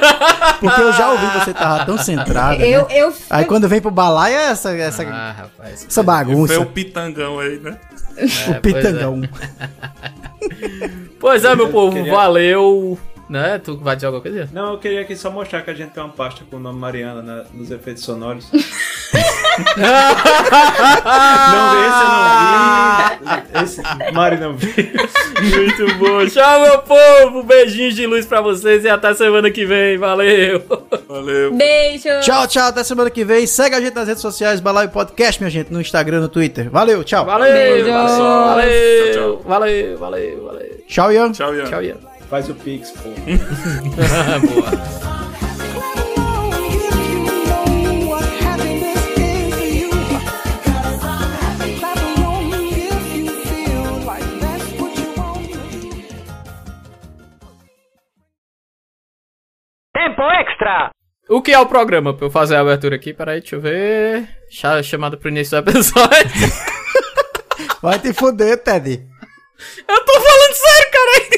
Porque 0.60 0.80
eu 0.80 0.92
já 0.92 1.10
ouvi 1.12 1.26
você 1.38 1.52
tava 1.52 1.84
tão 1.84 1.98
centrada. 1.98 2.64
Eu, 2.66 2.82
né? 2.86 2.86
eu, 2.90 3.12
Aí 3.30 3.44
quando 3.44 3.68
vem 3.68 3.80
pro 3.80 3.90
balaio 3.90 4.36
é 4.36 4.44
essa, 4.50 4.70
essa, 4.76 5.02
Ah, 5.02 5.32
rapaz. 5.32 5.84
essa 5.84 5.90
Foi 5.90 6.04
bagunça. 6.04 6.60
o 6.60 6.66
pitangão 6.66 7.38
aí, 7.38 7.58
né? 7.58 7.76
O 8.56 8.60
pitangão. 8.60 9.20
Pois 11.18 11.44
é, 11.44 11.54
meu 11.56 11.68
povo, 11.70 11.96
queria- 11.96 12.12
valeu. 12.12 12.98
Né? 13.28 13.58
Tu 13.58 13.76
vai 13.78 13.96
dizer 13.96 14.06
alguma 14.06 14.22
coisa? 14.22 14.48
Não, 14.52 14.72
eu 14.74 14.78
queria 14.78 15.00
aqui 15.00 15.16
só 15.16 15.28
mostrar 15.30 15.62
que 15.62 15.70
a 15.70 15.74
gente 15.74 15.90
tem 15.90 16.00
uma 16.00 16.12
pasta 16.12 16.44
com 16.48 16.56
o 16.56 16.60
nome 16.60 16.78
Mariana 16.78 17.20
na- 17.22 17.44
nos 17.52 17.70
efeitos 17.72 18.04
sonoros. 18.04 18.48
não, 19.76 21.86
esse 21.86 22.02
eu 22.02 22.10
não 22.10 23.36
vi. 23.36 23.64
Esse 23.64 23.82
Mari 24.12 24.36
não 24.36 24.56
viu. 24.56 24.72
Muito 24.76 25.94
bom. 25.98 26.26
Tchau, 26.26 26.60
meu 26.60 26.78
povo. 26.78 27.42
Beijinhos 27.42 27.94
de 27.94 28.06
luz 28.06 28.26
pra 28.26 28.40
vocês 28.40 28.84
e 28.84 28.88
até 28.88 29.14
semana 29.14 29.50
que 29.50 29.64
vem. 29.64 29.98
Valeu. 29.98 30.62
Valeu. 31.08 31.54
Beijo. 31.54 32.08
Tchau, 32.20 32.46
tchau. 32.46 32.68
Até 32.68 32.84
semana 32.84 33.10
que 33.10 33.24
vem. 33.24 33.46
Segue 33.46 33.74
a 33.74 33.80
gente 33.80 33.94
nas 33.94 34.08
redes 34.08 34.22
sociais, 34.22 34.60
Balaio 34.60 34.90
Podcast, 34.90 35.40
minha 35.40 35.50
gente, 35.50 35.72
no 35.72 35.80
Instagram, 35.80 36.20
no 36.20 36.28
Twitter. 36.28 36.70
Valeu, 36.70 37.02
tchau. 37.04 37.24
Valeu. 37.24 37.52
Beijo. 37.52 37.92
Valeu. 37.92 38.66
Tchau, 38.66 39.12
tchau. 39.12 39.42
Valeu. 39.44 39.98
Valeu. 39.98 40.44
Valeu. 40.44 40.76
Tchau, 40.86 41.12
Ian. 41.12 41.32
Tchau, 41.32 41.54
Ian. 41.54 41.64
Tchau, 41.64 41.82
Ian. 41.82 41.96
Faz 42.28 42.48
o 42.48 42.54
Pix, 42.54 42.90
pô. 42.90 43.10
Boa. 44.46 45.25
Tempo 60.06 60.22
extra! 60.22 60.90
O 61.28 61.42
que 61.42 61.50
é 61.52 61.58
o 61.58 61.66
programa? 61.66 62.14
Pra 62.14 62.26
eu 62.26 62.30
fazer 62.30 62.54
a 62.54 62.60
abertura 62.60 62.94
aqui, 62.94 63.12
peraí, 63.12 63.40
deixa 63.40 63.56
eu 63.56 63.60
ver. 63.60 64.28
Cha- 64.48 64.80
Chamada 64.82 65.16
pro 65.16 65.28
início 65.28 65.60
do 65.60 65.68
episódio. 65.70 66.30
Vai 67.82 67.98
te 67.98 68.12
fuder, 68.12 68.56
Ted. 68.62 69.04
eu 69.88 70.04
tô 70.04 70.12
falando 70.12 70.54
sério, 70.54 70.90
cara. 70.92 71.36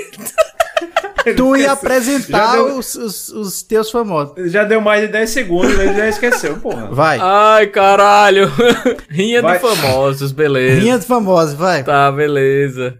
Tu 1.36 1.56
ia 1.56 1.72
apresentar 1.72 2.52
deu- 2.52 2.78
os, 2.78 2.94
os, 2.94 3.28
os 3.30 3.62
teus 3.62 3.90
famosos. 3.90 4.50
Já 4.52 4.64
deu 4.64 4.80
mais 4.80 5.02
de 5.02 5.08
10 5.08 5.28
segundos, 5.30 5.78
ele 5.78 5.94
já 5.94 6.08
esqueceu, 6.08 6.56
porra. 6.58 6.86
Vai. 6.90 7.18
Ai, 7.20 7.66
caralho. 7.68 8.50
Rinha 9.10 9.42
Vai. 9.42 9.54
de 9.58 9.62
famosos, 9.62 10.32
beleza. 10.32 10.80
Linha 10.80 10.98
de 10.98 11.04
famosos, 11.06 11.54
vai. 11.54 11.82
Tá, 11.84 12.10
beleza. 12.12 12.96